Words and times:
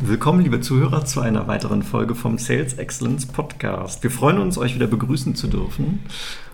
Willkommen, 0.00 0.42
liebe 0.42 0.60
Zuhörer, 0.60 1.06
zu 1.06 1.22
einer 1.22 1.48
weiteren 1.48 1.82
Folge 1.82 2.14
vom 2.14 2.36
Sales 2.36 2.74
Excellence 2.74 3.24
Podcast. 3.24 4.02
Wir 4.02 4.10
freuen 4.10 4.36
uns, 4.36 4.58
euch 4.58 4.74
wieder 4.74 4.86
begrüßen 4.86 5.34
zu 5.34 5.46
dürfen. 5.46 6.00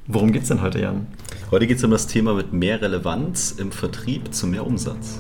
Worum 0.07 0.31
geht 0.31 0.43
es 0.43 0.49
denn 0.49 0.63
heute, 0.63 0.81
Jan? 0.81 1.09
Heute 1.51 1.67
geht 1.67 1.79
es 1.79 1.85
um 1.85 1.91
das 1.91 2.07
Thema 2.07 2.35
mit 2.35 2.53
mehr 2.53 2.81
Relevanz 2.81 3.51
im 3.51 3.73
Vertrieb 3.73 4.33
zu 4.33 4.47
mehr 4.47 4.65
Umsatz. 4.65 5.19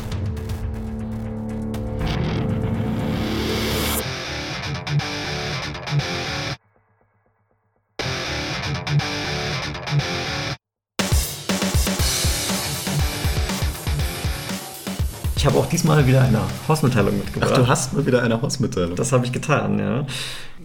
Diesmal 15.92 16.06
wieder 16.06 16.22
eine 16.22 16.40
Hausmitteilung 16.68 17.18
mitgebracht. 17.18 17.50
Ach, 17.52 17.58
du 17.58 17.68
hast 17.68 17.92
mal 17.92 18.06
wieder 18.06 18.22
eine 18.22 18.40
Hausmitteilung. 18.40 18.96
Das 18.96 19.12
habe 19.12 19.26
ich 19.26 19.32
getan, 19.32 19.78
ja. 19.78 20.06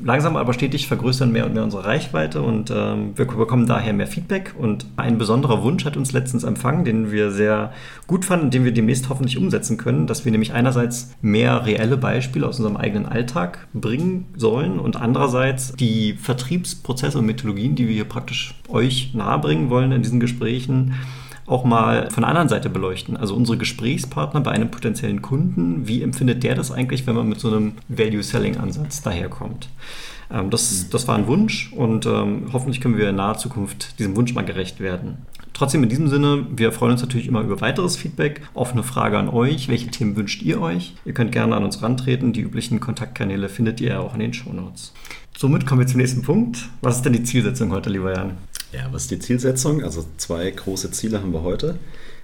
Langsam 0.01 0.37
aber 0.37 0.53
stetig 0.53 0.87
vergrößern 0.87 1.31
mehr 1.31 1.45
und 1.45 1.53
mehr 1.53 1.63
unsere 1.63 1.83
Reichweite 1.83 2.41
und 2.41 2.71
ähm, 2.71 3.11
wir 3.15 3.25
bekommen 3.25 3.65
daher 3.65 3.91
mehr 3.91 4.07
Feedback. 4.07 4.53
Und 4.57 4.85
ein 4.95 5.17
besonderer 5.17 5.63
Wunsch 5.63 5.83
hat 5.83 5.97
uns 5.97 6.13
letztens 6.13 6.45
empfangen, 6.45 6.85
den 6.85 7.11
wir 7.11 7.31
sehr 7.31 7.73
gut 8.05 8.23
fanden, 8.23 8.51
den 8.51 8.63
wir 8.63 8.71
demnächst 8.71 9.09
hoffentlich 9.09 9.37
umsetzen 9.37 9.75
können, 9.75 10.07
dass 10.07 10.23
wir 10.23 10.31
nämlich 10.31 10.53
einerseits 10.53 11.15
mehr 11.21 11.65
reelle 11.65 11.97
Beispiele 11.97 12.47
aus 12.47 12.59
unserem 12.59 12.77
eigenen 12.77 13.05
Alltag 13.05 13.67
bringen 13.73 14.27
sollen 14.37 14.79
und 14.79 14.95
andererseits 14.95 15.73
die 15.73 16.13
Vertriebsprozesse 16.13 17.17
und 17.17 17.25
Methodologien, 17.25 17.75
die 17.75 17.87
wir 17.87 17.95
hier 17.95 18.05
praktisch 18.05 18.53
euch 18.69 19.13
nahebringen 19.13 19.69
wollen 19.69 19.91
in 19.91 20.03
diesen 20.03 20.21
Gesprächen, 20.21 20.93
auch 21.47 21.63
mal 21.63 22.11
von 22.11 22.21
der 22.21 22.29
anderen 22.29 22.49
Seite 22.49 22.69
beleuchten. 22.69 23.17
Also 23.17 23.35
unsere 23.35 23.57
Gesprächspartner 23.57 24.41
bei 24.41 24.51
einem 24.51 24.69
potenziellen 24.69 25.21
Kunden, 25.21 25.87
wie 25.87 26.03
empfindet 26.03 26.43
der 26.43 26.55
das 26.55 26.71
eigentlich, 26.71 27.07
wenn 27.07 27.15
man 27.15 27.27
mit 27.27 27.39
so 27.39 27.47
einem 27.47 27.73
Value-Selling-Ansatz 27.87 29.01
daherkommt? 29.01 29.69
Ähm, 30.29 30.49
das, 30.49 30.89
das 30.89 31.07
war 31.07 31.15
ein 31.15 31.27
Wunsch 31.27 31.71
und 31.73 32.05
ähm, 32.05 32.49
hoffentlich 32.53 32.81
können 32.81 32.97
wir 32.97 33.09
in 33.09 33.15
naher 33.15 33.37
Zukunft 33.37 33.97
diesem 33.97 34.15
Wunsch 34.15 34.33
mal 34.33 34.43
gerecht 34.45 34.79
werden. 34.79 35.17
Trotzdem 35.53 35.81
in 35.81 35.89
diesem 35.89 36.07
Sinne, 36.07 36.45
wir 36.55 36.71
freuen 36.71 36.91
uns 36.91 37.01
natürlich 37.01 37.27
immer 37.27 37.41
über 37.41 37.61
weiteres 37.61 37.97
Feedback. 37.97 38.41
Offene 38.53 38.83
Frage 38.83 39.17
an 39.17 39.27
euch. 39.27 39.69
Welche 39.69 39.87
Themen 39.87 40.15
wünscht 40.15 40.43
ihr 40.43 40.61
euch? 40.61 40.93
Ihr 41.03 41.13
könnt 41.13 41.31
gerne 41.31 41.55
an 41.55 41.63
uns 41.63 41.81
rantreten. 41.81 42.31
Die 42.31 42.41
üblichen 42.41 42.79
Kontaktkanäle 42.79 43.49
findet 43.49 43.81
ihr 43.81 43.99
auch 43.99 44.13
in 44.13 44.19
den 44.19 44.33
Shownotes. 44.33 44.93
Somit 45.35 45.65
kommen 45.65 45.81
wir 45.81 45.87
zum 45.87 45.99
nächsten 45.99 46.21
Punkt. 46.21 46.69
Was 46.81 46.97
ist 46.97 47.05
denn 47.05 47.13
die 47.13 47.23
Zielsetzung 47.23 47.71
heute, 47.71 47.89
lieber 47.89 48.13
Jan? 48.13 48.33
Ja, 48.77 48.93
was 48.93 49.03
ist 49.03 49.11
die 49.11 49.17
Zielsetzung? 49.17 49.83
Also 49.83 50.05
zwei 50.17 50.51
große 50.51 50.91
Ziele 50.91 51.19
haben 51.19 51.33
wir 51.33 51.41
heute. 51.41 51.79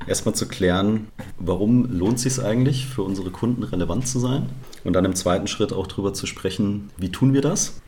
Erstmal 0.05 0.35
zu 0.35 0.47
klären, 0.47 1.07
warum 1.39 1.85
lohnt 1.91 2.17
es 2.17 2.35
sich 2.35 2.45
eigentlich 2.45 2.85
für 2.85 3.01
unsere 3.01 3.31
Kunden 3.31 3.63
relevant 3.63 4.07
zu 4.07 4.19
sein? 4.19 4.49
Und 4.83 4.93
dann 4.93 5.03
im 5.03 5.15
zweiten 5.15 5.47
Schritt 5.47 5.73
auch 5.73 5.87
darüber 5.87 6.13
zu 6.13 6.27
sprechen, 6.27 6.91
wie 6.95 7.09
tun 7.09 7.33
wir 7.33 7.41
das? 7.41 7.81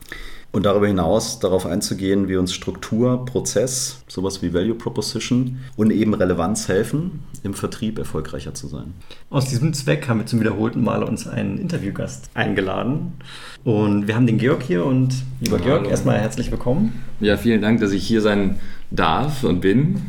Und 0.56 0.62
darüber 0.62 0.86
hinaus 0.86 1.38
darauf 1.38 1.66
einzugehen, 1.66 2.28
wie 2.28 2.36
uns 2.36 2.54
Struktur, 2.54 3.26
Prozess, 3.26 4.02
sowas 4.08 4.40
wie 4.40 4.54
Value 4.54 4.74
Proposition 4.74 5.58
und 5.76 5.90
eben 5.90 6.14
Relevanz 6.14 6.66
helfen, 6.68 7.24
im 7.42 7.52
Vertrieb 7.52 7.98
erfolgreicher 7.98 8.54
zu 8.54 8.66
sein. 8.66 8.94
Aus 9.28 9.50
diesem 9.50 9.74
Zweck 9.74 10.08
haben 10.08 10.20
wir 10.20 10.24
zum 10.24 10.40
wiederholten 10.40 10.82
Mal 10.82 11.02
uns 11.02 11.28
einen 11.28 11.58
Interviewgast 11.58 12.30
eingeladen. 12.32 13.18
Und 13.64 14.08
wir 14.08 14.16
haben 14.16 14.26
den 14.26 14.38
Georg 14.38 14.62
hier 14.62 14.86
und 14.86 15.12
lieber 15.42 15.58
Hallo. 15.58 15.66
Georg, 15.66 15.90
erstmal 15.90 16.18
herzlich 16.18 16.50
willkommen. 16.50 17.04
Ja, 17.20 17.36
vielen 17.36 17.60
Dank, 17.60 17.80
dass 17.80 17.92
ich 17.92 18.06
hier 18.06 18.22
sein 18.22 18.58
darf 18.90 19.44
und 19.44 19.60
bin. 19.60 20.06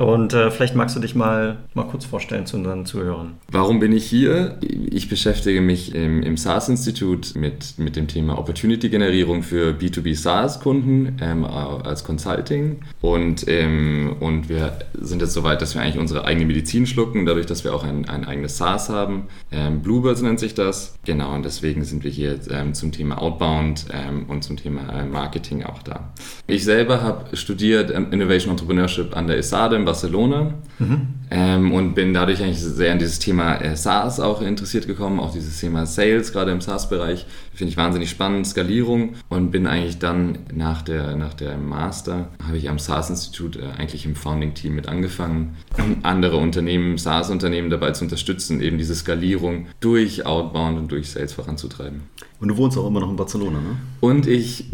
Und 0.00 0.32
äh, 0.32 0.50
vielleicht 0.50 0.74
magst 0.74 0.96
du 0.96 1.00
dich 1.00 1.14
mal, 1.14 1.58
mal 1.74 1.84
kurz 1.84 2.06
vorstellen 2.06 2.46
zu 2.46 2.56
unseren 2.56 2.86
Zuhörern. 2.86 3.34
Warum 3.52 3.80
bin 3.80 3.92
ich 3.92 4.06
hier? 4.06 4.56
Ich 4.62 5.10
beschäftige 5.10 5.60
mich 5.60 5.94
im, 5.94 6.22
im 6.22 6.38
SaaS-Institut 6.38 7.34
mit, 7.34 7.74
mit 7.76 7.96
dem 7.96 8.08
Thema 8.08 8.38
Opportunity-Generierung 8.38 9.42
für 9.42 9.72
B2B 9.72 10.16
SaaS-Kunden 10.16 11.18
ähm, 11.20 11.44
als 11.44 12.02
Consulting. 12.02 12.80
Und, 13.02 13.46
ähm, 13.46 14.16
und 14.20 14.48
wir 14.48 14.78
sind 14.94 15.20
jetzt 15.20 15.34
so 15.34 15.42
weit, 15.42 15.60
dass 15.60 15.74
wir 15.74 15.82
eigentlich 15.82 15.98
unsere 15.98 16.24
eigene 16.24 16.46
Medizin 16.46 16.86
schlucken, 16.86 17.26
dadurch, 17.26 17.44
dass 17.44 17.64
wir 17.64 17.74
auch 17.74 17.84
ein, 17.84 18.08
ein 18.08 18.24
eigenes 18.24 18.56
SaaS 18.56 18.88
haben. 18.88 19.24
Ähm, 19.52 19.82
Bluebirds 19.82 20.22
nennt 20.22 20.40
sich 20.40 20.54
das. 20.54 20.94
Genau, 21.04 21.34
und 21.34 21.44
deswegen 21.44 21.84
sind 21.84 22.04
wir 22.04 22.10
hier 22.10 22.40
ähm, 22.50 22.72
zum 22.72 22.90
Thema 22.90 23.20
Outbound 23.20 23.84
ähm, 23.92 24.24
und 24.28 24.44
zum 24.44 24.56
Thema 24.56 24.88
äh, 24.98 25.04
Marketing 25.04 25.62
auch 25.62 25.82
da. 25.82 26.14
Ich 26.46 26.64
selber 26.64 27.02
habe 27.02 27.36
studiert 27.36 27.92
ähm, 27.94 28.06
Innovation 28.12 28.52
Entrepreneurship 28.52 29.14
an 29.14 29.26
der 29.26 29.36
ESADE 29.36 29.89
Barcelona 29.90 30.54
mhm. 30.78 31.08
ähm, 31.32 31.72
und 31.72 31.94
bin 31.94 32.14
dadurch 32.14 32.40
eigentlich 32.42 32.60
sehr 32.60 32.92
an 32.92 33.00
dieses 33.00 33.18
Thema 33.18 33.56
äh, 33.56 33.76
SaaS 33.76 34.20
auch 34.20 34.40
interessiert 34.40 34.86
gekommen, 34.86 35.18
auch 35.18 35.32
dieses 35.32 35.58
Thema 35.58 35.84
Sales, 35.84 36.32
gerade 36.32 36.52
im 36.52 36.60
SaaS-Bereich, 36.60 37.26
finde 37.52 37.72
ich 37.72 37.76
wahnsinnig 37.76 38.08
spannend, 38.08 38.46
Skalierung 38.46 39.14
und 39.28 39.50
bin 39.50 39.66
eigentlich 39.66 39.98
dann 39.98 40.38
nach 40.54 40.82
der, 40.82 41.16
nach 41.16 41.34
der 41.34 41.58
Master, 41.58 42.28
habe 42.46 42.56
ich 42.56 42.70
am 42.70 42.78
SaaS-Institut 42.78 43.56
äh, 43.56 43.62
eigentlich 43.78 44.06
im 44.06 44.14
Founding-Team 44.14 44.76
mit 44.76 44.88
angefangen, 44.88 45.56
andere 46.04 46.36
Unternehmen, 46.36 46.96
SaaS-Unternehmen 46.96 47.68
dabei 47.68 47.90
zu 47.90 48.04
unterstützen, 48.04 48.60
eben 48.60 48.78
diese 48.78 48.94
Skalierung 48.94 49.66
durch 49.80 50.24
Outbound 50.24 50.78
und 50.78 50.92
durch 50.92 51.10
Sales 51.10 51.32
voranzutreiben. 51.32 52.02
Und 52.38 52.48
du 52.48 52.56
wohnst 52.56 52.78
auch 52.78 52.86
immer 52.86 53.00
noch 53.00 53.10
in 53.10 53.16
Barcelona, 53.16 53.58
ne? 53.58 53.76
Und 54.00 54.28
ich 54.28 54.66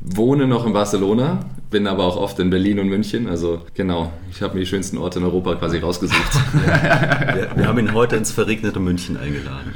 wohne 0.00 0.46
noch 0.46 0.66
in 0.66 0.72
Barcelona, 0.72 1.40
bin 1.70 1.86
aber 1.86 2.04
auch 2.04 2.16
oft 2.16 2.38
in 2.38 2.50
Berlin 2.50 2.78
und 2.78 2.88
München. 2.88 3.28
Also 3.28 3.62
genau, 3.74 4.12
ich 4.30 4.42
habe 4.42 4.54
mir 4.54 4.60
die 4.60 4.66
schönsten 4.66 4.98
Orte 4.98 5.18
in 5.18 5.24
Europa 5.24 5.54
quasi 5.56 5.78
rausgesucht. 5.78 6.34
wir, 6.52 7.50
wir, 7.54 7.68
haben 7.68 7.78
ihn 7.78 7.94
heute 7.94 8.16
ins 8.16 8.32
verregnete 8.32 8.80
München 8.80 9.16
eingeladen. 9.16 9.74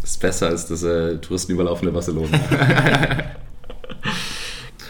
Das 0.00 0.10
ist 0.10 0.20
besser 0.20 0.48
als 0.48 0.66
das 0.66 0.82
äh, 0.82 1.18
touristenüberlaufende 1.18 1.92
Barcelona. 1.92 2.28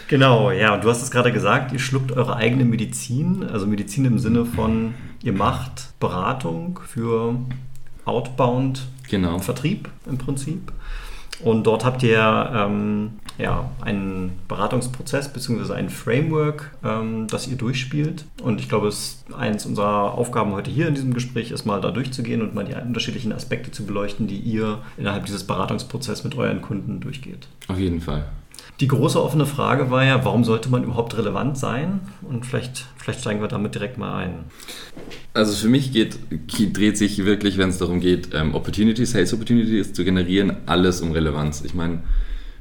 Genau, 0.09 0.51
ja, 0.51 0.75
und 0.75 0.83
du 0.83 0.89
hast 0.91 1.01
es 1.01 1.09
gerade 1.09 1.31
gesagt, 1.31 1.71
ihr 1.71 1.79
schluckt 1.79 2.11
eure 2.11 2.35
eigene 2.35 2.65
Medizin, 2.65 3.43
also 3.51 3.65
Medizin 3.65 4.05
im 4.05 4.19
Sinne 4.19 4.45
von, 4.45 4.93
ihr 5.23 5.33
macht 5.33 5.99
Beratung 5.99 6.79
für 6.85 7.35
Outbound 8.05 8.85
genau. 9.09 9.39
Vertrieb 9.39 9.89
im 10.05 10.19
Prinzip. 10.19 10.71
Und 11.43 11.63
dort 11.63 11.83
habt 11.85 12.03
ihr 12.03 12.51
ähm, 12.53 13.19
ja, 13.37 13.69
einen 13.81 14.31
Beratungsprozess 14.47 15.31
bzw. 15.31 15.73
ein 15.73 15.89
Framework, 15.89 16.71
ähm, 16.83 17.27
das 17.27 17.47
ihr 17.47 17.57
durchspielt. 17.57 18.25
Und 18.41 18.59
ich 18.59 18.69
glaube, 18.69 18.87
es 18.87 18.99
ist 18.99 19.33
eines 19.33 19.65
unserer 19.65 20.13
Aufgaben 20.13 20.51
heute 20.51 20.71
hier 20.71 20.87
in 20.87 20.95
diesem 20.95 21.13
Gespräch, 21.13 21.51
ist 21.51 21.65
mal 21.65 21.81
da 21.81 21.91
durchzugehen 21.91 22.41
und 22.41 22.53
mal 22.53 22.65
die 22.65 22.73
unterschiedlichen 22.73 23.33
Aspekte 23.33 23.71
zu 23.71 23.85
beleuchten, 23.85 24.27
die 24.27 24.37
ihr 24.37 24.79
innerhalb 24.97 25.25
dieses 25.25 25.45
Beratungsprozesses 25.45 26.23
mit 26.23 26.35
euren 26.35 26.61
Kunden 26.61 26.99
durchgeht. 26.99 27.47
Auf 27.67 27.79
jeden 27.79 28.01
Fall. 28.01 28.25
Die 28.79 28.87
große 28.87 29.21
offene 29.21 29.45
Frage 29.45 29.91
war 29.91 30.03
ja, 30.03 30.25
warum 30.25 30.43
sollte 30.43 30.69
man 30.69 30.83
überhaupt 30.83 31.15
relevant 31.17 31.57
sein? 31.57 32.01
Und 32.21 32.45
vielleicht, 32.45 32.85
vielleicht 32.97 33.21
steigen 33.21 33.39
wir 33.41 33.47
damit 33.47 33.75
direkt 33.75 33.97
mal 33.97 34.15
ein. 34.15 34.45
Also 35.33 35.53
für 35.53 35.69
mich 35.69 35.91
geht, 35.91 36.17
dreht 36.73 36.97
sich 36.97 37.23
wirklich, 37.23 37.57
wenn 37.57 37.69
es 37.69 37.77
darum 37.77 37.99
geht, 37.99 38.29
ähm, 38.33 38.55
Opportunities, 38.55 39.11
Sales 39.11 39.33
Opportunities 39.33 39.93
zu 39.93 40.03
generieren, 40.03 40.57
alles 40.65 41.01
um 41.01 41.11
Relevanz. 41.11 41.61
Ich 41.63 41.73
meine, 41.73 42.03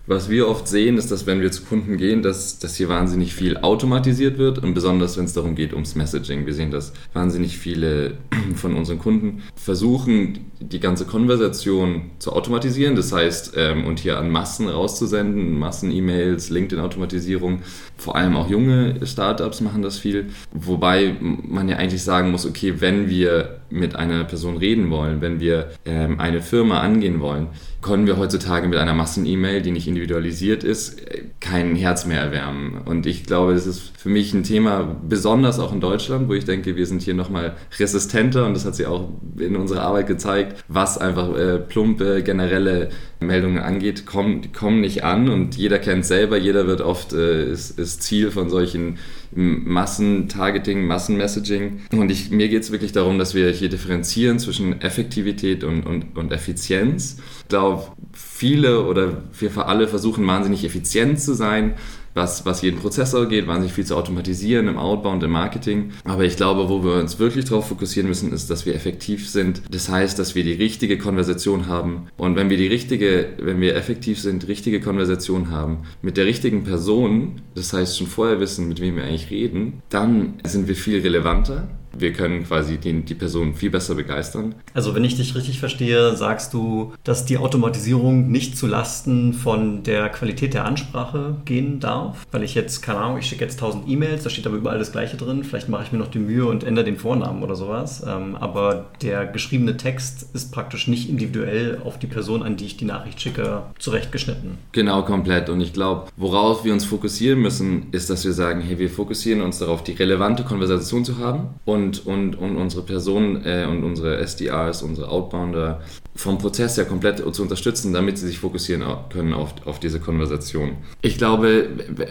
was 0.06 0.28
wir 0.28 0.48
oft 0.48 0.66
sehen, 0.66 0.98
ist, 0.98 1.12
dass 1.12 1.26
wenn 1.26 1.40
wir 1.40 1.52
zu 1.52 1.62
Kunden 1.62 1.96
gehen, 1.96 2.22
dass, 2.22 2.58
dass 2.58 2.76
hier 2.76 2.88
wahnsinnig 2.88 3.34
viel 3.34 3.56
automatisiert 3.58 4.36
wird 4.36 4.58
und 4.58 4.74
besonders 4.74 5.16
wenn 5.16 5.26
es 5.26 5.32
darum 5.32 5.54
geht, 5.54 5.72
ums 5.72 5.94
Messaging. 5.94 6.44
Wir 6.44 6.54
sehen, 6.54 6.72
dass 6.72 6.92
wahnsinnig 7.12 7.56
viele 7.56 8.14
von 8.56 8.74
unseren 8.74 8.98
Kunden 8.98 9.42
versuchen, 9.54 10.50
die 10.60 10.80
ganze 10.80 11.04
Konversation 11.06 12.10
zu 12.18 12.32
automatisieren. 12.32 12.96
Das 12.96 13.12
heißt, 13.12 13.54
ähm, 13.56 13.84
und 13.84 14.00
hier 14.00 14.18
an 14.18 14.30
Massen 14.30 14.68
rauszusenden, 14.68 15.58
Massen-E-Mails, 15.58 16.50
LinkedIn-Automatisierung. 16.50 17.60
Vor 17.96 18.16
allem 18.16 18.36
auch 18.36 18.50
junge 18.50 19.06
Startups 19.06 19.60
machen 19.60 19.82
das 19.82 19.98
viel. 19.98 20.30
Wobei 20.52 21.16
man 21.20 21.69
ja 21.69 21.76
eigentlich 21.76 22.02
sagen 22.02 22.32
muss, 22.32 22.44
okay, 22.44 22.74
wenn 22.80 23.08
wir 23.08 23.60
mit 23.70 23.94
einer 23.94 24.24
Person 24.24 24.56
reden 24.56 24.90
wollen, 24.90 25.20
wenn 25.20 25.38
wir 25.38 25.70
ähm, 25.84 26.19
eine 26.19 26.42
Firma 26.42 26.80
angehen 26.80 27.20
wollen, 27.20 27.48
können 27.82 28.06
wir 28.06 28.16
heutzutage 28.16 28.69
mit 28.69 28.78
einer 28.78 28.94
Massen-E-Mail, 28.94 29.61
die 29.61 29.73
nicht 29.73 29.88
individualisiert 29.88 30.62
ist, 30.62 31.00
kein 31.40 31.75
Herz 31.75 32.06
mehr 32.06 32.20
erwärmen. 32.20 32.81
Und 32.84 33.06
ich 33.06 33.25
glaube, 33.25 33.55
das 33.55 33.67
ist 33.67 33.93
für 33.96 34.08
mich 34.08 34.32
ein 34.32 34.44
Thema, 34.44 34.96
besonders 35.06 35.58
auch 35.58 35.73
in 35.73 35.81
Deutschland, 35.81 36.29
wo 36.29 36.34
ich 36.34 36.44
denke, 36.44 36.76
wir 36.76 36.87
sind 36.87 37.02
hier 37.02 37.14
nochmal 37.14 37.56
resistenter. 37.79 38.46
Und 38.46 38.55
das 38.55 38.64
hat 38.64 38.76
sie 38.76 38.87
auch 38.87 39.08
in 39.37 39.56
unserer 39.56 39.82
Arbeit 39.82 40.06
gezeigt, 40.06 40.64
was 40.69 40.96
einfach 40.96 41.37
äh, 41.37 41.58
plumpe, 41.58 42.23
generelle 42.23 42.90
Meldungen 43.19 43.58
angeht, 43.58 44.06
kommen, 44.06 44.52
kommen 44.52 44.81
nicht 44.81 45.02
an. 45.02 45.29
Und 45.29 45.56
jeder 45.56 45.81
kennt 45.81 46.06
selber, 46.06 46.38
jeder 46.38 46.69
wird 46.69 46.81
oft, 46.81 47.12
äh, 47.12 47.50
ist, 47.50 47.79
ist 47.79 48.02
Ziel 48.02 48.31
von 48.31 48.49
solchen 48.49 48.99
Massentargeting, 49.34 50.87
Massenmessaging. 50.87 51.81
Und 51.93 52.11
ich, 52.11 52.31
mir 52.31 52.49
geht 52.49 52.62
es 52.62 52.70
wirklich 52.70 52.93
darum, 52.93 53.19
dass 53.19 53.34
wir 53.34 53.50
hier 53.50 53.69
differenzieren 53.69 54.38
zwischen 54.38 54.81
Effektivität 54.81 55.64
und, 55.64 55.84
und, 55.87 56.17
und 56.17 56.32
Effizienz. 56.32 57.17
Ich 57.43 57.49
glaube, 57.49 57.93
viele 58.12 58.84
oder 58.84 59.23
wir 59.38 59.67
alle 59.67 59.88
versuchen 59.88 60.26
wahnsinnig 60.26 60.64
effizient 60.64 61.20
zu 61.20 61.34
sein, 61.34 61.75
was, 62.14 62.44
was 62.47 62.62
jeden 62.62 62.79
Prozessor 62.79 63.26
geht, 63.26 63.47
wahnsinnig 63.47 63.73
viel 63.73 63.87
zu 63.87 63.97
automatisieren 63.97 64.69
im 64.69 64.79
Outbound, 64.79 65.23
im 65.23 65.31
Marketing. 65.31 65.93
Aber 66.05 66.25
ich 66.25 66.37
glaube, 66.37 66.69
wo 66.69 66.85
wir 66.85 66.94
uns 66.94 67.19
wirklich 67.19 67.44
darauf 67.44 67.69
fokussieren 67.69 68.09
müssen, 68.09 68.32
ist, 68.32 68.50
dass 68.50 68.67
wir 68.67 68.75
effektiv 68.75 69.29
sind. 69.29 69.62
Das 69.70 69.88
heißt, 69.88 70.19
dass 70.19 70.35
wir 70.35 70.44
die 70.44 70.53
richtige 70.53 70.99
Konversation 70.99 71.67
haben. 71.67 72.09
Und 72.17 72.37
wenn 72.37 72.50
wir 72.50 72.56
die 72.56 72.67
richtige, 72.67 73.31
wenn 73.38 73.61
wir 73.61 73.76
effektiv 73.76 74.20
sind, 74.20 74.49
richtige 74.49 74.81
Konversation 74.81 75.50
haben 75.50 75.79
mit 76.03 76.17
der 76.17 76.26
richtigen 76.26 76.64
Person, 76.64 77.43
das 77.55 77.73
heißt 77.73 77.99
schon 77.99 78.06
vorher 78.06 78.41
wissen, 78.41 78.69
mit 78.69 78.81
wem 78.81 78.97
wir 78.97 79.05
eigentlich 79.05 79.31
reden, 79.31 79.82
dann 79.88 80.35
sind 80.44 80.69
wir 80.69 80.75
viel 80.75 81.00
relevanter 81.00 81.69
wir 81.97 82.12
können 82.12 82.44
quasi 82.44 82.79
die, 82.79 83.03
die 83.03 83.15
Person 83.15 83.55
viel 83.55 83.71
besser 83.71 83.94
begeistern. 83.94 84.55
Also 84.75 84.94
wenn 84.94 85.05
ich 85.05 85.17
dich 85.17 85.35
richtig 85.35 85.61
verstehe, 85.61 86.17
sagst 86.17 86.55
du, 86.55 86.93
dass 87.05 87.25
die 87.25 87.39
Automatisierung 87.39 88.31
nicht 88.31 88.56
zu 88.56 88.67
Lasten 88.67 89.33
von 89.33 89.83
der 89.83 90.09
Qualität 90.09 90.55
der 90.55 90.65
Ansprache 90.65 91.37
gehen 91.44 91.81
darf? 91.81 92.27
Weil 92.31 92.43
ich 92.43 92.55
jetzt, 92.55 92.83
keine 92.83 93.00
Ahnung, 93.00 93.19
ich 93.19 93.27
schicke 93.27 93.44
jetzt 93.44 93.55
1000 93.55 93.89
E-Mails, 93.89 94.25
da 94.25 94.31
steht 94.31 94.47
aber 94.47 94.56
überall 94.56 94.79
das 94.79 94.93
Gleiche 94.93 95.17
drin, 95.17 95.44
vielleicht 95.44 95.69
mache 95.69 95.85
ich 95.85 95.93
mir 95.93 95.99
noch 95.99 96.09
die 96.09 96.19
Mühe 96.19 96.47
und 96.47 96.65
ändere 96.65 96.85
den 96.85 96.97
Vornamen 96.97 97.43
oder 97.43 97.56
sowas, 97.56 98.05
ähm, 98.06 98.37
aber 98.37 98.87
der 99.03 99.27
geschriebene 99.27 99.77
Text 99.77 100.29
ist 100.35 100.53
praktisch 100.53 100.89
nicht 100.89 101.09
individuell 101.09 101.81
auf 101.85 101.99
die 101.99 102.06
Person, 102.06 102.43
an 102.43 102.56
die 102.56 102.67
ich 102.67 102.77
die 102.77 102.85
Nachricht 102.85 103.21
schicke, 103.21 103.62
zurechtgeschnitten. 103.79 104.59
Genau, 104.73 105.03
komplett. 105.03 105.49
Und 105.49 105.61
ich 105.61 105.73
glaube, 105.73 106.09
worauf 106.17 106.65
wir 106.65 106.73
uns 106.73 106.85
fokussieren 106.85 107.41
müssen, 107.41 107.89
ist, 107.93 108.11
dass 108.11 108.25
wir 108.25 108.33
sagen, 108.33 108.61
hey, 108.61 108.79
wir 108.79 108.91
fokussieren 108.91 109.43
uns 109.43 109.59
darauf, 109.59 109.83
die 109.83 109.93
relevante 109.93 110.44
Konversation 110.44 111.05
zu 111.05 111.19
haben 111.19 111.49
und 111.65 111.81
und, 111.82 112.06
und, 112.06 112.34
und 112.37 112.56
unsere 112.56 112.82
Personen 112.82 113.44
äh, 113.44 113.67
und 113.69 113.84
unsere 113.84 114.19
SDRs, 114.19 114.82
unsere 114.82 115.08
Outbounder 115.08 115.81
vom 116.14 116.38
Prozess 116.38 116.76
her 116.76 116.84
komplett 116.84 117.23
zu 117.34 117.43
unterstützen, 117.43 117.93
damit 117.93 118.19
sie 118.19 118.26
sich 118.26 118.38
fokussieren 118.38 118.84
können 119.11 119.32
auf, 119.32 119.55
auf 119.67 119.81
diese 119.81 119.99
Konversation. 119.99 120.76
Ich 121.00 121.19
glaube, 121.19 121.69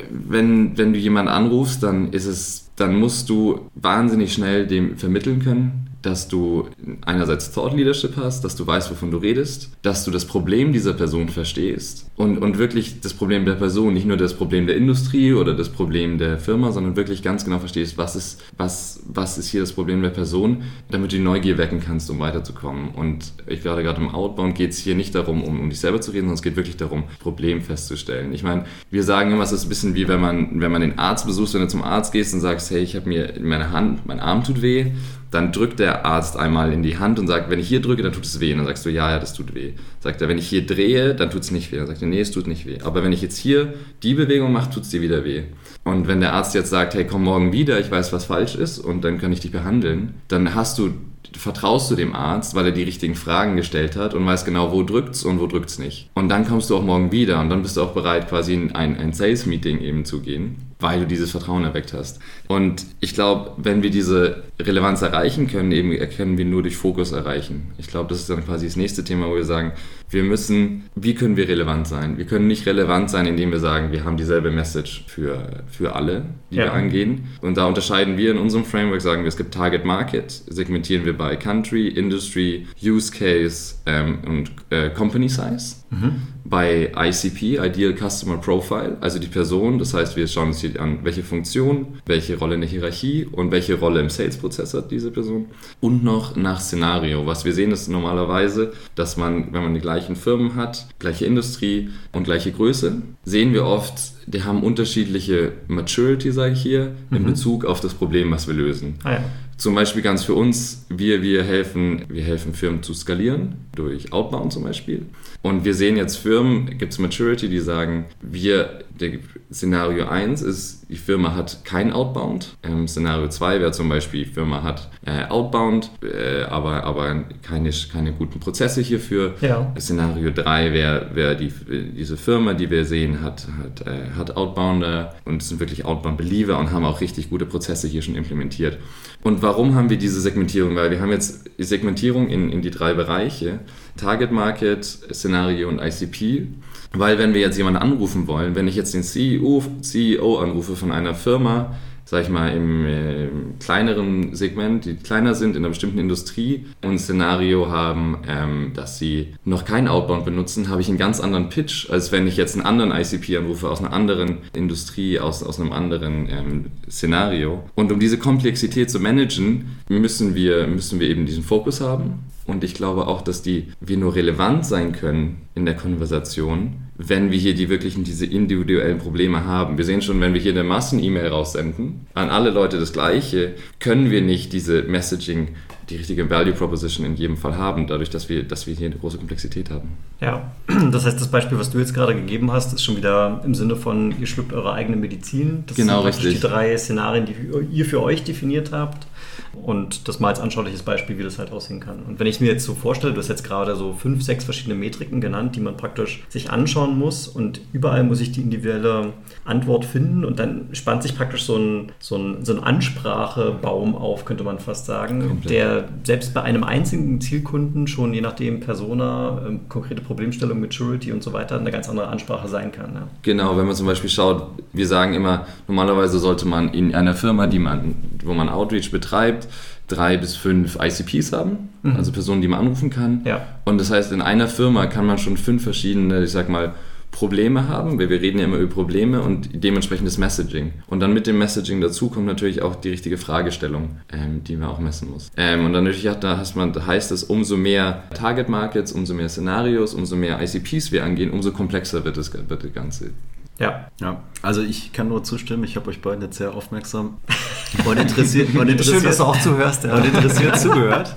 wenn, 0.09 0.77
wenn 0.77 0.93
du 0.93 0.99
jemanden 0.99 1.31
anrufst, 1.31 1.83
dann 1.83 2.11
ist 2.11 2.25
es, 2.25 2.69
dann 2.75 2.95
musst 2.99 3.29
du 3.29 3.69
wahnsinnig 3.75 4.33
schnell 4.33 4.65
dem 4.65 4.97
vermitteln 4.97 5.41
können, 5.43 5.90
dass 6.01 6.27
du 6.27 6.67
einerseits 7.05 7.51
Thought 7.51 7.73
Leadership 7.75 8.15
hast, 8.17 8.43
dass 8.43 8.55
du 8.55 8.65
weißt, 8.65 8.91
wovon 8.91 9.11
du 9.11 9.17
redest, 9.17 9.71
dass 9.81 10.03
du 10.03 10.11
das 10.11 10.25
Problem 10.25 10.73
dieser 10.73 10.93
Person 10.93 11.29
verstehst 11.29 12.09
und, 12.15 12.37
und 12.37 12.57
wirklich 12.57 13.01
das 13.01 13.13
Problem 13.13 13.45
der 13.45 13.55
Person, 13.55 13.93
nicht 13.93 14.05
nur 14.05 14.17
das 14.17 14.33
Problem 14.33 14.67
der 14.67 14.75
Industrie 14.75 15.33
oder 15.33 15.53
das 15.53 15.69
Problem 15.69 16.17
der 16.17 16.39
Firma, 16.39 16.71
sondern 16.71 16.95
wirklich 16.95 17.23
ganz 17.23 17.45
genau 17.45 17.59
verstehst, 17.59 17.97
was 17.97 18.15
ist, 18.15 18.43
was, 18.57 19.01
was 19.05 19.37
ist 19.37 19.49
hier 19.49 19.61
das 19.61 19.73
Problem 19.73 20.01
der 20.01 20.09
Person, 20.09 20.63
damit 20.89 21.11
du 21.11 21.17
die 21.17 21.23
Neugier 21.23 21.57
wecken 21.57 21.79
kannst, 21.79 22.09
um 22.09 22.19
weiterzukommen. 22.19 22.89
Und 22.89 23.33
ich 23.47 23.61
glaube, 23.61 23.83
gerade 23.83 24.01
im 24.01 24.09
Outbound 24.09 24.55
geht 24.55 24.71
es 24.71 24.77
hier 24.77 24.95
nicht 24.95 25.15
darum, 25.15 25.43
um, 25.43 25.59
um 25.59 25.69
dich 25.69 25.79
selber 25.79 26.01
zu 26.01 26.11
reden, 26.11 26.21
sondern 26.21 26.35
es 26.35 26.41
geht 26.41 26.55
wirklich 26.55 26.77
darum, 26.77 27.03
Problem 27.19 27.61
festzustellen. 27.61 28.33
Ich 28.33 28.43
meine, 28.43 28.65
wir 28.89 29.03
sagen 29.03 29.31
immer, 29.31 29.43
es 29.43 29.51
ist 29.51 29.65
ein 29.65 29.69
bisschen 29.69 29.95
wie 29.95 30.07
wenn 30.07 30.21
man, 30.21 30.61
wenn 30.61 30.71
man 30.71 30.81
den 30.81 30.99
Arzt 30.99 31.25
besucht, 31.25 31.53
wenn 31.53 31.61
du 31.61 31.67
zum 31.67 31.83
Arzt 31.83 32.11
gehst 32.11 32.33
und 32.33 32.39
sagst, 32.39 32.71
hey, 32.71 32.81
ich 32.81 32.95
habe 32.95 33.07
mir 33.07 33.33
meine 33.41 33.71
Hand, 33.71 34.05
mein 34.05 34.19
Arm 34.19 34.43
tut 34.43 34.61
weh 34.61 34.91
dann 35.31 35.53
drückt 35.53 35.79
der 35.79 36.05
Arzt 36.05 36.37
einmal 36.37 36.73
in 36.73 36.83
die 36.83 36.97
Hand 36.97 37.17
und 37.17 37.27
sagt, 37.27 37.49
wenn 37.49 37.59
ich 37.59 37.67
hier 37.67 37.81
drücke, 37.81 38.03
dann 38.03 38.11
tut 38.11 38.25
es 38.25 38.39
weh. 38.41 38.51
Und 38.51 38.59
dann 38.59 38.67
sagst 38.67 38.85
du, 38.85 38.89
ja, 38.89 39.09
ja, 39.09 39.17
das 39.17 39.33
tut 39.33 39.55
weh. 39.55 39.73
Sagt 40.01 40.21
er, 40.21 40.27
wenn 40.27 40.37
ich 40.37 40.47
hier 40.47 40.65
drehe, 40.65 41.15
dann 41.15 41.29
tut 41.29 41.43
es 41.43 41.51
nicht 41.51 41.71
weh. 41.71 41.77
Dann 41.77 41.87
sagt 41.87 42.01
er, 42.01 42.07
nee, 42.09 42.19
es 42.19 42.31
tut 42.31 42.47
nicht 42.47 42.65
weh. 42.65 42.79
Aber 42.83 43.01
wenn 43.03 43.13
ich 43.13 43.21
jetzt 43.21 43.37
hier 43.37 43.73
die 44.03 44.13
Bewegung 44.13 44.51
mache, 44.51 44.69
tut 44.69 44.83
es 44.83 44.89
dir 44.89 45.01
wieder 45.01 45.23
weh. 45.23 45.43
Und 45.85 46.07
wenn 46.07 46.19
der 46.19 46.33
Arzt 46.33 46.53
jetzt 46.53 46.69
sagt, 46.69 46.93
hey, 46.93 47.07
komm 47.07 47.23
morgen 47.23 47.53
wieder, 47.53 47.79
ich 47.79 47.89
weiß, 47.89 48.11
was 48.11 48.25
falsch 48.25 48.55
ist 48.55 48.77
und 48.77 49.03
dann 49.03 49.19
kann 49.19 49.31
ich 49.31 49.39
dich 49.39 49.51
behandeln, 49.51 50.15
dann 50.27 50.53
hast 50.53 50.77
du 50.77 50.93
vertraust 51.37 51.89
du 51.91 51.95
dem 51.95 52.15
Arzt, 52.15 52.55
weil 52.55 52.65
er 52.65 52.71
die 52.71 52.83
richtigen 52.83 53.15
Fragen 53.15 53.55
gestellt 53.55 53.95
hat 53.95 54.13
und 54.13 54.25
weiß 54.25 54.45
genau, 54.45 54.71
wo 54.71 54.83
drückt's 54.83 55.23
und 55.23 55.39
wo 55.39 55.47
drückt's 55.47 55.79
nicht. 55.79 56.09
Und 56.13 56.29
dann 56.29 56.47
kommst 56.47 56.69
du 56.69 56.77
auch 56.77 56.83
morgen 56.83 57.11
wieder 57.11 57.39
und 57.39 57.49
dann 57.49 57.61
bist 57.61 57.77
du 57.77 57.81
auch 57.81 57.93
bereit, 57.93 58.29
quasi 58.29 58.53
in 58.53 58.75
ein, 58.75 58.97
ein 58.97 59.13
Sales-Meeting 59.13 59.79
eben 59.81 60.05
zu 60.05 60.21
gehen 60.21 60.71
weil 60.81 61.01
du 61.01 61.07
dieses 61.07 61.31
Vertrauen 61.31 61.63
erweckt 61.63 61.93
hast. 61.93 62.19
Und 62.47 62.85
ich 62.99 63.13
glaube, 63.13 63.51
wenn 63.57 63.83
wir 63.83 63.91
diese 63.91 64.43
Relevanz 64.59 65.01
erreichen 65.01 65.47
können, 65.47 65.71
eben 65.71 65.91
können 66.09 66.37
wir 66.37 66.45
nur 66.45 66.63
durch 66.63 66.75
Fokus 66.75 67.11
erreichen. 67.11 67.71
Ich 67.77 67.87
glaube, 67.87 68.09
das 68.09 68.19
ist 68.19 68.29
dann 68.29 68.43
quasi 68.43 68.65
das 68.65 68.75
nächste 68.75 69.03
Thema, 69.03 69.29
wo 69.29 69.35
wir 69.35 69.45
sagen, 69.45 69.73
wir 70.11 70.23
müssen, 70.23 70.83
wie 70.95 71.15
können 71.15 71.37
wir 71.37 71.47
relevant 71.47 71.87
sein? 71.87 72.17
Wir 72.17 72.25
können 72.25 72.47
nicht 72.47 72.65
relevant 72.65 73.09
sein, 73.09 73.25
indem 73.25 73.51
wir 73.51 73.59
sagen, 73.59 73.91
wir 73.91 74.03
haben 74.03 74.17
dieselbe 74.17 74.51
Message 74.51 75.05
für, 75.07 75.63
für 75.67 75.95
alle, 75.95 76.25
die 76.51 76.57
ja. 76.57 76.65
wir 76.65 76.73
angehen. 76.73 77.29
Und 77.41 77.57
da 77.57 77.65
unterscheiden 77.65 78.17
wir 78.17 78.31
in 78.31 78.37
unserem 78.37 78.65
Framework, 78.65 79.01
sagen 79.01 79.23
wir, 79.23 79.29
es 79.29 79.37
gibt 79.37 79.53
Target 79.53 79.85
Market, 79.85 80.31
segmentieren 80.31 81.05
wir 81.05 81.17
bei 81.17 81.35
Country, 81.37 81.87
Industry, 81.87 82.67
Use 82.83 83.11
Case 83.11 83.75
ähm, 83.85 84.19
und 84.27 84.51
äh, 84.69 84.89
Company 84.89 85.29
Size. 85.29 85.77
Mhm. 85.91 86.21
Bei 86.43 86.91
ICP, 86.95 87.59
Ideal 87.59 87.93
Customer 87.95 88.37
Profile, 88.37 88.97
also 88.99 89.19
die 89.19 89.27
Person, 89.27 89.79
das 89.79 89.93
heißt, 89.93 90.17
wir 90.17 90.27
schauen 90.27 90.47
uns 90.47 90.59
hier 90.59 90.81
an, 90.81 90.99
welche 91.03 91.23
Funktion, 91.23 91.99
welche 92.05 92.37
Rolle 92.37 92.55
in 92.55 92.61
der 92.61 92.69
Hierarchie 92.69 93.25
und 93.31 93.51
welche 93.51 93.79
Rolle 93.79 94.01
im 94.01 94.09
Sales-Prozess 94.09 94.73
hat 94.73 94.91
diese 94.91 95.11
Person. 95.11 95.45
Und 95.79 96.03
noch 96.03 96.35
nach 96.35 96.59
Szenario. 96.59 97.25
Was 97.25 97.45
wir 97.45 97.53
sehen 97.53 97.71
ist 97.71 97.87
normalerweise, 97.87 98.73
dass 98.95 99.17
man, 99.17 99.53
wenn 99.53 99.63
man 99.63 99.73
die 99.73 99.79
gleichen 100.01 100.15
Firmen 100.15 100.55
hat, 100.55 100.87
gleiche 100.99 101.25
Industrie 101.25 101.89
und 102.11 102.23
gleiche 102.23 102.51
Größe, 102.51 103.01
sehen 103.23 103.53
wir 103.53 103.65
oft, 103.65 103.93
die 104.25 104.43
haben 104.43 104.63
unterschiedliche 104.63 105.53
Maturity, 105.67 106.31
sage 106.31 106.53
ich 106.53 106.61
hier, 106.61 106.93
in 107.11 107.21
mhm. 107.21 107.27
Bezug 107.27 107.65
auf 107.65 107.79
das 107.79 107.93
Problem, 107.93 108.31
was 108.31 108.47
wir 108.47 108.55
lösen. 108.55 108.95
Ah, 109.03 109.13
ja. 109.13 109.23
Zum 109.57 109.75
Beispiel 109.75 110.01
ganz 110.01 110.23
für 110.23 110.33
uns, 110.33 110.87
wir, 110.89 111.21
wir, 111.21 111.43
helfen, 111.43 112.05
wir 112.09 112.23
helfen 112.23 112.55
Firmen 112.55 112.81
zu 112.81 112.95
skalieren, 112.95 113.57
durch 113.75 114.11
Outbound 114.11 114.51
zum 114.51 114.63
Beispiel. 114.63 115.05
Und 115.43 115.65
wir 115.65 115.75
sehen 115.75 115.97
jetzt 115.97 116.17
Firmen, 116.17 116.79
gibt 116.79 116.93
es 116.93 116.99
Maturity, 116.99 117.47
die 117.47 117.59
sagen, 117.59 118.05
wir, 118.21 118.79
der 119.01 119.11
Szenario 119.51 120.07
1 120.07 120.41
ist, 120.41 120.85
die 120.89 120.95
Firma 120.95 121.35
hat 121.35 121.65
kein 121.65 121.91
Outbound. 121.91 122.55
Ähm, 122.63 122.87
Szenario 122.87 123.27
2 123.27 123.59
wäre 123.59 123.71
zum 123.71 123.89
Beispiel, 123.89 124.25
die 124.25 124.31
Firma 124.31 124.63
hat 124.63 124.89
äh, 125.05 125.25
Outbound, 125.25 125.91
äh, 126.03 126.43
aber, 126.43 126.83
aber 126.83 127.25
keine, 127.41 127.71
keine 127.91 128.13
guten 128.13 128.39
Prozesse 128.39 128.81
hierfür. 128.81 129.35
Ja. 129.41 129.73
Szenario 129.79 130.31
3 130.31 130.73
wäre 130.73 131.11
wär 131.13 131.35
die, 131.35 131.51
diese 131.95 132.17
Firma, 132.17 132.53
die 132.53 132.69
wir 132.69 132.85
sehen, 132.85 133.21
hat, 133.21 133.47
hat, 133.61 133.87
äh, 133.87 134.11
hat 134.15 134.37
Outbounder 134.37 135.15
und 135.25 135.43
sind 135.43 135.59
wirklich 135.59 135.85
Outbound-Believer 135.85 136.57
und 136.57 136.71
haben 136.71 136.85
auch 136.85 137.01
richtig 137.01 137.29
gute 137.29 137.45
Prozesse 137.45 137.87
hier 137.87 138.01
schon 138.01 138.15
implementiert. 138.15 138.77
Und 139.23 139.41
warum 139.41 139.75
haben 139.75 139.89
wir 139.89 139.97
diese 139.97 140.21
Segmentierung? 140.21 140.75
Weil 140.75 140.91
wir 140.91 141.01
haben 141.01 141.11
jetzt 141.11 141.49
die 141.57 141.63
Segmentierung 141.63 142.27
in, 142.29 142.51
in 142.51 142.61
die 142.61 142.71
drei 142.71 142.93
Bereiche, 142.93 143.59
Target 143.97 144.31
Market, 144.31 144.83
Szenario 144.83 145.69
und 145.69 145.79
ICP. 145.79 146.47
Weil 146.93 147.17
wenn 147.17 147.33
wir 147.33 147.41
jetzt 147.41 147.57
jemanden 147.57 147.81
anrufen 147.81 148.27
wollen, 148.27 148.55
wenn 148.55 148.67
ich 148.67 148.75
jetzt 148.75 148.93
den 148.93 149.03
CEO, 149.03 149.63
CEO 149.81 150.39
anrufe 150.39 150.75
von 150.75 150.91
einer 150.91 151.15
Firma, 151.15 151.73
sag 152.11 152.23
ich 152.23 152.29
mal, 152.29 152.49
im, 152.49 152.85
äh, 152.85 153.29
kleineren 153.61 154.35
Segment, 154.35 154.83
die 154.83 154.95
kleiner 154.95 155.33
sind, 155.33 155.55
in 155.55 155.61
einer 155.61 155.69
bestimmten 155.69 155.97
Industrie 155.97 156.65
und 156.81 156.91
ein 156.91 156.99
Szenario 156.99 157.69
haben, 157.69 158.17
ähm, 158.27 158.71
dass 158.75 158.99
sie 158.99 159.35
noch 159.45 159.63
kein 159.63 159.87
Outbound 159.87 160.25
benutzen, 160.25 160.67
habe 160.67 160.81
ich 160.81 160.89
einen 160.89 160.97
ganz 160.97 161.21
anderen 161.21 161.47
Pitch, 161.47 161.89
als 161.89 162.11
wenn 162.11 162.27
ich 162.27 162.35
jetzt 162.35 162.55
einen 162.55 162.65
anderen 162.65 162.91
ICP 162.91 163.37
anrufe 163.37 163.69
aus 163.69 163.79
einer 163.79 163.93
anderen 163.93 164.39
Industrie, 164.53 165.19
aus, 165.19 165.41
aus 165.41 165.61
einem 165.61 165.71
anderen 165.71 166.27
ähm, 166.29 166.65
Szenario. 166.89 167.63
Und 167.75 167.93
um 167.93 167.99
diese 168.01 168.17
Komplexität 168.17 168.91
zu 168.91 168.99
managen, 168.99 169.77
müssen 169.87 170.35
wir, 170.35 170.67
müssen 170.67 170.99
wir 170.99 171.07
eben 171.07 171.25
diesen 171.25 171.43
Fokus 171.43 171.79
haben. 171.79 172.25
Und 172.51 172.65
ich 172.65 172.73
glaube 172.73 173.07
auch, 173.07 173.21
dass 173.21 173.41
die, 173.41 173.67
wir 173.79 173.95
nur 173.95 174.13
relevant 174.13 174.65
sein 174.65 174.91
können 174.91 175.43
in 175.55 175.65
der 175.65 175.75
Konversation, 175.75 176.73
wenn 176.97 177.31
wir 177.31 177.39
hier 177.39 177.55
die 177.55 177.69
wirklichen 177.69 178.03
diese 178.03 178.25
individuellen 178.25 178.97
Probleme 178.97 179.45
haben. 179.45 179.77
Wir 179.77 179.85
sehen 179.85 180.01
schon, 180.01 180.19
wenn 180.19 180.33
wir 180.33 180.41
hier 180.41 180.51
eine 180.51 180.65
Massen-E-Mail 180.65 181.27
raussenden, 181.27 182.07
an 182.13 182.29
alle 182.29 182.49
Leute 182.49 182.77
das 182.77 182.91
Gleiche, 182.91 183.53
können 183.79 184.11
wir 184.11 184.21
nicht 184.21 184.51
diese 184.51 184.83
Messaging, 184.83 185.55
die 185.89 185.95
richtige 185.95 186.29
Value 186.29 186.51
Proposition 186.51 187.05
in 187.05 187.15
jedem 187.15 187.37
Fall 187.37 187.57
haben, 187.57 187.87
dadurch, 187.87 188.09
dass 188.09 188.27
wir, 188.27 188.43
dass 188.43 188.67
wir 188.67 188.75
hier 188.75 188.87
eine 188.87 188.97
große 188.97 189.17
Komplexität 189.17 189.69
haben. 189.69 189.91
Ja, 190.19 190.51
das 190.91 191.05
heißt, 191.05 191.21
das 191.21 191.31
Beispiel, 191.31 191.57
was 191.57 191.69
du 191.69 191.79
jetzt 191.79 191.93
gerade 191.93 192.15
gegeben 192.15 192.51
hast, 192.51 192.73
ist 192.73 192.83
schon 192.83 192.97
wieder 192.97 193.41
im 193.45 193.55
Sinne 193.55 193.77
von, 193.77 194.13
ihr 194.19 194.27
schluckt 194.27 194.51
eure 194.51 194.73
eigene 194.73 194.97
Medizin. 194.97 195.63
Das 195.67 195.77
genau, 195.77 196.01
sind 196.01 196.07
richtig. 196.07 196.33
die 196.35 196.39
drei 196.41 196.77
Szenarien, 196.77 197.25
die 197.25 197.35
ihr 197.71 197.85
für 197.85 198.03
euch 198.03 198.25
definiert 198.25 198.73
habt. 198.73 199.07
Und 199.53 200.07
das 200.07 200.19
mal 200.19 200.29
als 200.29 200.39
anschauliches 200.39 200.83
Beispiel, 200.83 201.17
wie 201.17 201.23
das 201.23 201.37
halt 201.37 201.51
aussehen 201.51 201.79
kann. 201.79 201.99
Und 202.07 202.19
wenn 202.19 202.27
ich 202.27 202.39
mir 202.39 202.47
jetzt 202.47 202.65
so 202.65 202.73
vorstelle, 202.73 203.13
du 203.13 203.19
hast 203.19 203.27
jetzt 203.27 203.43
gerade 203.43 203.75
so 203.75 203.93
fünf, 203.93 204.23
sechs 204.23 204.45
verschiedene 204.45 204.75
Metriken 204.75 205.21
genannt, 205.21 205.55
die 205.55 205.59
man 205.59 205.77
praktisch 205.77 206.23
sich 206.29 206.49
anschauen 206.49 206.97
muss 206.97 207.27
und 207.27 207.61
überall 207.73 208.03
muss 208.03 208.21
ich 208.21 208.31
die 208.31 208.41
individuelle 208.41 209.13
Antwort 209.45 209.85
finden 209.85 210.23
und 210.23 210.39
dann 210.39 210.69
spannt 210.71 211.03
sich 211.03 211.15
praktisch 211.17 211.43
so 211.43 211.57
ein, 211.57 211.91
so 211.99 212.15
ein, 212.15 212.45
so 212.45 212.53
ein 212.53 212.63
Ansprachebaum 212.63 213.95
auf, 213.95 214.25
könnte 214.25 214.43
man 214.43 214.59
fast 214.59 214.85
sagen, 214.85 215.27
Komplett. 215.27 215.51
der 215.51 215.83
selbst 216.03 216.33
bei 216.33 216.41
einem 216.43 216.63
einzigen 216.63 217.19
Zielkunden 217.19 217.87
schon 217.87 218.13
je 218.13 218.21
nachdem 218.21 218.59
Persona, 218.59 219.41
ähm, 219.47 219.61
konkrete 219.69 220.01
Problemstellung, 220.01 220.59
Maturity 220.59 221.11
und 221.11 221.23
so 221.23 221.33
weiter 221.33 221.59
eine 221.59 221.71
ganz 221.71 221.89
andere 221.89 222.07
Ansprache 222.07 222.47
sein 222.47 222.71
kann. 222.71 222.93
Ja. 222.93 223.07
Genau, 223.21 223.57
wenn 223.57 223.65
man 223.65 223.75
zum 223.75 223.87
Beispiel 223.87 224.09
schaut, 224.09 224.47
wir 224.73 224.87
sagen 224.87 225.13
immer, 225.13 225.45
normalerweise 225.67 226.19
sollte 226.19 226.47
man 226.47 226.73
in 226.73 226.95
einer 226.95 227.13
Firma, 227.13 227.47
die 227.47 227.59
man, 227.59 227.95
wo 228.23 228.33
man 228.33 228.49
Outreach 228.49 228.91
betreibt, 228.91 229.40
drei 229.87 230.17
bis 230.17 230.35
fünf 230.35 230.77
ICPs 230.81 231.33
haben, 231.33 231.69
mhm. 231.83 231.95
also 231.95 232.11
Personen, 232.11 232.41
die 232.41 232.47
man 232.47 232.59
anrufen 232.59 232.89
kann. 232.89 233.21
Ja. 233.25 233.45
Und 233.65 233.79
das 233.79 233.91
heißt, 233.91 234.11
in 234.11 234.21
einer 234.21 234.47
Firma 234.47 234.85
kann 234.87 235.05
man 235.05 235.17
schon 235.17 235.37
fünf 235.37 235.63
verschiedene, 235.63 236.23
ich 236.23 236.31
sag 236.31 236.49
mal, 236.49 236.73
Probleme 237.11 237.67
haben, 237.67 237.99
weil 237.99 238.09
wir 238.09 238.21
reden 238.21 238.39
ja 238.39 238.45
immer 238.45 238.57
über 238.57 238.73
Probleme 238.73 239.21
und 239.21 239.49
dementsprechend 239.53 240.07
das 240.07 240.17
Messaging. 240.17 240.71
Und 240.87 241.01
dann 241.01 241.13
mit 241.13 241.27
dem 241.27 241.37
Messaging 241.37 241.81
dazu 241.81 242.09
kommt 242.09 242.25
natürlich 242.25 242.61
auch 242.61 242.75
die 242.75 242.89
richtige 242.89 243.17
Fragestellung, 243.17 243.97
ähm, 244.11 244.43
die 244.45 244.55
man 244.55 244.69
auch 244.69 244.79
messen 244.79 245.11
muss. 245.11 245.29
Ähm, 245.35 245.65
und 245.65 245.73
dann 245.73 245.83
natürlich 245.83 246.07
hat, 246.07 246.23
da 246.23 246.37
heißt, 246.37 246.55
man, 246.55 246.73
heißt 246.73 247.11
es, 247.11 247.23
umso 247.23 247.57
mehr 247.57 248.03
Target 248.13 248.47
Markets, 248.47 248.93
umso 248.93 249.13
mehr 249.13 249.29
Szenarios, 249.29 249.93
umso 249.93 250.15
mehr 250.15 250.41
ICPs 250.41 250.91
wir 250.91 251.03
angehen, 251.03 251.31
umso 251.31 251.51
komplexer 251.51 252.05
wird 252.05 252.15
das, 252.15 252.33
wird 252.33 252.63
das 252.63 252.73
Ganze. 252.73 253.11
Ja. 253.61 253.87
ja. 253.99 254.23
Also 254.41 254.61
ich 254.61 254.91
kann 254.91 255.07
nur 255.07 255.23
zustimmen. 255.23 255.63
Ich 255.63 255.75
habe 255.75 255.89
euch 255.89 256.01
beiden 256.01 256.21
jetzt 256.21 256.37
sehr 256.37 256.53
aufmerksam 256.53 257.17
und 257.85 257.97
interessiert, 257.97 258.53
und 258.55 258.67
interessiert, 258.67 258.97
Schön, 258.97 259.03
dass 259.03 259.17
du 259.17 259.23
auch 259.23 259.39
zuhörst. 259.39 259.83
Ja. 259.83 259.95
Und 259.95 260.05
interessiert 260.05 260.59
zugehört. 260.59 261.15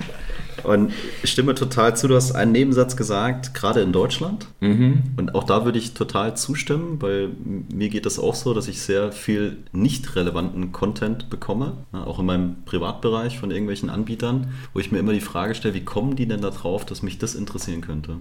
Und 0.64 0.92
ich 1.23 1.30
stimme 1.30 1.54
total 1.54 1.97
zu. 1.97 2.09
Du 2.09 2.16
hast 2.16 2.33
einen 2.33 2.52
Nebensatz 2.52 2.97
gesagt, 2.97 3.54
gerade 3.54 3.80
in 3.80 3.92
Deutschland. 3.92 4.47
Mhm. 4.61 5.02
Und 5.16 5.35
auch 5.35 5.44
da 5.44 5.64
würde 5.64 5.78
ich 5.78 5.94
total 5.94 6.37
zustimmen, 6.37 7.00
weil 7.00 7.30
mir 7.73 7.88
geht 7.88 8.06
das 8.06 8.18
auch 8.18 8.35
so, 8.35 8.54
dass 8.54 8.68
ich 8.68 8.80
sehr 8.80 9.12
viel 9.12 9.59
nicht 9.73 10.16
relevanten 10.16 10.73
Content 10.73 11.30
bekomme, 11.30 11.78
ne, 11.92 12.06
auch 12.06 12.18
in 12.18 12.26
meinem 12.26 12.64
Privatbereich 12.64 13.38
von 13.38 13.50
irgendwelchen 13.50 13.90
Anbietern, 13.90 14.49
wo 14.73 14.80
ich 14.80 14.90
mir 14.90 14.99
immer 14.99 15.12
die 15.12 15.21
Frage 15.21 15.54
stelle, 15.54 15.75
wie 15.75 15.85
kommen 15.85 16.16
die 16.16 16.26
denn 16.26 16.40
da 16.40 16.50
drauf, 16.50 16.85
dass 16.85 17.02
mich 17.02 17.18
das 17.18 17.35
interessieren 17.35 17.80
könnte? 17.80 18.16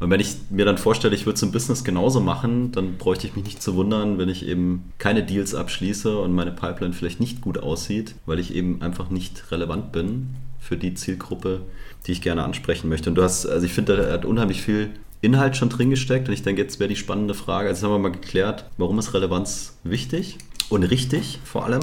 Und 0.00 0.10
wenn 0.10 0.20
ich 0.20 0.36
mir 0.50 0.64
dann 0.64 0.78
vorstelle, 0.78 1.14
ich 1.14 1.26
würde 1.26 1.36
es 1.36 1.42
im 1.42 1.52
Business 1.52 1.84
genauso 1.84 2.20
machen, 2.20 2.72
dann 2.72 2.96
bräuchte 2.96 3.26
ich 3.26 3.36
mich 3.36 3.44
nicht 3.44 3.62
zu 3.62 3.74
wundern, 3.74 4.18
wenn 4.18 4.28
ich 4.28 4.46
eben 4.46 4.92
keine 4.98 5.22
Deals 5.22 5.54
abschließe 5.54 6.18
und 6.18 6.32
meine 6.32 6.52
Pipeline 6.52 6.94
vielleicht 6.94 7.20
nicht 7.20 7.40
gut 7.40 7.58
aussieht, 7.58 8.14
weil 8.26 8.38
ich 8.38 8.54
eben 8.54 8.82
einfach 8.82 9.10
nicht 9.10 9.50
relevant 9.50 9.92
bin 9.92 10.30
für 10.62 10.76
die 10.76 10.94
Zielgruppe, 10.94 11.62
die 12.06 12.12
ich 12.12 12.22
gerne 12.22 12.44
ansprechen 12.44 12.88
möchte. 12.88 13.10
Und 13.10 13.16
du 13.16 13.22
hast, 13.22 13.46
also 13.46 13.66
ich 13.66 13.72
finde, 13.72 13.96
da 13.96 14.12
hat 14.12 14.24
unheimlich 14.24 14.62
viel 14.62 14.90
Inhalt 15.20 15.56
schon 15.56 15.68
drin 15.68 15.90
gesteckt 15.90 16.28
und 16.28 16.34
ich 16.34 16.42
denke, 16.42 16.62
jetzt 16.62 16.80
wäre 16.80 16.88
die 16.88 16.96
spannende 16.96 17.34
Frage, 17.34 17.68
also 17.68 17.78
jetzt 17.78 17.84
haben 17.84 18.02
wir 18.02 18.10
mal 18.10 18.12
geklärt, 18.16 18.64
warum 18.78 18.98
ist 18.98 19.12
Relevanz 19.12 19.76
wichtig 19.84 20.38
und 20.68 20.84
richtig 20.84 21.40
vor 21.44 21.64
allem. 21.64 21.82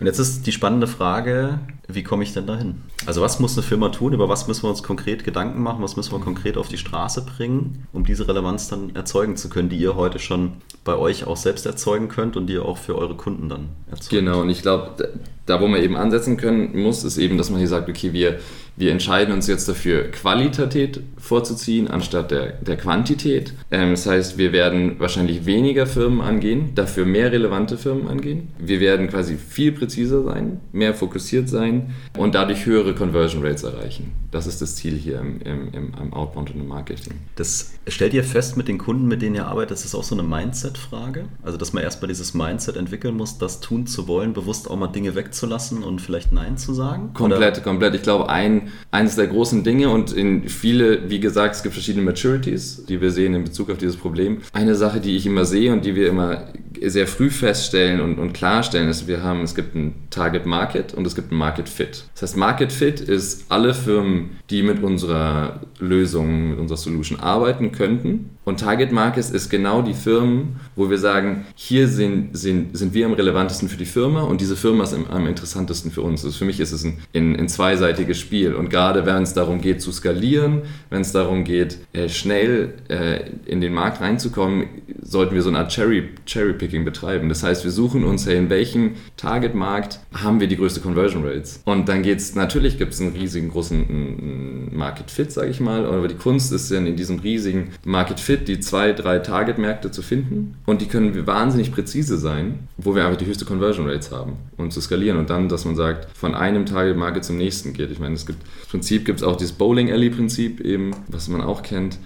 Und 0.00 0.06
jetzt 0.06 0.18
ist 0.18 0.46
die 0.46 0.52
spannende 0.52 0.86
Frage, 0.86 1.60
wie 1.86 2.02
komme 2.02 2.24
ich 2.24 2.32
denn 2.32 2.46
dahin? 2.46 2.82
Also 3.06 3.22
was 3.22 3.38
muss 3.38 3.56
eine 3.56 3.62
Firma 3.62 3.90
tun? 3.90 4.12
Über 4.12 4.28
was 4.28 4.48
müssen 4.48 4.64
wir 4.64 4.70
uns 4.70 4.82
konkret 4.82 5.22
Gedanken 5.22 5.62
machen? 5.62 5.82
Was 5.82 5.96
müssen 5.96 6.12
wir 6.12 6.20
konkret 6.20 6.56
auf 6.56 6.68
die 6.68 6.78
Straße 6.78 7.24
bringen, 7.24 7.86
um 7.92 8.04
diese 8.04 8.26
Relevanz 8.26 8.68
dann 8.68 8.94
erzeugen 8.96 9.36
zu 9.36 9.48
können, 9.48 9.68
die 9.68 9.76
ihr 9.76 9.94
heute 9.94 10.18
schon 10.18 10.54
bei 10.82 10.96
euch 10.96 11.26
auch 11.26 11.36
selbst 11.36 11.64
erzeugen 11.64 12.08
könnt 12.08 12.36
und 12.36 12.48
die 12.48 12.54
ihr 12.54 12.64
auch 12.64 12.78
für 12.78 12.96
eure 12.98 13.14
Kunden 13.14 13.48
dann 13.48 13.68
erzeugt? 13.88 14.10
Genau, 14.10 14.40
und 14.40 14.50
ich 14.50 14.62
glaube, 14.62 15.10
da 15.46 15.60
wo 15.60 15.68
man 15.68 15.80
eben 15.80 15.96
ansetzen 15.96 16.36
können 16.38 16.82
muss, 16.82 17.04
ist 17.04 17.18
eben, 17.18 17.38
dass 17.38 17.50
man 17.50 17.58
hier 17.58 17.68
sagt, 17.68 17.88
okay, 17.88 18.12
wir 18.12 18.40
wir 18.76 18.90
entscheiden 18.90 19.32
uns 19.32 19.46
jetzt 19.46 19.68
dafür, 19.68 20.10
Qualität 20.10 21.00
vorzuziehen 21.16 21.88
anstatt 21.88 22.30
der, 22.30 22.52
der 22.52 22.76
Quantität. 22.76 23.54
Ähm, 23.70 23.90
das 23.90 24.06
heißt, 24.06 24.38
wir 24.38 24.52
werden 24.52 24.98
wahrscheinlich 24.98 25.46
weniger 25.46 25.86
Firmen 25.86 26.20
angehen, 26.20 26.74
dafür 26.74 27.06
mehr 27.06 27.32
relevante 27.32 27.78
Firmen 27.78 28.08
angehen. 28.08 28.48
Wir 28.58 28.80
werden 28.80 29.08
quasi 29.08 29.36
viel 29.36 29.72
präziser 29.72 30.24
sein, 30.24 30.60
mehr 30.72 30.94
fokussiert 30.94 31.48
sein 31.48 31.94
und 32.18 32.34
dadurch 32.34 32.66
höhere 32.66 32.94
Conversion 32.94 33.44
Rates 33.44 33.62
erreichen. 33.62 34.12
Das 34.30 34.46
ist 34.46 34.60
das 34.60 34.76
Ziel 34.76 34.96
hier 34.96 35.20
im, 35.20 35.40
im, 35.42 35.68
im, 35.72 35.92
im 36.00 36.12
Outbound 36.12 36.50
und 36.50 36.60
im 36.60 36.68
Marketing. 36.68 37.14
Das 37.36 37.74
stellt 37.86 38.12
ihr 38.14 38.24
fest 38.24 38.56
mit 38.56 38.66
den 38.66 38.78
Kunden, 38.78 39.06
mit 39.06 39.22
denen 39.22 39.36
ihr 39.36 39.46
arbeitet, 39.46 39.70
das 39.70 39.84
ist 39.84 39.94
auch 39.94 40.02
so 40.02 40.14
eine 40.14 40.24
Mindset-Frage. 40.24 41.26
Also, 41.42 41.56
dass 41.56 41.72
man 41.72 41.82
erstmal 41.82 42.08
dieses 42.08 42.34
Mindset 42.34 42.76
entwickeln 42.76 43.16
muss, 43.16 43.38
das 43.38 43.60
tun 43.60 43.86
zu 43.86 44.08
wollen, 44.08 44.32
bewusst 44.32 44.68
auch 44.68 44.76
mal 44.76 44.88
Dinge 44.88 45.14
wegzulassen 45.14 45.84
und 45.84 46.00
vielleicht 46.00 46.32
Nein 46.32 46.58
zu 46.58 46.74
sagen? 46.74 47.12
Komplett, 47.14 47.56
Oder? 47.56 47.64
komplett. 47.64 47.94
Ich 47.94 48.02
glaube, 48.02 48.28
ein 48.28 48.63
eines 48.90 49.16
der 49.16 49.26
großen 49.26 49.64
Dinge 49.64 49.90
und 49.90 50.12
in 50.12 50.48
viele, 50.48 51.10
wie 51.10 51.20
gesagt, 51.20 51.56
es 51.56 51.62
gibt 51.62 51.74
verschiedene 51.74 52.04
Maturities, 52.04 52.84
die 52.86 53.00
wir 53.00 53.10
sehen 53.10 53.34
in 53.34 53.44
Bezug 53.44 53.70
auf 53.70 53.78
dieses 53.78 53.96
Problem. 53.96 54.38
Eine 54.52 54.74
Sache, 54.74 55.00
die 55.00 55.16
ich 55.16 55.26
immer 55.26 55.44
sehe 55.44 55.72
und 55.72 55.84
die 55.84 55.94
wir 55.94 56.08
immer 56.08 56.48
sehr 56.82 57.06
früh 57.06 57.30
feststellen 57.30 58.00
und, 58.00 58.18
und 58.18 58.32
klarstellen, 58.32 58.88
ist, 58.88 59.06
wir 59.06 59.22
haben, 59.22 59.42
es 59.42 59.54
gibt 59.54 59.74
ein 59.74 59.94
Target 60.10 60.46
Market 60.46 60.94
und 60.94 61.06
es 61.06 61.14
gibt 61.14 61.32
ein 61.32 61.36
Market 61.36 61.68
Fit. 61.68 62.04
Das 62.14 62.22
heißt, 62.22 62.36
Market 62.36 62.72
Fit 62.72 63.00
ist 63.00 63.46
alle 63.48 63.74
Firmen, 63.74 64.38
die 64.50 64.62
mit 64.62 64.82
unserer 64.82 65.60
Lösung, 65.78 66.50
mit 66.50 66.58
unserer 66.58 66.78
Solution 66.78 67.20
arbeiten 67.20 67.72
könnten. 67.72 68.30
Und 68.44 68.60
Target 68.60 68.92
Market 68.92 69.30
ist 69.30 69.48
genau 69.48 69.80
die 69.80 69.94
Firmen, 69.94 70.60
wo 70.76 70.90
wir 70.90 70.98
sagen, 70.98 71.46
hier 71.54 71.88
sind, 71.88 72.36
sind, 72.36 72.76
sind 72.76 72.92
wir 72.92 73.06
am 73.06 73.14
relevantesten 73.14 73.68
für 73.68 73.78
die 73.78 73.86
Firma 73.86 74.22
und 74.22 74.40
diese 74.40 74.56
Firma 74.56 74.84
ist 74.84 74.92
am, 74.92 75.06
am 75.06 75.26
interessantesten 75.26 75.90
für 75.90 76.02
uns. 76.02 76.24
Also 76.24 76.36
für 76.36 76.44
mich 76.44 76.60
ist 76.60 76.72
es 76.72 76.84
ein, 76.84 76.98
ein, 77.14 77.36
ein 77.36 77.48
zweiseitiges 77.48 78.18
Spiel. 78.18 78.54
Und 78.54 78.68
gerade 78.68 79.06
wenn 79.06 79.22
es 79.22 79.32
darum 79.32 79.60
geht 79.60 79.80
zu 79.80 79.92
skalieren, 79.92 80.62
wenn 80.90 81.00
es 81.00 81.12
darum 81.12 81.44
geht, 81.44 81.78
äh, 81.94 82.08
schnell 82.08 82.74
äh, 82.88 83.30
in 83.46 83.60
den 83.62 83.72
Markt 83.72 84.02
reinzukommen, 84.02 84.66
sollten 85.00 85.34
wir 85.34 85.42
so 85.42 85.48
eine 85.48 85.58
Art 85.60 85.72
Cherry, 85.72 86.10
Cherry 86.26 86.52
Picking 86.64 86.86
betreiben. 86.86 87.28
Das 87.28 87.42
heißt, 87.42 87.62
wir 87.64 87.70
suchen 87.70 88.04
uns, 88.04 88.26
hey, 88.26 88.38
in 88.38 88.48
welchem 88.48 88.92
Target-Markt 89.18 90.00
haben 90.14 90.40
wir 90.40 90.46
die 90.46 90.56
größte 90.56 90.80
Conversion 90.80 91.22
Rates? 91.22 91.60
Und 91.66 91.90
dann 91.90 92.02
geht 92.02 92.20
es, 92.20 92.34
natürlich 92.34 92.78
gibt 92.78 92.94
es 92.94 93.02
einen 93.02 93.12
riesigen 93.12 93.50
großen 93.50 94.70
Market 94.74 95.10
Fit, 95.10 95.30
sage 95.30 95.50
ich 95.50 95.60
mal, 95.60 95.84
aber 95.84 96.08
die 96.08 96.14
Kunst 96.14 96.52
ist 96.52 96.70
dann 96.70 96.86
in 96.86 96.96
diesem 96.96 97.18
riesigen 97.18 97.72
Market 97.84 98.18
Fit 98.18 98.48
die 98.48 98.60
zwei, 98.60 98.92
drei 98.92 99.18
Target-Märkte 99.18 99.90
zu 99.90 100.00
finden 100.00 100.56
und 100.64 100.80
die 100.80 100.86
können 100.86 101.26
wahnsinnig 101.26 101.70
präzise 101.70 102.16
sein, 102.16 102.60
wo 102.78 102.94
wir 102.94 103.04
einfach 103.04 103.18
die 103.18 103.26
höchste 103.26 103.44
Conversion 103.44 103.86
Rates 103.86 104.10
haben 104.10 104.38
und 104.56 104.72
zu 104.72 104.80
skalieren 104.80 105.18
und 105.18 105.28
dann, 105.28 105.50
dass 105.50 105.66
man 105.66 105.76
sagt, 105.76 106.08
von 106.16 106.34
einem 106.34 106.64
Target-Market 106.64 107.24
zum 107.24 107.36
nächsten 107.36 107.74
geht. 107.74 107.90
Ich 107.90 107.98
meine, 107.98 108.14
es 108.14 108.24
gibt, 108.24 108.42
im 108.42 108.70
Prinzip 108.70 109.04
gibt 109.04 109.20
es 109.20 109.22
auch 109.22 109.36
dieses 109.36 109.52
Bowling 109.52 109.92
Alley-Prinzip 109.92 110.60
eben, 110.60 110.92
was 111.08 111.28
man 111.28 111.42
auch 111.42 111.62
kennt, 111.62 111.98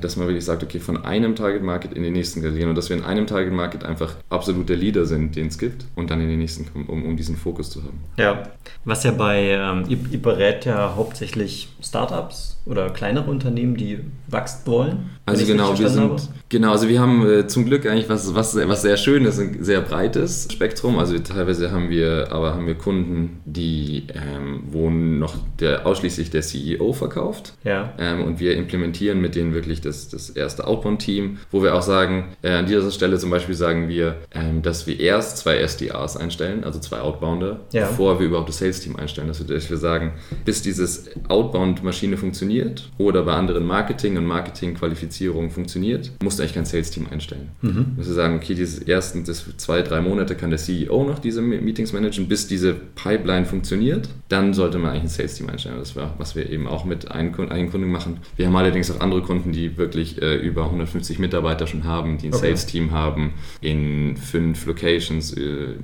dass 0.00 0.16
man 0.16 0.26
wirklich 0.26 0.44
sagt, 0.44 0.62
okay, 0.62 0.80
von 0.80 1.04
einem 1.04 1.36
Target 1.36 1.62
Market 1.62 1.92
in 1.92 2.02
den 2.02 2.12
nächsten 2.12 2.40
skalieren 2.40 2.70
und 2.70 2.76
dass 2.76 2.88
wir 2.88 2.96
in 2.96 3.04
einem 3.04 3.26
Target 3.26 3.52
Market 3.52 3.84
einfach 3.84 4.16
absolut 4.28 4.68
der 4.68 4.76
Leader 4.76 5.06
sind, 5.06 5.36
den 5.36 5.48
es 5.48 5.58
gibt 5.58 5.84
und 5.94 6.10
dann 6.10 6.20
in 6.20 6.28
den 6.28 6.38
nächsten 6.38 6.66
kommen, 6.72 6.86
um, 6.86 7.04
um 7.04 7.16
diesen 7.16 7.36
Fokus 7.36 7.70
zu 7.70 7.82
haben. 7.82 8.00
Ja, 8.16 8.42
was 8.84 9.04
ja 9.04 9.12
bei, 9.12 9.50
ähm, 9.50 9.84
ihr, 9.88 9.98
ihr 10.10 10.22
berät 10.22 10.64
ja 10.64 10.94
hauptsächlich 10.96 11.68
Startups 11.80 12.60
oder 12.66 12.90
kleinere 12.90 13.30
Unternehmen, 13.30 13.76
die 13.76 14.00
wachsen 14.28 14.60
wollen. 14.66 15.10
Also 15.26 15.46
genau, 15.46 15.78
wir 15.78 15.88
sind, 15.88 16.02
habe. 16.02 16.22
genau, 16.48 16.72
also 16.72 16.88
wir 16.88 17.00
haben 17.00 17.26
äh, 17.26 17.46
zum 17.46 17.64
Glück 17.64 17.86
eigentlich 17.86 18.08
was, 18.08 18.34
was, 18.34 18.56
was 18.56 18.82
sehr 18.82 18.96
schön 18.96 19.24
ist, 19.24 19.38
ein 19.38 19.62
sehr 19.62 19.80
breites 19.80 20.48
Spektrum. 20.52 20.98
Also 20.98 21.18
teilweise 21.18 21.70
haben 21.70 21.88
wir, 21.90 22.28
aber 22.30 22.54
haben 22.54 22.66
wir 22.66 22.74
Kunden, 22.74 23.40
die 23.44 24.04
ähm, 24.14 24.64
wo 24.70 24.90
noch 24.90 25.36
der 25.58 25.86
ausschließlich 25.86 26.30
der 26.30 26.42
CEO 26.42 26.92
verkauft. 26.92 27.54
Ja. 27.64 27.92
Ähm, 27.98 28.24
und 28.24 28.40
wir 28.40 28.56
implementieren 28.56 29.20
mit 29.20 29.34
denen 29.34 29.52
wirklich 29.52 29.59
das, 29.80 30.08
das 30.08 30.30
erste 30.30 30.66
Outbound-Team, 30.66 31.38
wo 31.50 31.62
wir 31.62 31.74
auch 31.74 31.82
sagen, 31.82 32.28
äh, 32.42 32.50
an 32.50 32.66
dieser 32.66 32.90
Stelle 32.90 33.18
zum 33.18 33.30
Beispiel 33.30 33.54
sagen 33.54 33.88
wir, 33.88 34.16
ähm, 34.32 34.62
dass 34.62 34.86
wir 34.86 34.98
erst 34.98 35.38
zwei 35.38 35.56
SDRs 35.56 36.16
einstellen, 36.16 36.64
also 36.64 36.78
zwei 36.78 37.00
Outbounder, 37.00 37.60
ja. 37.72 37.86
bevor 37.86 38.18
wir 38.18 38.26
überhaupt 38.26 38.48
das 38.48 38.58
Sales-Team 38.58 38.96
einstellen. 38.96 39.28
Dass 39.28 39.46
wir, 39.46 39.54
dass 39.54 39.70
wir 39.70 39.76
sagen, 39.76 40.12
bis 40.44 40.62
dieses 40.62 41.10
Outbound-Maschine 41.28 42.16
funktioniert 42.16 42.90
oder 42.98 43.22
bei 43.22 43.32
anderen 43.32 43.66
Marketing- 43.66 44.16
und 44.16 44.26
Marketing-Qualifizierung 44.26 45.50
funktioniert, 45.50 46.10
musst 46.22 46.38
du 46.38 46.42
eigentlich 46.42 46.54
kein 46.54 46.64
Sales-Team 46.64 47.06
einstellen. 47.10 47.50
Mhm. 47.62 47.94
Dass 47.96 48.06
wir 48.06 48.14
sagen, 48.14 48.36
okay, 48.36 48.54
diese 48.54 48.86
ersten 48.86 49.24
das 49.24 49.44
zwei, 49.56 49.82
drei 49.82 50.00
Monate 50.00 50.34
kann 50.34 50.50
der 50.50 50.58
CEO 50.58 51.04
noch 51.04 51.18
diese 51.18 51.42
Meetings 51.42 51.92
managen, 51.92 52.28
bis 52.28 52.46
diese 52.46 52.74
Pipeline 52.74 53.46
funktioniert. 53.46 54.08
Dann 54.28 54.54
sollte 54.54 54.78
man 54.78 54.90
eigentlich 54.90 55.04
ein 55.04 55.08
Sales-Team 55.08 55.48
einstellen. 55.48 55.76
Das 55.78 55.96
war, 55.96 56.14
was 56.18 56.34
wir 56.34 56.48
eben 56.50 56.66
auch 56.66 56.84
mit 56.84 57.10
einem 57.10 57.32
Kunden 57.32 57.90
machen. 57.90 58.18
Wir 58.36 58.46
haben 58.46 58.56
allerdings 58.56 58.90
auch 58.90 59.00
andere 59.00 59.22
Kunden, 59.22 59.49
die 59.52 59.76
wirklich 59.76 60.20
äh, 60.20 60.36
über 60.36 60.64
150 60.66 61.18
Mitarbeiter 61.18 61.66
schon 61.66 61.84
haben, 61.84 62.18
die 62.18 62.28
ein 62.28 62.34
okay. 62.34 62.48
Sales-Team 62.48 62.90
haben, 62.90 63.34
in 63.60 64.16
fünf 64.16 64.66
Locations 64.66 65.32
äh, 65.32 65.40
äh, 65.40 65.74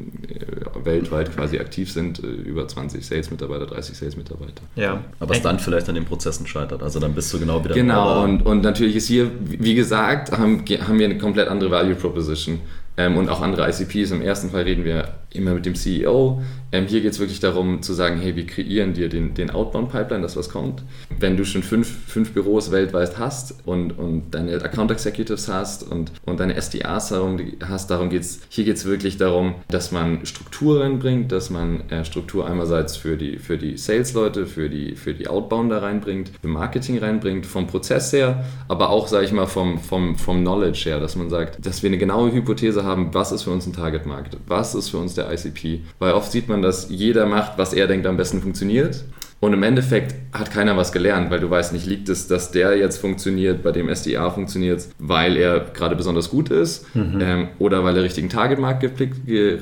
weltweit 0.84 1.34
quasi 1.34 1.58
aktiv 1.58 1.90
sind, 1.90 2.22
äh, 2.22 2.26
über 2.26 2.66
20 2.66 3.04
Sales-Mitarbeiter, 3.04 3.66
30 3.66 3.96
Sales-Mitarbeiter. 3.96 4.62
Ja. 4.74 5.04
Aber 5.20 5.34
es 5.34 5.42
dann 5.42 5.58
vielleicht 5.58 5.88
an 5.88 5.94
den 5.94 6.04
Prozessen 6.04 6.46
scheitert. 6.46 6.82
Also 6.82 7.00
dann 7.00 7.14
bist 7.14 7.32
du 7.32 7.38
genau 7.38 7.64
wieder. 7.64 7.74
Genau, 7.74 8.24
und, 8.24 8.42
und 8.42 8.62
natürlich 8.62 8.96
ist 8.96 9.08
hier, 9.08 9.30
wie 9.40 9.74
gesagt, 9.74 10.32
haben, 10.32 10.64
haben 10.86 10.98
wir 10.98 11.06
eine 11.06 11.18
komplett 11.18 11.48
andere 11.48 11.70
Value 11.70 11.94
Proposition 11.94 12.60
ähm, 12.96 13.16
und 13.16 13.28
auch 13.28 13.40
andere 13.40 13.68
ICPs. 13.68 14.10
Im 14.10 14.22
ersten 14.22 14.50
Fall 14.50 14.62
reden 14.62 14.84
wir 14.84 15.14
immer 15.30 15.54
mit 15.54 15.66
dem 15.66 15.74
CEO. 15.74 16.42
Ähm, 16.76 16.86
hier 16.86 17.00
geht 17.00 17.12
es 17.12 17.18
wirklich 17.18 17.40
darum 17.40 17.80
zu 17.80 17.94
sagen, 17.94 18.20
hey, 18.20 18.36
wir 18.36 18.44
kreieren 18.44 18.92
dir 18.92 19.08
den, 19.08 19.32
den 19.32 19.50
Outbound-Pipeline, 19.50 20.20
das 20.20 20.36
was 20.36 20.50
kommt. 20.50 20.82
Wenn 21.18 21.38
du 21.38 21.44
schon 21.46 21.62
fünf, 21.62 21.88
fünf 22.06 22.32
Büros 22.32 22.70
weltweit 22.70 23.18
hast 23.18 23.54
und, 23.64 23.98
und 23.98 24.34
deine 24.34 24.62
Account 24.62 24.90
Executives 24.90 25.48
hast 25.48 25.90
und, 25.90 26.12
und 26.26 26.38
deine 26.38 26.54
SDRs 26.54 27.08
darum 27.08 27.40
hast, 27.66 27.90
darum 27.90 28.10
geht's, 28.10 28.40
hier 28.50 28.64
geht 28.64 28.76
es 28.76 28.84
wirklich 28.84 29.16
darum, 29.16 29.54
dass 29.68 29.90
man 29.90 30.26
Struktur 30.26 30.82
reinbringt, 30.82 31.32
dass 31.32 31.48
man 31.48 31.88
äh, 31.88 32.04
Struktur 32.04 32.46
einerseits 32.46 32.94
für 32.98 33.16
die, 33.16 33.38
für 33.38 33.56
die 33.56 33.78
Sales-Leute, 33.78 34.44
für 34.44 34.68
die, 34.68 34.96
für 34.96 35.14
die 35.14 35.28
Outbounder 35.28 35.80
reinbringt, 35.80 36.32
für 36.42 36.48
Marketing 36.48 36.98
reinbringt, 36.98 37.46
vom 37.46 37.66
Prozess 37.66 38.12
her, 38.12 38.44
aber 38.68 38.90
auch, 38.90 39.08
sage 39.08 39.24
ich 39.24 39.32
mal, 39.32 39.46
vom, 39.46 39.78
vom, 39.78 40.16
vom 40.16 40.42
Knowledge 40.42 40.90
her, 40.90 41.00
dass 41.00 41.16
man 41.16 41.30
sagt, 41.30 41.64
dass 41.64 41.82
wir 41.82 41.88
eine 41.88 41.96
genaue 41.96 42.32
Hypothese 42.32 42.84
haben, 42.84 43.14
was 43.14 43.32
ist 43.32 43.44
für 43.44 43.50
uns 43.50 43.66
ein 43.66 43.72
Target-Markt, 43.72 44.36
was 44.46 44.74
ist 44.74 44.90
für 44.90 44.98
uns 44.98 45.14
der 45.14 45.32
ICP, 45.32 45.80
weil 45.98 46.12
oft 46.12 46.30
sieht 46.30 46.50
man, 46.50 46.65
dass 46.66 46.88
jeder 46.90 47.26
macht, 47.26 47.58
was 47.58 47.72
er 47.72 47.86
denkt 47.86 48.06
am 48.06 48.16
besten 48.16 48.42
funktioniert 48.42 49.04
Und 49.38 49.52
im 49.52 49.62
Endeffekt 49.62 50.14
hat 50.32 50.50
keiner 50.50 50.76
was 50.76 50.92
gelernt, 50.92 51.30
weil 51.30 51.40
du 51.40 51.50
weißt 51.50 51.72
nicht, 51.72 51.86
liegt 51.86 52.08
es, 52.08 52.26
dass 52.26 52.52
der 52.52 52.76
jetzt 52.78 52.96
funktioniert, 52.96 53.62
bei 53.62 53.70
dem 53.70 53.94
SDA 53.94 54.30
funktioniert, 54.30 54.88
weil 54.98 55.36
er 55.36 55.60
gerade 55.60 55.94
besonders 55.94 56.30
gut 56.30 56.50
ist 56.50 56.94
mhm. 56.94 57.18
ähm, 57.20 57.48
oder 57.58 57.84
weil 57.84 57.96
er 57.96 58.02
richtigen 58.02 58.28
Target-Markt 58.28 58.84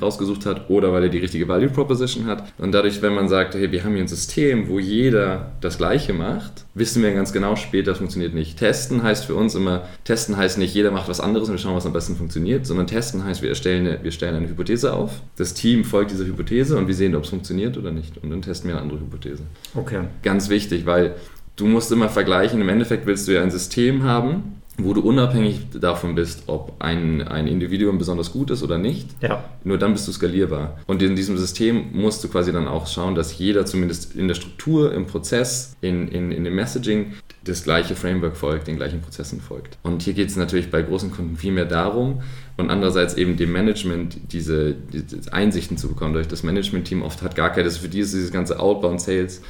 rausgesucht 0.01 0.47
hat 0.47 0.71
oder 0.71 0.93
weil 0.93 1.05
er 1.05 1.09
die 1.09 1.19
richtige 1.19 1.49
Value 1.49 1.69
Proposition 1.69 2.27
hat. 2.27 2.53
Und 2.59 2.73
dadurch, 2.73 3.03
wenn 3.03 3.15
man 3.15 3.29
sagt, 3.29 3.55
hey, 3.55 3.73
wir 3.73 3.85
haben 3.85 3.95
hier 3.95 4.05
ein 4.05 4.09
System, 4.09 4.69
wo 4.69 4.79
jeder 4.79 5.53
das 5.61 5.79
Gleiche 5.79 6.13
macht, 6.13 6.65
wissen 6.75 7.03
wir 7.03 7.13
ganz 7.13 7.33
genau, 7.33 7.57
später 7.57 7.95
funktioniert 7.95 8.35
nicht. 8.35 8.59
Testen 8.59 9.03
heißt 9.03 9.25
für 9.25 9.35
uns 9.35 9.55
immer, 9.55 9.83
testen 10.05 10.37
heißt 10.37 10.59
nicht, 10.59 10.75
jeder 10.75 10.93
macht 10.93 11.09
was 11.09 11.21
anderes 11.21 11.49
und 11.49 11.55
wir 11.55 11.59
schauen, 11.59 11.77
was 11.77 11.87
am 11.87 11.93
besten 11.93 12.17
funktioniert, 12.17 12.67
sondern 12.67 12.87
testen 12.87 13.25
heißt, 13.25 13.43
wir 13.43 13.49
erstellen 13.49 13.87
eine, 13.87 14.03
wir 14.03 14.13
stellen 14.13 14.37
eine 14.37 14.49
Hypothese 14.49 14.93
auf, 14.93 15.21
das 15.37 15.55
Team 15.55 15.85
folgt 15.85 16.13
dieser 16.13 16.27
Hypothese 16.27 16.77
und 16.77 16.87
wir 16.87 16.95
sehen, 16.95 17.15
ob 17.17 17.25
es 17.25 17.31
funktioniert 17.31 17.77
oder 17.77 17.91
nicht. 17.91 18.23
Und 18.23 18.31
dann 18.31 18.43
testen 18.43 18.69
wir 18.69 18.77
eine 18.77 18.83
andere 18.83 19.01
Hypothese. 19.01 19.43
Okay. 19.75 20.05
Ganz 20.23 20.49
wichtig, 20.49 20.87
weil 20.87 21.17
du 21.57 21.67
musst 21.67 21.91
immer 21.93 22.09
vergleichen, 22.09 22.61
im 22.61 22.69
Endeffekt 22.69 23.07
willst 23.07 23.29
du 23.29 23.33
ja 23.33 23.43
ein 23.43 23.51
System 23.51 24.05
haben, 24.05 24.63
wo 24.77 24.93
du 24.93 25.01
unabhängig 25.03 25.69
davon 25.81 26.15
bist, 26.15 26.45
ob 26.49 26.75
ein, 26.81 27.23
ein 27.23 27.47
Individuum 27.47 27.99
besonders 27.99 28.33
gut 28.33 28.51
ist 28.51 28.63
oder 28.63 28.77
nicht. 28.77 29.09
Ja. 29.21 29.45
Nur 29.63 29.79
dann 29.79 29.93
bist 29.93 30.09
du 30.09 30.13
skalierbar. 30.13 30.79
Und 30.87 31.01
in 31.01 31.15
diesem 31.15 31.39
System 31.39 31.91
musst 31.93 32.25
du 32.25 32.29
quasi 32.29 32.53
dann 32.53 32.67
auch 32.67 32.87
schauen, 32.89 33.15
dass 33.15 33.39
jeder 33.39 33.67
zumindest 33.67 34.17
in 34.17 34.27
der 34.27 34.35
Struktur, 34.35 34.93
im 34.93 35.07
Prozess, 35.07 35.77
in, 35.81 36.09
in, 36.09 36.33
in 36.33 36.45
dem 36.45 36.55
Messaging 36.57 37.13
das 37.45 37.63
gleiche 37.63 37.95
Framework 37.95 38.37
folgt, 38.37 38.67
den 38.67 38.77
gleichen 38.77 39.01
Prozessen 39.01 39.41
folgt. 39.41 39.79
Und 39.83 40.03
hier 40.03 40.15
geht 40.15 40.29
es 40.29 40.37
natürlich 40.37 40.71
bei 40.71 40.83
großen 40.83 41.11
Kunden 41.11 41.37
viel 41.37 41.53
mehr 41.53 41.67
darum 41.67 42.23
und 42.57 42.71
andererseits 42.71 43.15
eben 43.15 43.37
dem 43.37 43.53
Management 43.53 44.17
diese, 44.33 44.75
diese 44.75 45.33
Einsichten 45.33 45.77
zu 45.77 45.89
bekommen. 45.89 46.15
Durch 46.15 46.29
das 46.29 46.43
Management-Team 46.43 47.03
oft 47.03 47.23
hat 47.23 47.37
gar 47.37 47.51
keine, 47.51 47.65
das 47.65 47.77
für 47.77 47.89
die 47.89 48.01
ist 48.01 48.13
dieses 48.13 48.33
ganze 48.33 48.59
Outbound 48.59 49.01
Sales 49.01 49.39
äh, 49.39 49.43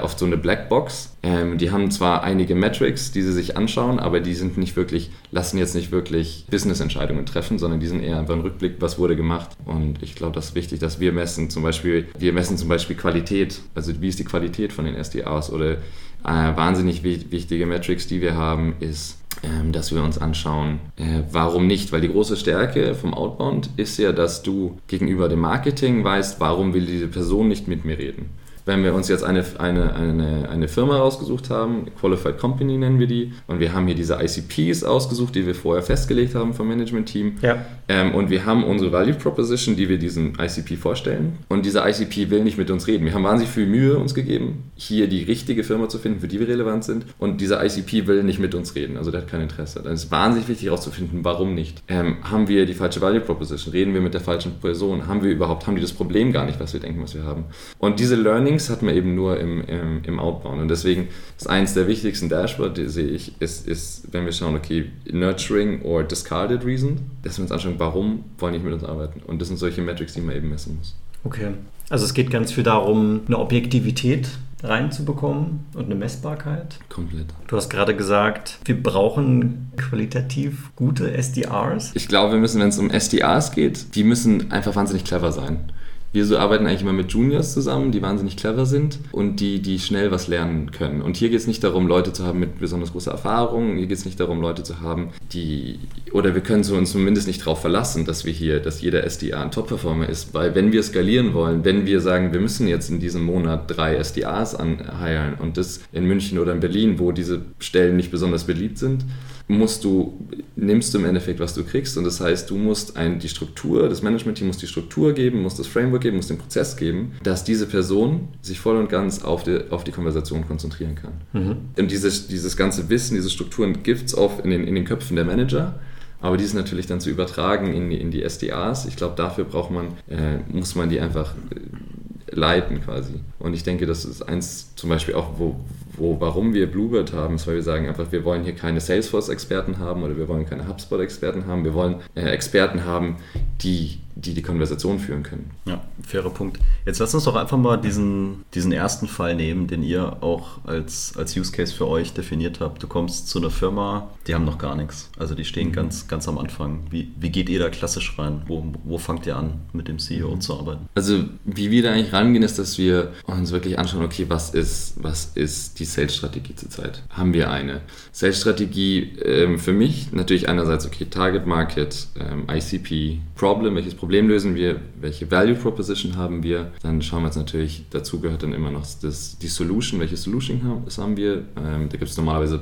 oft 0.00 0.18
so 0.18 0.24
eine 0.24 0.38
Blackbox. 0.38 1.16
Ähm, 1.22 1.58
die 1.58 1.70
haben 1.70 1.90
zwar 1.90 2.22
einige 2.22 2.54
Metrics, 2.54 3.12
die 3.12 3.22
sie 3.22 3.32
sich 3.32 3.56
anschauen, 3.56 3.98
aber 3.98 4.20
die 4.20 4.34
sind 4.34 4.56
nicht 4.56 4.74
wirklich, 4.74 5.10
lassen 5.30 5.58
jetzt 5.58 5.74
nicht 5.74 5.92
wirklich 5.92 6.46
Business-Entscheidungen 6.50 7.26
treffen, 7.26 7.58
sondern 7.58 7.78
die 7.78 7.86
sind 7.86 8.02
eher 8.02 8.18
einfach 8.18 8.34
ein 8.34 8.40
Rückblick, 8.40 8.76
was 8.80 8.98
wurde 8.98 9.16
gemacht. 9.16 9.50
Und 9.66 10.02
ich 10.02 10.14
glaube, 10.14 10.34
das 10.34 10.46
ist 10.46 10.54
wichtig, 10.54 10.80
dass 10.80 10.98
wir 10.98 11.12
messen 11.12 11.50
zum 11.50 11.62
Beispiel, 11.62 12.08
wir 12.18 12.32
messen 12.32 12.56
zum 12.56 12.68
Beispiel 12.68 12.96
Qualität, 12.96 13.60
also 13.74 14.00
wie 14.00 14.08
ist 14.08 14.18
die 14.18 14.24
Qualität 14.24 14.72
von 14.72 14.86
den 14.86 15.02
SDAs 15.02 15.52
oder 15.52 15.72
äh, 15.72 15.76
wahnsinnig 16.24 17.02
wichtige 17.02 17.66
Metrics, 17.66 18.06
die 18.06 18.20
wir 18.20 18.34
haben, 18.34 18.76
ist, 18.80 19.18
ähm, 19.42 19.72
dass 19.72 19.92
wir 19.92 20.02
uns 20.02 20.18
anschauen, 20.18 20.78
äh, 20.96 21.22
warum 21.30 21.66
nicht? 21.66 21.92
Weil 21.92 22.00
die 22.00 22.08
große 22.10 22.36
Stärke 22.36 22.94
vom 22.94 23.12
Outbound 23.12 23.70
ist 23.76 23.98
ja, 23.98 24.12
dass 24.12 24.42
du 24.42 24.78
gegenüber 24.86 25.28
dem 25.28 25.40
Marketing 25.40 26.04
weißt, 26.04 26.40
warum 26.40 26.74
will 26.74 26.86
diese 26.86 27.08
Person 27.08 27.48
nicht 27.48 27.68
mit 27.68 27.84
mir 27.84 27.98
reden 27.98 28.30
wenn 28.64 28.84
wir 28.84 28.94
uns 28.94 29.08
jetzt 29.08 29.24
eine, 29.24 29.44
eine, 29.58 29.94
eine, 29.94 30.48
eine 30.48 30.68
Firma 30.68 30.96
rausgesucht 30.96 31.50
haben, 31.50 31.86
Qualified 31.98 32.38
Company 32.38 32.76
nennen 32.76 32.98
wir 32.98 33.06
die, 33.06 33.32
und 33.46 33.60
wir 33.60 33.72
haben 33.72 33.86
hier 33.86 33.96
diese 33.96 34.18
ICPs 34.22 34.84
ausgesucht, 34.84 35.34
die 35.34 35.46
wir 35.46 35.54
vorher 35.54 35.82
festgelegt 35.82 36.34
haben 36.34 36.54
vom 36.54 36.68
Management-Team. 36.68 37.38
Ja. 37.42 37.64
Ähm, 37.88 38.14
und 38.14 38.30
wir 38.30 38.46
haben 38.46 38.64
unsere 38.64 38.92
Value 38.92 39.14
Proposition, 39.14 39.76
die 39.76 39.88
wir 39.88 39.98
diesem 39.98 40.34
ICP 40.38 40.76
vorstellen. 40.76 41.38
Und 41.48 41.66
dieser 41.66 41.88
ICP 41.88 42.30
will 42.30 42.44
nicht 42.44 42.58
mit 42.58 42.70
uns 42.70 42.86
reden. 42.86 43.04
Wir 43.04 43.14
haben 43.14 43.24
wahnsinnig 43.24 43.52
viel 43.52 43.66
Mühe 43.66 43.98
uns 43.98 44.14
gegeben, 44.14 44.70
hier 44.76 45.08
die 45.08 45.22
richtige 45.22 45.64
Firma 45.64 45.88
zu 45.88 45.98
finden, 45.98 46.20
für 46.20 46.28
die 46.28 46.40
wir 46.40 46.48
relevant 46.48 46.84
sind. 46.84 47.06
Und 47.18 47.40
dieser 47.40 47.64
ICP 47.64 48.06
will 48.06 48.22
nicht 48.22 48.38
mit 48.38 48.54
uns 48.54 48.74
reden. 48.74 48.96
Also 48.96 49.10
der 49.10 49.22
hat 49.22 49.28
kein 49.28 49.40
Interesse. 49.40 49.82
Dann 49.82 49.92
ist 49.92 50.10
wahnsinnig 50.10 50.48
wichtig 50.48 50.66
herauszufinden, 50.66 51.24
warum 51.24 51.54
nicht. 51.54 51.82
Ähm, 51.88 52.16
haben 52.22 52.48
wir 52.48 52.66
die 52.66 52.74
falsche 52.74 53.00
Value 53.00 53.20
Proposition? 53.20 53.72
Reden 53.72 53.94
wir 53.94 54.00
mit 54.00 54.14
der 54.14 54.20
falschen 54.20 54.52
Person? 54.60 55.06
Haben 55.06 55.22
wir 55.22 55.30
überhaupt, 55.30 55.66
haben 55.66 55.76
die 55.76 55.82
das 55.82 55.92
Problem 55.92 56.32
gar 56.32 56.46
nicht, 56.46 56.60
was 56.60 56.72
wir 56.72 56.80
denken, 56.80 57.02
was 57.02 57.14
wir 57.14 57.24
haben? 57.24 57.44
Und 57.78 58.00
diese 58.00 58.16
Learning 58.16 58.51
Learnings 58.52 58.70
hat 58.70 58.82
man 58.82 58.94
eben 58.94 59.14
nur 59.14 59.40
im, 59.40 59.64
im, 59.64 60.04
im 60.04 60.20
Outbound. 60.20 60.60
Und 60.60 60.68
deswegen 60.68 61.08
ist 61.36 61.48
eins 61.48 61.74
der 61.74 61.86
wichtigsten 61.86 62.28
Dashboards, 62.28 62.74
die 62.74 62.88
sehe 62.88 63.08
ich, 63.08 63.40
ist, 63.40 63.66
ist, 63.66 64.12
wenn 64.12 64.24
wir 64.24 64.32
schauen, 64.32 64.54
okay, 64.54 64.90
Nurturing 65.10 65.82
or 65.82 66.04
Discarded 66.04 66.64
Reason, 66.64 66.98
dass 67.22 67.38
wir 67.38 67.42
uns 67.42 67.52
anschauen, 67.52 67.74
warum 67.78 68.24
wollen 68.38 68.52
die 68.52 68.58
nicht 68.58 68.64
mit 68.64 68.74
uns 68.74 68.84
arbeiten. 68.84 69.20
Und 69.26 69.40
das 69.40 69.48
sind 69.48 69.56
solche 69.56 69.80
Metrics, 69.80 70.14
die 70.14 70.20
man 70.20 70.36
eben 70.36 70.50
messen 70.50 70.76
muss. 70.76 70.94
Okay. 71.24 71.48
Also 71.88 72.04
es 72.04 72.14
geht 72.14 72.30
ganz 72.30 72.52
viel 72.52 72.64
darum, 72.64 73.20
eine 73.26 73.38
Objektivität 73.38 74.28
reinzubekommen 74.62 75.66
und 75.74 75.86
eine 75.86 75.94
Messbarkeit. 75.94 76.78
Komplett. 76.88 77.26
Du 77.48 77.56
hast 77.56 77.68
gerade 77.68 77.96
gesagt, 77.96 78.58
wir 78.64 78.80
brauchen 78.80 79.72
qualitativ 79.76 80.70
gute 80.76 81.12
SDRs. 81.12 81.90
Ich 81.94 82.06
glaube, 82.06 82.32
wir 82.32 82.38
müssen, 82.38 82.60
wenn 82.60 82.68
es 82.68 82.78
um 82.78 82.90
SDRs 82.90 83.52
geht, 83.52 83.94
die 83.96 84.04
müssen 84.04 84.52
einfach 84.52 84.76
wahnsinnig 84.76 85.04
clever 85.04 85.32
sein. 85.32 85.71
Wir 86.12 86.26
so 86.26 86.36
arbeiten 86.36 86.66
eigentlich 86.66 86.82
immer 86.82 86.92
mit 86.92 87.10
Juniors 87.12 87.54
zusammen, 87.54 87.90
die 87.90 88.02
wahnsinnig 88.02 88.36
clever 88.36 88.66
sind 88.66 88.98
und 89.12 89.40
die, 89.40 89.62
die 89.62 89.78
schnell 89.78 90.10
was 90.10 90.28
lernen 90.28 90.70
können. 90.70 91.00
Und 91.00 91.16
hier 91.16 91.30
geht 91.30 91.38
es 91.38 91.46
nicht 91.46 91.64
darum, 91.64 91.86
Leute 91.86 92.12
zu 92.12 92.26
haben 92.26 92.38
mit 92.38 92.58
besonders 92.60 92.92
großer 92.92 93.12
Erfahrung. 93.12 93.78
Hier 93.78 93.86
geht 93.86 93.96
es 93.96 94.04
nicht 94.04 94.20
darum, 94.20 94.42
Leute 94.42 94.62
zu 94.62 94.80
haben, 94.80 95.08
die, 95.32 95.78
oder 96.12 96.34
wir 96.34 96.42
können 96.42 96.64
uns 96.70 96.92
zumindest 96.92 97.26
nicht 97.26 97.40
darauf 97.40 97.62
verlassen, 97.62 98.04
dass 98.04 98.26
wir 98.26 98.32
hier, 98.32 98.60
dass 98.60 98.82
jeder 98.82 99.08
SDA 99.08 99.42
ein 99.42 99.50
Top-Performer 99.50 100.06
ist. 100.06 100.34
Weil 100.34 100.54
wenn 100.54 100.70
wir 100.70 100.82
skalieren 100.82 101.32
wollen, 101.32 101.64
wenn 101.64 101.86
wir 101.86 102.02
sagen, 102.02 102.34
wir 102.34 102.40
müssen 102.40 102.68
jetzt 102.68 102.90
in 102.90 103.00
diesem 103.00 103.24
Monat 103.24 103.74
drei 103.74 103.96
SDAs 103.96 104.54
anheilen 104.54 105.36
und 105.40 105.56
das 105.56 105.80
in 105.92 106.04
München 106.04 106.38
oder 106.38 106.52
in 106.52 106.60
Berlin, 106.60 106.98
wo 106.98 107.12
diese 107.12 107.40
Stellen 107.58 107.96
nicht 107.96 108.10
besonders 108.10 108.44
beliebt 108.44 108.76
sind, 108.76 109.06
musst 109.52 109.84
du, 109.84 110.18
nimmst 110.56 110.92
du 110.92 110.98
im 110.98 111.04
Endeffekt, 111.04 111.40
was 111.40 111.54
du 111.54 111.64
kriegst. 111.64 111.96
Und 111.96 112.04
das 112.04 112.20
heißt, 112.20 112.50
du 112.50 112.56
musst 112.56 112.96
ein, 112.96 113.18
die 113.18 113.28
Struktur, 113.28 113.88
das 113.88 114.02
Management-Team 114.02 114.46
muss 114.46 114.58
die 114.58 114.66
Struktur 114.66 115.12
geben, 115.12 115.42
muss 115.42 115.54
das 115.54 115.66
Framework 115.66 116.02
geben, 116.02 116.16
muss 116.16 116.28
den 116.28 116.38
Prozess 116.38 116.76
geben, 116.76 117.12
dass 117.22 117.44
diese 117.44 117.66
Person 117.66 118.28
sich 118.40 118.58
voll 118.58 118.76
und 118.76 118.88
ganz 118.88 119.22
auf 119.22 119.44
die, 119.44 119.70
auf 119.70 119.84
die 119.84 119.92
Konversation 119.92 120.46
konzentrieren 120.46 120.94
kann. 120.94 121.12
Mhm. 121.32 121.56
Und 121.78 121.90
dieses, 121.90 122.28
dieses 122.28 122.56
ganze 122.56 122.88
Wissen, 122.88 123.14
diese 123.14 123.30
Strukturen 123.30 123.82
gibt 123.82 124.06
es 124.06 124.16
oft 124.16 124.44
in 124.44 124.50
den, 124.50 124.66
in 124.66 124.74
den 124.74 124.84
Köpfen 124.84 125.16
der 125.16 125.24
Manager. 125.24 125.78
Aber 126.20 126.36
die 126.36 126.44
ist 126.44 126.54
natürlich 126.54 126.86
dann 126.86 127.00
zu 127.00 127.10
übertragen 127.10 127.74
in 127.74 127.90
die, 127.90 128.00
in 128.00 128.12
die 128.12 128.22
SDAs. 128.22 128.86
Ich 128.86 128.96
glaube, 128.96 129.16
dafür 129.16 129.44
braucht 129.44 129.72
man, 129.72 129.88
äh, 130.08 130.38
muss 130.48 130.76
man 130.76 130.88
die 130.88 131.00
einfach 131.00 131.34
äh, 131.50 132.34
leiten 132.34 132.80
quasi. 132.80 133.14
Und 133.40 133.54
ich 133.54 133.64
denke, 133.64 133.86
das 133.86 134.04
ist 134.04 134.22
eins 134.22 134.74
zum 134.76 134.88
Beispiel 134.88 135.14
auch, 135.14 135.38
wo, 135.38 135.56
wo, 136.02 136.20
warum 136.20 136.52
wir 136.52 136.70
Bluebird 136.70 137.12
haben, 137.12 137.36
ist, 137.36 137.46
weil 137.46 137.54
wir 137.54 137.62
sagen 137.62 137.86
einfach, 137.86 138.10
wir 138.10 138.24
wollen 138.24 138.42
hier 138.42 138.54
keine 138.54 138.80
Salesforce-Experten 138.80 139.78
haben 139.78 140.02
oder 140.02 140.16
wir 140.16 140.28
wollen 140.28 140.44
keine 140.44 140.66
HubSpot-Experten 140.66 141.46
haben. 141.46 141.64
Wir 141.64 141.74
wollen 141.74 141.96
äh, 142.16 142.22
Experten 142.22 142.84
haben, 142.84 143.16
die 143.62 143.98
die 144.14 144.34
die 144.34 144.42
Konversation 144.42 144.98
führen 144.98 145.22
können. 145.22 145.50
Ja, 145.64 145.82
fairer 146.06 146.30
Punkt. 146.30 146.58
Jetzt 146.84 146.98
lass 146.98 147.14
uns 147.14 147.24
doch 147.24 147.36
einfach 147.36 147.56
mal 147.56 147.76
diesen, 147.76 148.44
diesen 148.54 148.72
ersten 148.72 149.08
Fall 149.08 149.34
nehmen, 149.34 149.66
den 149.66 149.82
ihr 149.82 150.22
auch 150.22 150.64
als, 150.64 151.14
als 151.16 151.36
Use 151.36 151.52
Case 151.52 151.74
für 151.74 151.88
euch 151.88 152.12
definiert 152.12 152.60
habt. 152.60 152.82
Du 152.82 152.86
kommst 152.86 153.28
zu 153.28 153.38
einer 153.38 153.50
Firma, 153.50 154.10
die 154.26 154.34
haben 154.34 154.44
noch 154.44 154.58
gar 154.58 154.76
nichts. 154.76 155.10
Also 155.18 155.34
die 155.34 155.44
stehen 155.44 155.68
mhm. 155.68 155.72
ganz, 155.72 156.08
ganz 156.08 156.28
am 156.28 156.38
Anfang. 156.38 156.84
Wie, 156.90 157.12
wie 157.18 157.30
geht 157.30 157.48
ihr 157.48 157.58
da 157.58 157.70
klassisch 157.70 158.18
rein? 158.18 158.42
Wo, 158.46 158.64
wo 158.84 158.98
fangt 158.98 159.26
ihr 159.26 159.36
an, 159.36 159.60
mit 159.72 159.88
dem 159.88 159.98
CEO 159.98 160.34
mhm. 160.34 160.40
zu 160.40 160.58
arbeiten? 160.58 160.88
Also 160.94 161.24
wie 161.44 161.70
wir 161.70 161.82
da 161.82 161.92
eigentlich 161.92 162.12
rangehen, 162.12 162.42
ist, 162.42 162.58
dass 162.58 162.78
wir 162.78 163.12
uns 163.26 163.52
wirklich 163.52 163.78
anschauen, 163.78 164.04
okay, 164.04 164.26
was 164.28 164.50
ist, 164.50 164.94
was 165.02 165.32
ist 165.34 165.78
die 165.78 165.84
Sales-Strategie 165.84 166.54
zurzeit? 166.54 167.02
Haben 167.10 167.32
wir 167.32 167.50
eine? 167.50 167.80
Sales-Strategie 168.12 169.16
ähm, 169.24 169.58
für 169.58 169.72
mich 169.72 170.12
natürlich 170.12 170.48
einerseits, 170.48 170.86
okay, 170.86 171.06
Target 171.06 171.46
Market, 171.46 172.08
ähm, 172.18 172.46
ICP, 172.50 173.20
Problem, 173.36 173.74
welches 173.74 173.94
Problem 173.94 174.01
lösen 174.10 174.54
wir, 174.54 174.80
welche 175.00 175.30
Value 175.30 175.54
Proposition 175.54 176.16
haben 176.16 176.42
wir. 176.42 176.72
Dann 176.82 177.02
schauen 177.02 177.22
wir 177.22 177.26
uns 177.26 177.36
natürlich, 177.36 177.84
dazu 177.90 178.20
gehört 178.20 178.42
dann 178.42 178.52
immer 178.52 178.70
noch 178.70 178.86
das, 179.00 179.38
die 179.38 179.48
Solution, 179.48 180.00
welche 180.00 180.16
Solution 180.16 180.62
haben, 180.64 180.82
das 180.84 180.98
haben 180.98 181.16
wir. 181.16 181.44
Ähm, 181.56 181.88
da 181.88 181.96
gibt 181.96 182.10
es 182.10 182.16
normalerweise 182.16 182.60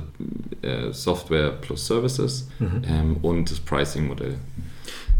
äh, 0.61 0.91
Software 0.91 1.51
plus 1.51 1.87
Services 1.87 2.49
mhm. 2.59 2.81
ähm, 2.85 3.17
und 3.21 3.49
das 3.49 3.59
Pricing-Modell. 3.59 4.35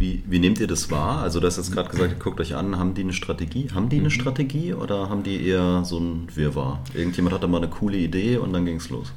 Wie, 0.01 0.23
wie 0.25 0.39
nehmt 0.39 0.59
ihr 0.59 0.65
das 0.65 0.89
wahr? 0.89 1.21
Also 1.21 1.39
du 1.39 1.45
hast 1.45 1.57
jetzt 1.57 1.71
gerade 1.71 1.87
gesagt, 1.87 2.19
guckt 2.19 2.39
euch 2.39 2.55
an, 2.55 2.79
haben 2.79 2.95
die 2.95 3.01
eine 3.01 3.13
Strategie? 3.13 3.67
Haben 3.71 3.87
die 3.87 3.97
eine 3.97 4.05
mhm. 4.05 4.09
Strategie 4.09 4.73
oder 4.73 5.11
haben 5.11 5.21
die 5.21 5.45
eher 5.45 5.85
so 5.85 5.99
ein 5.99 6.27
Wirrwarr? 6.33 6.83
Irgendjemand 6.95 7.35
hatte 7.35 7.47
mal 7.47 7.57
eine 7.57 7.67
coole 7.67 7.97
Idee 7.97 8.37
und 8.37 8.51
dann 8.51 8.65
ging 8.65 8.77
es 8.77 8.89
los. 8.89 9.13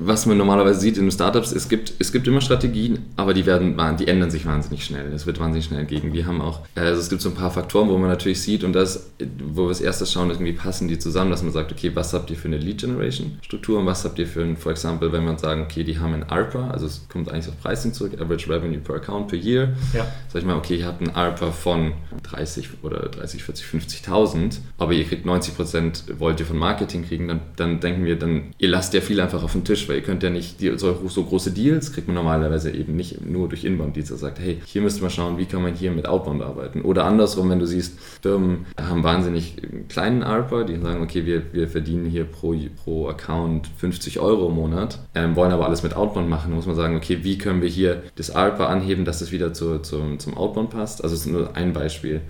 Was 0.00 0.26
man 0.26 0.36
normalerweise 0.36 0.80
sieht 0.80 0.98
in 0.98 1.08
Startups, 1.12 1.52
es 1.52 1.68
gibt, 1.68 1.94
es 2.00 2.10
gibt 2.10 2.26
immer 2.26 2.40
Strategien, 2.40 2.98
aber 3.14 3.32
die, 3.32 3.46
werden, 3.46 3.76
die 3.96 4.08
ändern 4.08 4.32
sich 4.32 4.44
wahnsinnig 4.44 4.84
schnell. 4.84 5.12
Es 5.12 5.24
wird 5.24 5.38
wahnsinnig 5.38 5.66
schnell 5.66 5.78
entgegen. 5.78 6.12
Wir 6.12 6.26
haben 6.26 6.40
auch, 6.40 6.62
also 6.74 7.00
es 7.00 7.08
gibt 7.08 7.22
so 7.22 7.28
ein 7.28 7.36
paar 7.36 7.52
Faktoren, 7.52 7.88
wo 7.88 7.96
man 7.96 8.10
natürlich 8.10 8.42
sieht 8.42 8.64
und 8.64 8.72
das, 8.72 9.12
wo 9.38 9.62
wir 9.62 9.68
als 9.68 9.80
erstes 9.80 10.10
schauen, 10.10 10.30
irgendwie 10.30 10.52
passen 10.52 10.88
die 10.88 10.98
zusammen, 10.98 11.30
dass 11.30 11.44
man 11.44 11.52
sagt, 11.52 11.70
okay, 11.70 11.92
was 11.94 12.12
habt 12.12 12.28
ihr 12.32 12.36
für 12.36 12.48
eine 12.48 12.58
Lead 12.58 12.78
Generation 12.78 13.38
Struktur 13.42 13.78
und 13.78 13.86
was 13.86 14.04
habt 14.04 14.18
ihr 14.18 14.26
für 14.26 14.42
ein, 14.42 14.56
for 14.56 14.72
example, 14.72 15.12
wenn 15.12 15.24
man 15.24 15.38
sagen, 15.38 15.62
okay, 15.62 15.84
die 15.84 16.00
haben 16.00 16.12
ein 16.12 16.24
ARPA, 16.24 16.70
also 16.70 16.86
es 16.86 17.06
kommt 17.08 17.30
eigentlich 17.30 17.46
auf 17.46 17.60
Pricing 17.62 17.92
zurück, 17.92 18.20
Average 18.20 18.50
Revenue 18.50 18.80
per 18.80 18.96
Account 18.96 19.28
per 19.28 19.38
Year. 19.38 19.74
Ja 19.92 20.04
sag 20.28 20.42
ich 20.42 20.46
mal, 20.46 20.56
okay, 20.56 20.76
ihr 20.76 20.86
habt 20.86 21.00
einen 21.00 21.14
ARPA 21.14 21.50
von 21.50 21.92
30 22.22 22.68
oder 22.82 23.08
30, 23.08 23.44
40, 23.44 23.66
50.000, 23.66 24.58
aber 24.78 24.92
ihr 24.92 25.04
kriegt 25.04 25.26
90 25.26 25.56
Prozent, 25.56 26.04
wollt 26.18 26.40
ihr 26.40 26.46
von 26.46 26.58
Marketing 26.58 27.04
kriegen, 27.06 27.28
dann, 27.28 27.40
dann 27.56 27.80
denken 27.80 28.04
wir, 28.04 28.18
dann 28.18 28.54
ihr 28.58 28.68
lasst 28.68 28.94
ja 28.94 29.00
viel 29.00 29.20
einfach 29.20 29.42
auf 29.42 29.52
den 29.52 29.64
Tisch, 29.64 29.88
weil 29.88 29.96
ihr 29.96 30.02
könnt 30.02 30.22
ja 30.22 30.30
nicht, 30.30 30.60
die, 30.60 30.76
so, 30.78 31.00
so 31.08 31.24
große 31.24 31.52
Deals 31.52 31.92
kriegt 31.92 32.08
man 32.08 32.14
normalerweise 32.14 32.70
eben 32.70 32.96
nicht 32.96 33.24
nur 33.24 33.48
durch 33.48 33.64
Inbound-Deals. 33.64 34.10
Er 34.10 34.16
sagt, 34.16 34.38
hey, 34.38 34.60
hier 34.64 34.82
müsst 34.82 34.98
ihr 34.98 35.02
mal 35.02 35.10
schauen, 35.10 35.38
wie 35.38 35.46
kann 35.46 35.62
man 35.62 35.74
hier 35.74 35.90
mit 35.92 36.06
Outbound 36.06 36.42
arbeiten. 36.42 36.82
Oder 36.82 37.04
andersrum, 37.04 37.50
wenn 37.50 37.58
du 37.58 37.66
siehst, 37.66 37.98
Firmen 38.22 38.66
haben 38.80 39.02
wahnsinnig 39.02 39.56
kleinen 39.88 40.22
ARPA, 40.22 40.64
die 40.64 40.78
sagen, 40.78 41.02
okay, 41.02 41.26
wir, 41.26 41.52
wir 41.52 41.68
verdienen 41.68 42.06
hier 42.06 42.24
pro, 42.24 42.54
pro 42.82 43.08
Account 43.08 43.68
50 43.76 44.20
Euro 44.20 44.48
im 44.48 44.54
Monat, 44.54 44.98
ähm, 45.14 45.36
wollen 45.36 45.52
aber 45.52 45.66
alles 45.66 45.82
mit 45.82 45.94
Outbound 45.94 46.28
machen, 46.28 46.48
dann 46.48 46.56
muss 46.56 46.66
man 46.66 46.76
sagen, 46.76 46.96
okay, 46.96 47.18
wie 47.22 47.38
können 47.38 47.62
wir 47.62 47.68
hier 47.68 48.02
das 48.16 48.30
ARPA 48.34 48.66
anheben, 48.66 49.04
dass 49.04 49.20
es 49.20 49.32
wieder 49.32 49.52
zu, 49.52 49.78
zu, 49.80 50.13
zum 50.18 50.36
Outbound 50.36 50.70
passt. 50.70 51.02
Also 51.02 51.14
es 51.14 51.22
ist 51.22 51.32
nur 51.32 51.56
ein 51.56 51.72
Beispiel. 51.72 52.20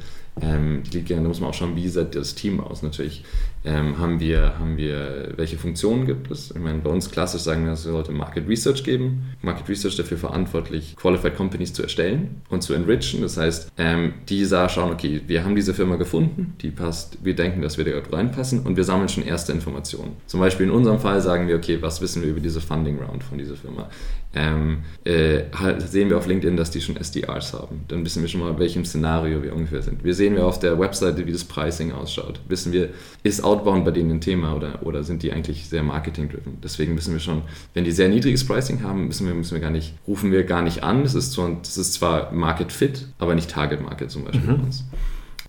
Ähm, 0.41 0.83
die 0.85 0.99
liegt 0.99 1.11
ja, 1.11 1.17
da 1.17 1.23
muss 1.23 1.41
man 1.41 1.51
auch 1.51 1.55
schauen, 1.55 1.77
wie 1.77 1.89
sieht 1.89 2.15
das 2.15 2.35
Team 2.35 2.61
aus 2.61 2.83
natürlich. 2.83 3.25
Ähm, 3.67 3.99
haben, 3.99 4.21
wir, 4.21 4.59
haben 4.59 4.77
wir, 4.77 5.33
welche 5.37 5.57
Funktionen 5.57 6.05
gibt 6.05 6.31
es? 6.31 6.51
Ich 6.51 6.61
meine, 6.61 6.81
bei 6.81 6.91
uns 6.91 7.11
klassisch 7.11 7.43
sagen 7.43 7.65
wir, 7.65 7.73
es 7.73 7.85
sollte 7.85 8.13
Market 8.13 8.47
Research 8.47 8.85
geben. 8.85 9.33
Market 9.41 9.69
Research 9.71 9.97
dafür 9.97 10.19
verantwortlich, 10.19 10.95
Qualified 10.97 11.35
Companies 11.35 11.73
zu 11.73 11.83
erstellen 11.83 12.43
und 12.51 12.63
zu 12.63 12.75
enrichen. 12.75 13.23
Das 13.23 13.39
heißt, 13.39 13.73
ähm, 13.79 14.15
die 14.29 14.45
schauen, 14.45 14.93
okay, 14.93 15.23
wir 15.27 15.45
haben 15.45 15.57
diese 15.57 15.73
Firma 15.73 15.97
gefunden, 15.97 16.55
die 16.61 16.71
passt, 16.71 17.25
wir 17.25 17.35
denken, 17.35 17.63
dass 17.63 17.79
wir 17.79 17.85
da 17.85 17.93
reinpassen 18.15 18.61
und 18.61 18.77
wir 18.77 18.85
sammeln 18.85 19.09
schon 19.09 19.25
erste 19.25 19.53
Informationen. 19.53 20.17
Zum 20.27 20.41
Beispiel 20.41 20.67
in 20.67 20.73
unserem 20.73 21.01
Fall 21.01 21.23
sagen 21.23 21.49
wir, 21.49 21.57
okay, 21.57 21.79
was 21.81 22.03
wissen 22.03 22.23
wir 22.23 22.31
über 22.31 22.41
diese 22.41 22.61
Funding 22.61 22.99
Round 22.99 23.25
von 23.25 23.39
dieser 23.39 23.57
Firma? 23.57 23.89
Ähm, 24.37 24.79
äh, 25.05 25.45
halt 25.59 25.81
sehen 25.83 26.11
wir 26.11 26.19
auf 26.19 26.27
LinkedIn, 26.27 26.57
dass 26.57 26.71
die 26.71 26.81
schon 26.81 26.97
SDRs 26.97 27.53
haben. 27.53 27.85
Dann 27.89 28.05
wissen 28.05 28.23
wir 28.23 28.29
schon 28.29 28.41
mal, 28.41 28.59
welchem 28.59 28.85
Szenario 28.85 29.43
wir 29.43 29.55
ungefähr 29.55 29.83
sind. 29.83 30.03
Wir 30.03 30.15
sehen 30.15 30.35
wir 30.35 30.45
auf 30.45 30.59
der 30.59 30.79
Webseite, 30.79 31.27
wie 31.27 31.33
das 31.33 31.45
Pricing 31.45 31.93
ausschaut. 31.93 32.41
Wissen 32.49 32.73
wir, 32.73 32.89
ist 33.23 33.45
Outbound 33.55 33.85
bei 33.85 33.91
denen 33.91 34.11
ein 34.11 34.21
Thema 34.21 34.55
oder, 34.55 34.85
oder 34.85 35.05
sind 35.05 35.23
die 35.23 35.33
eigentlich 35.33 35.69
sehr 35.69 35.83
marketing-driven? 35.83 36.59
Deswegen 36.63 36.97
wissen 36.97 37.13
wir 37.13 37.21
schon, 37.21 37.43
wenn 37.73 37.85
die 37.85 37.93
sehr 37.93 38.09
niedriges 38.09 38.47
Pricing 38.47 38.83
haben, 38.83 39.07
müssen 39.07 39.27
wir, 39.27 39.35
müssen 39.35 39.55
wir 39.55 39.61
gar 39.61 39.71
nicht, 39.71 39.95
rufen 40.07 40.33
wir 40.33 40.45
gar 40.45 40.63
nicht 40.63 40.83
an. 40.83 41.03
Das 41.03 41.15
ist 41.15 41.33
zwar, 41.33 41.51
das 41.63 41.77
ist 41.77 41.95
zwar 41.95 42.33
Market 42.33 42.73
Fit, 42.73 43.09
aber 43.19 43.35
nicht 43.35 43.51
Target 43.51 43.83
Market 43.83 44.11
zum 44.11 44.25
Beispiel 44.25 44.43
mhm. 44.43 44.57
bei 44.59 44.63
uns 44.65 44.85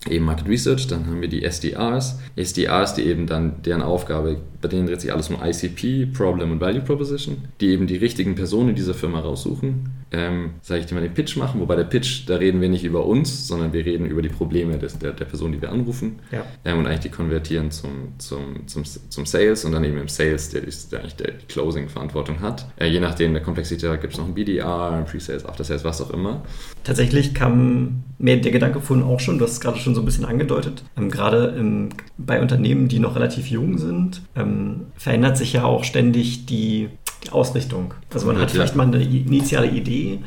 eben 0.09 0.25
Market 0.25 0.47
Research, 0.47 0.87
dann 0.87 1.07
haben 1.07 1.21
wir 1.21 1.27
die 1.27 1.43
SDRs. 1.43 2.19
SDRs, 2.35 2.93
die 2.93 3.03
eben 3.03 3.27
dann 3.27 3.61
deren 3.63 3.81
Aufgabe, 3.81 4.37
bei 4.61 4.67
denen 4.67 4.87
dreht 4.87 5.01
sich 5.01 5.11
alles 5.11 5.29
um 5.29 5.37
ICP, 5.41 6.07
Problem 6.07 6.51
und 6.51 6.61
Value 6.61 6.81
Proposition, 6.81 7.37
die 7.61 7.69
eben 7.69 7.87
die 7.87 7.97
richtigen 7.97 8.35
Personen 8.35 8.69
in 8.69 8.75
dieser 8.75 8.93
Firma 8.93 9.19
raussuchen, 9.19 9.89
ähm, 10.15 10.51
sage 10.61 10.79
ich 10.79 10.85
dir 10.85 10.95
mal 10.95 11.01
den 11.01 11.13
Pitch 11.13 11.35
machen, 11.35 11.59
wobei 11.59 11.75
der 11.75 11.83
Pitch, 11.83 12.27
da 12.27 12.37
reden 12.37 12.61
wir 12.61 12.69
nicht 12.69 12.83
über 12.83 13.05
uns, 13.05 13.47
sondern 13.47 13.73
wir 13.73 13.85
reden 13.85 14.05
über 14.05 14.21
die 14.21 14.29
Probleme 14.29 14.77
des, 14.77 14.97
der, 14.97 15.11
der 15.11 15.25
Person, 15.25 15.51
die 15.51 15.61
wir 15.61 15.71
anrufen 15.71 16.19
ja. 16.31 16.45
ähm, 16.63 16.79
und 16.79 16.87
eigentlich 16.87 17.01
die 17.01 17.09
konvertieren 17.09 17.69
zum, 17.71 18.13
zum, 18.17 18.67
zum, 18.67 18.83
zum 18.85 19.25
Sales 19.25 19.65
und 19.65 19.73
dann 19.73 19.83
eben 19.83 19.97
im 19.97 20.07
Sales, 20.07 20.49
der, 20.49 20.61
der 20.61 20.99
eigentlich 20.99 21.15
der, 21.15 21.31
die 21.31 21.45
Closing-Verantwortung 21.47 22.41
hat. 22.41 22.65
Äh, 22.77 22.87
je 22.87 22.99
nachdem 22.99 23.33
der 23.33 23.43
Komplexität 23.43 24.01
gibt 24.01 24.13
es 24.13 24.19
noch 24.19 24.25
ein 24.25 24.33
BDR, 24.33 24.91
ein 24.91 25.05
Pre-Sales, 25.05 25.45
After-Sales, 25.45 25.83
was 25.83 26.01
auch 26.01 26.11
immer. 26.11 26.43
Tatsächlich 26.83 27.33
kam 27.33 28.03
mir 28.17 28.39
der 28.39 28.51
Gedanke 28.51 28.79
vorhin 28.79 29.05
auch 29.05 29.19
schon, 29.19 29.37
du 29.37 29.43
hast 29.45 29.51
es 29.51 29.59
gerade 29.59 29.77
schon 29.77 29.93
so 29.93 30.01
ein 30.01 30.05
bisschen 30.05 30.25
angedeutet, 30.25 30.83
ähm, 30.97 31.11
gerade 31.11 31.55
im, 31.57 31.89
bei 32.17 32.41
Unternehmen, 32.41 32.87
die 32.87 32.99
noch 32.99 33.15
relativ 33.15 33.47
jung 33.47 33.77
sind, 33.77 34.21
ähm, 34.35 34.87
verändert 34.95 35.37
sich 35.37 35.53
ja 35.53 35.65
auch 35.65 35.83
ständig 35.83 36.45
die 36.45 36.55
die 36.55 36.89
Ausrichtung. 37.31 37.93
Also 38.13 38.27
man 38.27 38.39
hat 38.39 38.51
vielleicht 38.51 38.75
mal 38.75 38.87
eine 38.87 39.03
initiale 39.03 39.69
Idee, 39.69 40.19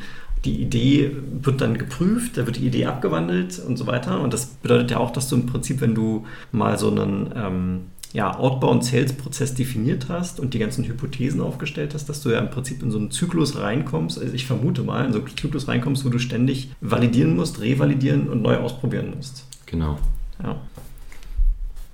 die 0.45 0.61
Idee 0.61 1.11
wird 1.41 1.61
dann 1.61 1.77
geprüft, 1.77 2.37
da 2.37 2.45
wird 2.45 2.57
die 2.57 2.67
Idee 2.67 2.85
abgewandelt 2.85 3.59
und 3.59 3.77
so 3.77 3.87
weiter. 3.87 4.21
Und 4.21 4.33
das 4.33 4.45
bedeutet 4.45 4.91
ja 4.91 4.97
auch, 4.97 5.11
dass 5.11 5.27
du 5.27 5.35
im 5.35 5.45
Prinzip, 5.45 5.81
wenn 5.81 5.95
du 5.95 6.25
mal 6.51 6.77
so 6.77 6.89
einen 6.89 7.33
ähm, 7.35 7.81
ja, 8.13 8.37
Outbound-Sales-Prozess 8.37 9.53
definiert 9.53 10.07
hast 10.09 10.39
und 10.39 10.53
die 10.53 10.59
ganzen 10.59 10.85
Hypothesen 10.85 11.41
aufgestellt 11.41 11.93
hast, 11.93 12.07
dass 12.09 12.21
du 12.21 12.29
ja 12.29 12.39
im 12.39 12.49
Prinzip 12.49 12.81
in 12.81 12.89
so 12.89 12.97
einen 12.97 13.11
Zyklus 13.11 13.57
reinkommst, 13.59 14.17
also 14.17 14.33
ich 14.33 14.45
vermute 14.45 14.81
mal, 14.81 15.05
in 15.05 15.13
so 15.13 15.19
einen 15.19 15.35
Zyklus 15.35 15.67
reinkommst, 15.67 16.05
wo 16.05 16.09
du 16.09 16.19
ständig 16.19 16.71
validieren 16.81 17.35
musst, 17.35 17.61
revalidieren 17.61 18.29
und 18.29 18.41
neu 18.41 18.57
ausprobieren 18.57 19.13
musst. 19.15 19.45
Genau. 19.65 19.99
Ja. 20.41 20.55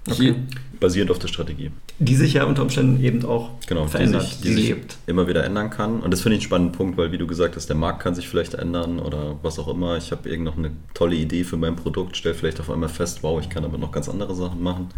Okay. 0.09 0.35
Basierend 0.79 1.11
auf 1.11 1.19
der 1.19 1.27
Strategie. 1.27 1.71
Die 1.99 2.15
sich 2.15 2.33
ja 2.33 2.43
unter 2.43 2.61
Umständen 2.61 3.03
eben 3.03 3.23
auch 3.25 3.51
genau, 3.67 3.87
verändert, 3.87 4.23
die 4.43 4.49
sich, 4.49 4.65
die, 4.65 4.73
die 4.73 4.73
sich 4.73 4.75
immer 5.07 5.27
wieder 5.27 5.43
ändern 5.43 5.69
kann. 5.69 6.01
Und 6.01 6.11
das 6.11 6.21
finde 6.21 6.37
ich 6.37 6.41
einen 6.41 6.47
spannenden 6.47 6.75
Punkt, 6.75 6.97
weil 6.97 7.11
wie 7.11 7.17
du 7.17 7.27
gesagt 7.27 7.55
hast, 7.55 7.67
der 7.67 7.75
Markt 7.75 8.01
kann 8.01 8.15
sich 8.15 8.27
vielleicht 8.27 8.53
ändern 8.53 8.99
oder 8.99 9.37
was 9.41 9.59
auch 9.59 9.67
immer. 9.67 9.97
Ich 9.97 10.11
habe 10.11 10.29
irgend 10.29 10.45
noch 10.45 10.57
eine 10.57 10.71
tolle 10.93 11.15
Idee 11.15 11.43
für 11.43 11.57
mein 11.57 11.75
Produkt, 11.75 12.17
stelle 12.17 12.35
vielleicht 12.35 12.59
auf 12.59 12.69
einmal 12.69 12.89
fest, 12.89 13.19
wow, 13.21 13.39
ich 13.39 13.49
kann 13.49 13.65
aber 13.65 13.77
noch 13.77 13.91
ganz 13.91 14.09
andere 14.09 14.35
Sachen 14.35 14.61
machen. 14.61 14.89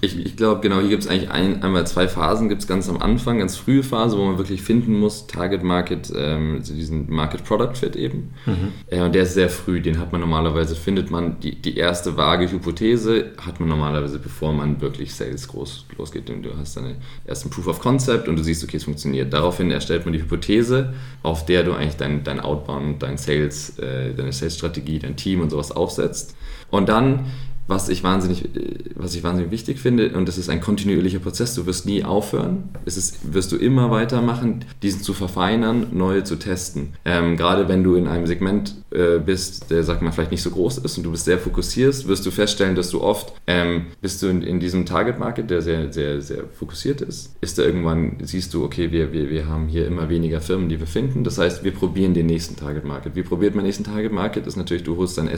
Ich, 0.00 0.18
ich 0.18 0.36
glaube, 0.36 0.60
genau, 0.60 0.80
hier 0.80 0.90
gibt 0.90 1.02
es 1.02 1.08
eigentlich 1.08 1.30
ein, 1.30 1.62
einmal 1.62 1.86
zwei 1.86 2.08
Phasen. 2.08 2.48
Gibt 2.48 2.62
es 2.62 2.68
ganz 2.68 2.88
am 2.88 2.98
Anfang, 2.98 3.38
ganz 3.38 3.56
frühe 3.56 3.82
Phase, 3.82 4.18
wo 4.18 4.24
man 4.24 4.38
wirklich 4.38 4.62
finden 4.62 4.98
muss, 4.98 5.26
Target 5.26 5.62
Market, 5.62 6.12
ähm, 6.14 6.62
diesen 6.62 7.10
Market 7.10 7.44
Product 7.44 7.74
Fit 7.74 7.96
eben. 7.96 8.34
Mhm. 8.46 8.72
Äh, 8.88 9.00
und 9.02 9.14
der 9.14 9.22
ist 9.22 9.34
sehr 9.34 9.48
früh, 9.48 9.80
den 9.80 9.98
hat 9.98 10.12
man 10.12 10.20
normalerweise, 10.20 10.76
findet 10.76 11.10
man 11.10 11.40
die, 11.40 11.60
die 11.60 11.76
erste 11.76 12.16
vage 12.16 12.50
Hypothese, 12.50 13.32
hat 13.44 13.60
man 13.60 13.68
normalerweise, 13.68 14.18
bevor 14.18 14.52
man 14.52 14.80
wirklich 14.80 15.14
Sales 15.16 15.48
groß 15.48 15.86
losgeht. 15.96 16.28
Du 16.28 16.56
hast 16.56 16.76
dann 16.76 16.96
erst 17.24 17.44
ein 17.46 17.50
Proof 17.50 17.66
of 17.66 17.80
Concept 17.80 18.28
und 18.28 18.36
du 18.36 18.42
siehst, 18.42 18.62
okay, 18.64 18.76
es 18.76 18.84
funktioniert. 18.84 19.32
Daraufhin 19.32 19.70
erstellt 19.70 20.04
man 20.04 20.12
die 20.12 20.20
Hypothese, 20.20 20.94
auf 21.22 21.46
der 21.46 21.64
du 21.64 21.72
eigentlich 21.72 21.96
dein, 21.96 22.24
dein 22.24 22.40
Outbound, 22.40 23.02
dein 23.02 23.16
Sales, 23.18 23.78
äh, 23.78 24.14
deine 24.14 24.32
Sales-Strategie, 24.32 24.98
dein 24.98 25.16
Team 25.16 25.40
und 25.40 25.50
sowas 25.50 25.72
aufsetzt. 25.72 26.36
Und 26.70 26.88
dann 26.88 27.26
was 27.68 27.88
ich 27.88 28.04
wahnsinnig, 28.04 28.48
was 28.94 29.14
ich 29.14 29.22
wahnsinnig 29.22 29.50
wichtig 29.50 29.78
finde, 29.78 30.10
und 30.10 30.28
das 30.28 30.38
ist 30.38 30.48
ein 30.48 30.60
kontinuierlicher 30.60 31.18
Prozess, 31.18 31.54
du 31.54 31.66
wirst 31.66 31.86
nie 31.86 32.04
aufhören, 32.04 32.70
es 32.84 32.96
ist, 32.96 33.34
wirst 33.34 33.52
du 33.52 33.56
immer 33.56 33.90
weitermachen, 33.90 34.64
diesen 34.82 35.02
zu 35.02 35.12
verfeinern, 35.12 35.88
neue 35.92 36.24
zu 36.24 36.36
testen. 36.36 36.94
Ähm, 37.04 37.36
gerade 37.36 37.68
wenn 37.68 37.82
du 37.82 37.94
in 37.96 38.06
einem 38.06 38.26
Segment 38.26 38.74
äh, 38.90 39.18
bist, 39.18 39.70
der, 39.70 39.82
sag 39.82 40.02
mal, 40.02 40.12
vielleicht 40.12 40.30
nicht 40.30 40.42
so 40.42 40.50
groß 40.50 40.78
ist 40.78 40.96
und 40.96 41.04
du 41.04 41.10
bist 41.10 41.24
sehr 41.24 41.38
fokussiert, 41.38 42.06
wirst 42.06 42.24
du 42.24 42.30
feststellen, 42.30 42.76
dass 42.76 42.90
du 42.90 43.00
oft, 43.00 43.32
ähm, 43.46 43.86
bist 44.00 44.22
du 44.22 44.28
in, 44.28 44.42
in 44.42 44.60
diesem 44.60 44.86
Target 44.86 45.18
Market, 45.18 45.50
der 45.50 45.62
sehr, 45.62 45.92
sehr, 45.92 46.20
sehr 46.20 46.44
fokussiert 46.52 47.00
ist, 47.00 47.34
ist 47.40 47.58
da 47.58 47.62
irgendwann, 47.62 48.18
siehst 48.22 48.54
du, 48.54 48.64
okay, 48.64 48.92
wir, 48.92 49.12
wir, 49.12 49.30
wir 49.30 49.46
haben 49.46 49.68
hier 49.68 49.86
immer 49.86 50.08
weniger 50.08 50.40
Firmen, 50.40 50.68
die 50.68 50.78
wir 50.78 50.86
finden, 50.86 51.24
das 51.24 51.38
heißt, 51.38 51.64
wir 51.64 51.72
probieren 51.72 52.14
den 52.14 52.26
nächsten 52.26 52.56
Target 52.56 52.84
Market. 52.84 53.16
Wie 53.16 53.22
probiert 53.22 53.54
man 53.54 53.64
den 53.64 53.68
nächsten 53.68 53.84
Target 53.84 54.12
Market? 54.12 54.46
Ist 54.46 54.56
natürlich, 54.56 54.84
du 54.84 54.96
holst 54.96 55.18
dann 55.18 55.30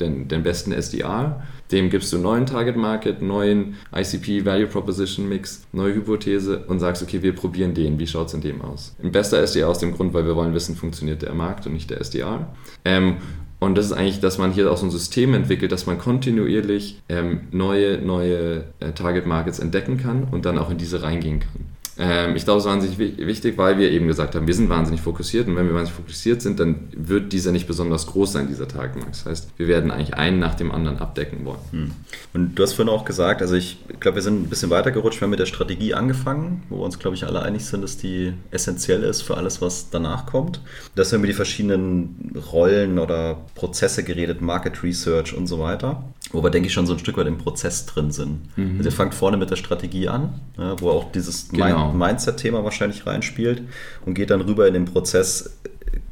den, 0.00 0.28
den 0.28 0.42
besten 0.42 0.72
SDR, 0.72 1.42
dem 1.72 1.90
gibst 1.90 2.12
du 2.12 2.18
neuen 2.18 2.46
Target 2.46 2.76
Market, 2.76 3.22
neuen 3.22 3.76
ICP 3.94 4.44
Value 4.44 4.66
Proposition 4.66 5.28
Mix, 5.28 5.66
neue 5.72 5.94
Hypothese 5.94 6.64
und 6.66 6.78
sagst, 6.78 7.02
okay, 7.02 7.22
wir 7.22 7.34
probieren 7.34 7.74
den. 7.74 7.98
Wie 7.98 8.06
schaut 8.06 8.28
es 8.28 8.34
in 8.34 8.40
dem 8.40 8.62
aus? 8.62 8.94
Ein 9.02 9.12
bester 9.12 9.38
SDR 9.38 9.68
aus 9.68 9.78
dem 9.78 9.92
Grund, 9.92 10.14
weil 10.14 10.26
wir 10.26 10.36
wollen 10.36 10.54
wissen, 10.54 10.76
funktioniert 10.76 11.22
der 11.22 11.34
Markt 11.34 11.66
und 11.66 11.72
nicht 11.72 11.90
der 11.90 12.00
SDR. 12.00 12.54
Ähm, 12.84 13.16
und 13.62 13.76
das 13.78 13.86
ist 13.86 13.92
eigentlich, 13.92 14.18
dass 14.18 14.38
man 14.38 14.50
hier 14.52 14.70
auch 14.72 14.76
so 14.76 14.86
ein 14.86 14.90
System 14.90 15.34
entwickelt, 15.34 15.70
dass 15.70 15.86
man 15.86 15.96
kontinuierlich 15.96 17.00
ähm, 17.08 17.42
neue, 17.52 17.98
neue 17.98 18.64
äh, 18.80 18.90
Target 18.92 19.26
Markets 19.26 19.60
entdecken 19.60 19.98
kann 19.98 20.24
und 20.24 20.44
dann 20.46 20.58
auch 20.58 20.68
in 20.68 20.78
diese 20.78 21.02
reingehen 21.02 21.38
kann. 21.38 21.71
Ähm, 21.98 22.36
ich 22.36 22.44
glaube, 22.44 22.58
es 22.58 22.64
ist 22.64 22.70
wahnsinnig 22.70 22.98
wichtig, 22.98 23.58
weil 23.58 23.78
wir 23.78 23.90
eben 23.90 24.06
gesagt 24.06 24.34
haben, 24.34 24.46
wir 24.46 24.54
sind 24.54 24.68
wahnsinnig 24.68 25.00
fokussiert 25.00 25.46
und 25.46 25.56
wenn 25.56 25.66
wir 25.66 25.74
wahnsinnig 25.74 25.96
fokussiert 25.96 26.40
sind, 26.40 26.58
dann 26.58 26.88
wird 26.96 27.32
dieser 27.32 27.52
nicht 27.52 27.66
besonders 27.66 28.06
groß 28.06 28.32
sein, 28.32 28.48
dieser 28.48 28.66
Tagemarkt. 28.66 29.12
Das 29.12 29.26
heißt, 29.26 29.50
wir 29.58 29.68
werden 29.68 29.90
eigentlich 29.90 30.14
einen 30.14 30.38
nach 30.38 30.54
dem 30.54 30.72
anderen 30.72 30.98
abdecken 30.98 31.44
wollen. 31.44 31.58
Hm. 31.70 31.90
Und 32.32 32.54
du 32.54 32.62
hast 32.62 32.72
vorhin 32.72 32.92
auch 32.92 33.04
gesagt, 33.04 33.42
also 33.42 33.54
ich 33.54 33.78
glaube, 34.00 34.16
wir 34.16 34.22
sind 34.22 34.42
ein 34.42 34.48
bisschen 34.48 34.70
weitergerutscht, 34.70 35.20
wir 35.20 35.26
haben 35.26 35.30
mit 35.30 35.40
der 35.40 35.46
Strategie 35.46 35.94
angefangen, 35.94 36.62
wo 36.70 36.78
wir 36.78 36.84
uns, 36.84 36.98
glaube 36.98 37.16
ich, 37.16 37.26
alle 37.26 37.42
einig 37.42 37.64
sind, 37.64 37.82
dass 37.82 37.98
die 37.98 38.32
essentiell 38.50 39.02
ist 39.02 39.22
für 39.22 39.36
alles, 39.36 39.60
was 39.60 39.90
danach 39.90 40.26
kommt. 40.26 40.60
Dass 40.94 41.12
wir 41.12 41.18
über 41.18 41.26
die 41.26 41.34
verschiedenen 41.34 42.32
Rollen 42.52 42.98
oder 42.98 43.42
Prozesse 43.54 44.02
geredet, 44.02 44.40
Market 44.40 44.82
Research 44.82 45.34
und 45.34 45.46
so 45.46 45.58
weiter, 45.58 46.04
wo 46.32 46.42
wir, 46.42 46.50
denke 46.50 46.66
ich, 46.66 46.72
schon 46.72 46.86
so 46.86 46.94
ein 46.94 46.98
Stück 46.98 47.16
weit 47.16 47.26
im 47.26 47.38
Prozess 47.38 47.86
drin 47.86 48.10
sind. 48.10 48.56
Mhm. 48.56 48.78
Also 48.78 48.88
ihr 48.88 48.92
fangt 48.94 49.14
vorne 49.14 49.36
mit 49.36 49.50
der 49.50 49.56
Strategie 49.56 50.08
an, 50.08 50.40
wo 50.78 50.90
auch 50.90 51.12
dieses 51.12 51.50
genau. 51.50 51.92
Mindset-Thema 51.92 52.64
wahrscheinlich 52.64 53.06
reinspielt 53.06 53.62
und 54.06 54.14
geht 54.14 54.30
dann 54.30 54.40
rüber 54.40 54.66
in 54.66 54.74
den 54.74 54.86
Prozess. 54.86 55.58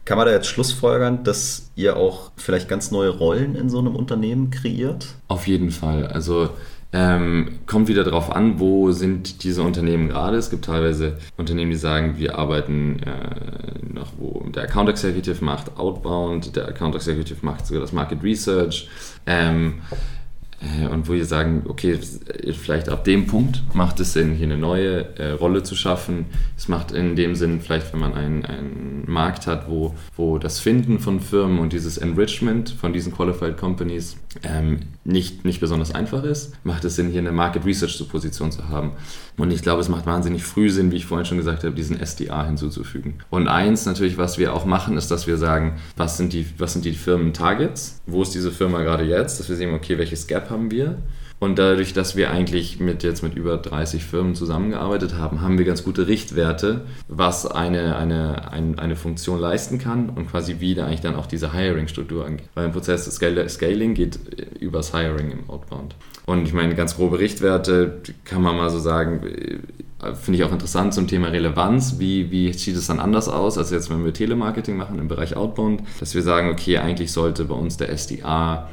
Kann 0.04 0.18
man 0.18 0.26
da 0.26 0.33
jetzt 0.33 0.48
schlussfolgern, 0.48 1.24
dass 1.24 1.70
ihr 1.76 1.96
auch 1.96 2.33
vielleicht 2.37 2.68
ganz 2.68 2.90
neue 2.90 3.11
Rollen 3.11 3.54
in 3.54 3.70
so 3.70 3.78
einem 3.78 3.96
Unternehmen 3.96 4.50
kreiert? 4.50 5.06
Auf 5.28 5.46
jeden 5.46 5.70
Fall. 5.70 6.06
Also 6.06 6.50
ähm, 6.92 7.61
kommt 7.66 7.88
wieder 7.88 8.03
darauf 8.03 8.35
an, 8.35 8.59
wo 8.59 8.90
sind 8.90 9.44
diese 9.44 9.62
Unternehmen 9.62 10.09
gerade. 10.09 10.37
Es 10.37 10.50
gibt 10.50 10.64
teilweise 10.64 11.18
Unternehmen, 11.37 11.70
die 11.70 11.76
sagen, 11.76 12.18
wir 12.18 12.37
arbeiten 12.37 13.00
äh, 13.00 13.92
noch, 13.92 14.12
wo 14.18 14.44
der 14.48 14.64
Account 14.64 14.88
Executive 14.88 15.44
macht 15.44 15.76
Outbound, 15.79 16.57
der 16.57 16.68
Account 16.68 16.96
Executive 16.96 17.38
macht 17.42 17.66
sogar 17.66 17.81
das 17.81 17.92
Market 17.92 18.22
Research. 18.22 18.88
Ähm, 19.26 19.83
äh, 19.90 19.96
und 20.90 21.08
wo 21.08 21.14
wir 21.14 21.24
sagen, 21.24 21.62
okay, 21.68 21.98
vielleicht 22.52 22.90
ab 22.90 23.04
dem 23.04 23.26
Punkt 23.26 23.62
macht 23.72 23.98
es 24.00 24.12
Sinn, 24.12 24.34
hier 24.34 24.46
eine 24.46 24.58
neue 24.58 25.16
äh, 25.18 25.30
Rolle 25.30 25.62
zu 25.62 25.74
schaffen. 25.74 26.26
Es 26.56 26.68
macht 26.68 26.92
in 26.92 27.16
dem 27.16 27.34
Sinn, 27.34 27.60
vielleicht 27.62 27.92
wenn 27.92 28.00
man 28.00 28.12
einen, 28.12 28.44
einen 28.44 29.04
Markt 29.06 29.46
hat, 29.46 29.70
wo, 29.70 29.94
wo 30.16 30.38
das 30.38 30.60
Finden 30.60 30.98
von 30.98 31.20
Firmen 31.20 31.58
und 31.58 31.72
dieses 31.72 31.96
Enrichment 31.96 32.70
von 32.70 32.92
diesen 32.92 33.14
Qualified 33.14 33.56
Companies 33.56 34.16
ähm, 34.42 34.80
nicht, 35.04 35.44
nicht 35.44 35.60
besonders 35.60 35.94
einfach 35.94 36.24
ist, 36.24 36.52
macht 36.62 36.84
es 36.84 36.96
Sinn, 36.96 37.08
hier 37.08 37.20
eine 37.20 37.32
Market 37.32 37.64
Research 37.64 37.98
Position 38.08 38.52
zu 38.52 38.68
haben. 38.68 38.92
Und 39.36 39.50
ich 39.52 39.62
glaube, 39.62 39.80
es 39.80 39.88
macht 39.88 40.04
wahnsinnig 40.06 40.44
früh 40.44 40.68
Sinn, 40.68 40.90
wie 40.92 40.96
ich 40.96 41.06
vorhin 41.06 41.24
schon 41.24 41.38
gesagt 41.38 41.64
habe, 41.64 41.74
diesen 41.74 41.98
SDA 42.04 42.44
hinzuzufügen. 42.44 43.14
Und 43.30 43.48
eins 43.48 43.86
natürlich, 43.86 44.18
was 44.18 44.38
wir 44.38 44.54
auch 44.54 44.66
machen, 44.66 44.96
ist, 44.96 45.10
dass 45.10 45.26
wir 45.26 45.38
sagen, 45.38 45.78
was 45.96 46.16
sind 46.16 46.32
die, 46.32 46.46
was 46.58 46.74
sind 46.74 46.84
die 46.84 46.92
Firmen-Targets? 46.92 48.02
Wo 48.06 48.22
ist 48.22 48.34
diese 48.34 48.52
Firma 48.52 48.82
gerade 48.82 49.04
jetzt? 49.04 49.40
Dass 49.40 49.48
wir 49.48 49.56
sehen, 49.56 49.72
okay, 49.74 49.96
welches 49.96 50.26
Gap 50.26 50.49
haben 50.50 50.70
wir? 50.70 50.98
Und 51.40 51.58
dadurch, 51.58 51.94
dass 51.94 52.16
wir 52.16 52.30
eigentlich 52.30 52.80
mit 52.80 53.02
jetzt 53.02 53.22
mit 53.22 53.34
über 53.34 53.56
30 53.56 54.04
Firmen 54.04 54.34
zusammengearbeitet 54.34 55.16
haben, 55.16 55.40
haben 55.40 55.56
wir 55.56 55.64
ganz 55.64 55.82
gute 55.82 56.06
Richtwerte, 56.06 56.82
was 57.08 57.46
eine, 57.46 57.96
eine, 57.96 58.52
eine, 58.52 58.78
eine 58.78 58.94
Funktion 58.94 59.40
leisten 59.40 59.78
kann 59.78 60.10
und 60.10 60.30
quasi 60.30 60.56
wie 60.60 60.74
da 60.74 60.84
eigentlich 60.84 61.00
dann 61.00 61.16
auch 61.16 61.24
diese 61.24 61.54
Hiring-Struktur 61.54 62.26
angeht. 62.26 62.46
Weil 62.54 62.66
im 62.66 62.72
Prozess 62.72 63.06
des 63.06 63.14
Scaling 63.14 63.94
geht 63.94 64.18
übers 64.60 64.94
Hiring 64.94 65.30
im 65.30 65.48
Outbound. 65.48 65.94
Und 66.26 66.46
ich 66.46 66.52
meine, 66.52 66.74
ganz 66.74 66.96
grobe 66.96 67.18
Richtwerte 67.18 68.02
kann 68.26 68.42
man 68.42 68.58
mal 68.58 68.68
so 68.68 68.78
sagen, 68.78 69.22
finde 70.14 70.38
ich 70.38 70.44
auch 70.44 70.52
interessant 70.52 70.92
zum 70.92 71.08
Thema 71.08 71.28
Relevanz. 71.28 71.98
Wie, 71.98 72.30
wie 72.30 72.52
sieht 72.52 72.76
es 72.76 72.86
dann 72.86 73.00
anders 73.00 73.30
aus, 73.30 73.56
als 73.56 73.70
jetzt, 73.70 73.88
wenn 73.88 74.04
wir 74.04 74.12
Telemarketing 74.12 74.76
machen 74.76 74.98
im 74.98 75.08
Bereich 75.08 75.36
Outbound, 75.36 75.82
dass 76.00 76.14
wir 76.14 76.22
sagen, 76.22 76.50
okay, 76.50 76.76
eigentlich 76.76 77.12
sollte 77.12 77.46
bei 77.46 77.54
uns 77.54 77.78
der 77.78 77.88
SDA 77.96 78.68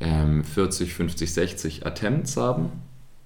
ähm, 0.00 0.44
40, 0.44 0.94
50, 0.94 1.32
60 1.32 1.86
Attempts 1.86 2.36
haben 2.36 2.70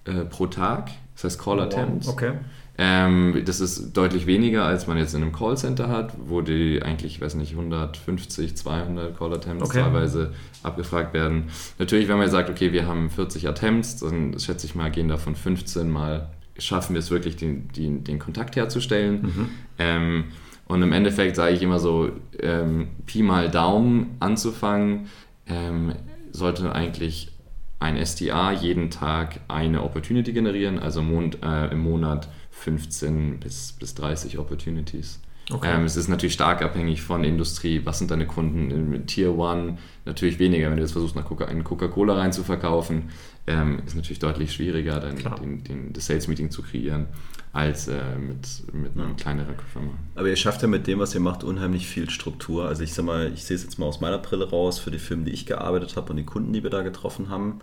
äh, 0.05 0.25
pro 0.25 0.47
Tag. 0.47 0.91
Das 1.15 1.25
heißt 1.25 1.43
Call 1.43 1.61
Attempts. 1.61 2.07
Wow, 2.07 2.15
okay. 2.15 2.33
Ähm, 2.79 3.43
das 3.45 3.61
ist 3.61 3.93
deutlich 3.93 4.27
weniger, 4.27 4.65
als 4.65 4.87
man 4.87 4.97
jetzt 4.97 5.15
in 5.15 5.23
einem 5.23 5.33
Callcenter 5.33 5.89
hat, 5.89 6.15
wo 6.27 6.41
die 6.41 6.83
eigentlich, 6.83 7.17
ich 7.17 7.21
weiß 7.21 7.35
nicht, 7.35 7.53
150, 7.53 8.57
200 8.57 9.17
Call 9.17 9.35
Attempts 9.35 9.69
okay. 9.69 9.83
teilweise 9.83 10.33
abgefragt 10.63 11.13
werden. 11.13 11.51
Natürlich, 11.79 12.09
wenn 12.09 12.17
man 12.17 12.31
sagt, 12.31 12.49
okay, 12.49 12.73
wir 12.73 12.87
haben 12.87 13.11
40 13.11 13.47
Attempts, 13.47 13.99
dann 13.99 14.39
schätze 14.39 14.67
ich 14.67 14.75
mal, 14.75 14.91
gehen 14.91 15.09
davon 15.09 15.37
15 15.37 15.91
mal, 15.91 16.31
schaffen 16.57 16.95
wir 16.95 17.01
es 17.01 17.11
wirklich, 17.11 17.37
den, 17.37 17.69
den, 17.69 18.05
den 18.05 18.19
Kontakt 18.19 18.57
herzustellen. 18.57 19.23
Mhm. 19.23 19.49
Ähm, 19.79 20.25
und 20.67 20.83
im 20.83 20.93
Endeffekt 20.93 21.37
sage 21.37 21.55
ich 21.55 21.63
immer 21.63 21.79
so, 21.79 22.11
ähm, 22.41 22.89
Pi 23.05 23.23
mal 23.23 23.51
Daumen 23.51 24.17
anzufangen, 24.19 25.09
ähm, 25.47 25.93
sollte 26.33 26.75
eigentlich 26.75 27.33
ein 27.79 27.97
SDA 27.97 28.53
jeden 28.53 28.91
Tag 28.91 29.41
eine 29.49 29.83
Opportunity 29.83 30.33
generieren, 30.33 30.79
also 30.79 31.03
Mond, 31.03 31.39
äh, 31.43 31.73
im 31.73 31.81
Monat 31.81 32.29
15 32.51 33.41
bis, 33.41 33.73
bis 33.73 33.95
30 33.95 34.39
Opportunities. 34.39 35.21
Okay. 35.51 35.75
Ähm, 35.75 35.85
es 35.85 35.97
ist 35.97 36.09
natürlich 36.09 36.35
stark 36.35 36.63
abhängig 36.63 37.03
von 37.03 37.25
Industrie. 37.25 37.83
Was 37.85 37.99
sind 37.99 38.11
deine 38.11 38.27
Kunden 38.27 38.71
in 38.71 39.07
Tier 39.07 39.31
1? 39.31 39.79
Natürlich 40.05 40.39
weniger, 40.39 40.71
wenn 40.71 40.77
du 40.77 40.83
jetzt 40.83 40.93
versuchst, 40.93 41.17
nach 41.17 41.25
Coca 41.25 41.47
einen 41.47 41.65
Coca-Cola 41.65 42.15
reinzuverkaufen, 42.15 43.11
ähm, 43.49 43.83
ist 43.85 43.97
natürlich 43.97 44.21
deutlich 44.21 44.53
schwieriger, 44.53 45.01
dann 45.01 45.17
den, 45.17 45.65
den, 45.65 45.93
das 45.93 46.07
Sales-Meeting 46.07 46.51
zu 46.51 46.63
kreieren, 46.63 47.07
als 47.53 47.87
äh, 47.87 48.17
mit, 48.19 48.73
mit 48.73 48.95
einer 48.95 49.09
ja. 49.09 49.15
kleineren 49.15 49.55
Firma. 49.73 49.93
Aber 50.15 50.29
ihr 50.29 50.37
schafft 50.37 50.63
ja 50.63 50.69
mit 50.69 50.87
dem, 50.87 50.99
was 50.99 51.15
ihr 51.15 51.21
macht, 51.21 51.45
unheimlich 51.45 51.87
viel 51.87 52.09
Struktur. 52.09 52.67
Also 52.67 52.83
ich 52.83 52.95
sag 52.95 53.05
mal, 53.05 53.31
ich 53.33 53.45
sehe 53.45 53.57
es 53.57 53.63
jetzt 53.63 53.79
mal 53.79 53.87
aus 53.87 54.01
meiner 54.01 54.19
Brille 54.19 54.49
raus, 54.49 54.79
für 54.79 54.91
die 54.91 54.99
Firmen, 54.99 55.27
die 55.27 55.33
ich 55.33 55.45
gearbeitet 55.45 55.97
habe 55.97 56.11
und 56.11 56.17
die 56.17 56.25
Kunden, 56.25 56.53
die 56.53 56.63
wir 56.63 56.71
da 56.71 56.83
getroffen 56.83 57.29
haben. 57.29 57.61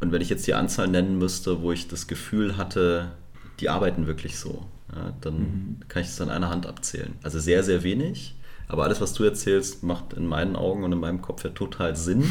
Und 0.00 0.12
wenn 0.12 0.20
ich 0.20 0.28
jetzt 0.28 0.46
die 0.46 0.54
Anzahl 0.54 0.88
nennen 0.88 1.18
müsste, 1.18 1.62
wo 1.62 1.72
ich 1.72 1.88
das 1.88 2.06
Gefühl 2.06 2.56
hatte, 2.56 3.12
die 3.60 3.70
arbeiten 3.70 4.06
wirklich 4.06 4.38
so, 4.38 4.66
ja, 4.94 5.14
dann 5.20 5.38
mhm. 5.38 5.76
kann 5.88 6.02
ich 6.02 6.08
das 6.08 6.20
an 6.20 6.28
einer 6.28 6.50
Hand 6.50 6.66
abzählen. 6.66 7.14
Also 7.22 7.38
sehr, 7.38 7.62
sehr 7.62 7.82
wenig. 7.82 8.34
Aber 8.68 8.84
alles, 8.84 9.00
was 9.00 9.14
du 9.14 9.24
erzählst, 9.24 9.82
macht 9.82 10.12
in 10.12 10.26
meinen 10.26 10.56
Augen 10.56 10.84
und 10.84 10.92
in 10.92 11.00
meinem 11.00 11.22
Kopf 11.22 11.44
ja 11.44 11.50
total 11.50 11.96
Sinn, 11.96 12.24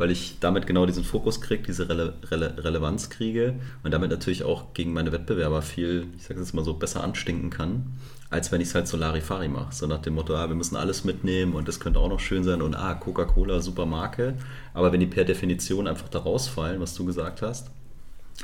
weil 0.00 0.10
ich 0.10 0.38
damit 0.40 0.66
genau 0.66 0.86
diesen 0.86 1.04
Fokus 1.04 1.42
kriege, 1.42 1.62
diese 1.62 1.90
Rele 1.90 2.14
Rele 2.30 2.54
Relevanz 2.56 3.10
kriege 3.10 3.56
und 3.84 3.90
damit 3.92 4.10
natürlich 4.10 4.44
auch 4.44 4.72
gegen 4.72 4.94
meine 4.94 5.12
Wettbewerber 5.12 5.60
viel, 5.60 6.06
ich 6.16 6.22
sage 6.22 6.40
es 6.40 6.46
jetzt 6.46 6.54
mal 6.54 6.64
so, 6.64 6.72
besser 6.72 7.04
anstinken 7.04 7.50
kann, 7.50 7.92
als 8.30 8.50
wenn 8.50 8.62
ich 8.62 8.68
es 8.68 8.74
halt 8.74 8.88
so 8.88 8.96
Larifari 8.96 9.48
mache. 9.48 9.74
So 9.74 9.86
nach 9.86 10.00
dem 10.00 10.14
Motto, 10.14 10.34
ah, 10.34 10.48
wir 10.48 10.56
müssen 10.56 10.76
alles 10.76 11.04
mitnehmen 11.04 11.52
und 11.52 11.68
das 11.68 11.80
könnte 11.80 12.00
auch 12.00 12.08
noch 12.08 12.18
schön 12.18 12.44
sein 12.44 12.62
und 12.62 12.74
ah, 12.74 12.94
Coca-Cola, 12.94 13.60
super 13.60 13.84
Marke. 13.84 14.36
Aber 14.72 14.90
wenn 14.90 15.00
die 15.00 15.06
per 15.06 15.24
Definition 15.24 15.86
einfach 15.86 16.08
da 16.08 16.20
rausfallen, 16.20 16.80
was 16.80 16.94
du 16.94 17.04
gesagt 17.04 17.42
hast, 17.42 17.70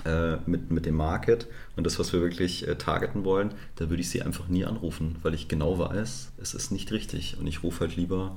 äh, 0.05 0.37
mit, 0.45 0.71
mit 0.71 0.85
dem 0.85 0.97
Market 0.97 1.47
und 1.75 1.87
das, 1.87 1.99
was 1.99 2.13
wir 2.13 2.21
wirklich 2.21 2.69
äh, 2.69 2.75
targeten 2.75 3.25
wollen, 3.25 3.55
da 3.77 3.89
würde 3.89 4.03
ich 4.03 4.11
sie 4.11 4.21
einfach 4.21 4.49
nie 4.49 4.67
anrufen, 4.67 5.17
weil 5.23 5.33
ich 5.33 5.49
genau 5.49 5.79
weiß, 5.79 6.33
es 6.37 6.53
ist 6.53 6.71
nicht 6.71 6.93
richtig. 6.93 7.39
Und 7.41 7.47
ich 7.47 7.63
rufe 7.63 7.81
halt 7.81 7.97
lieber 7.97 8.37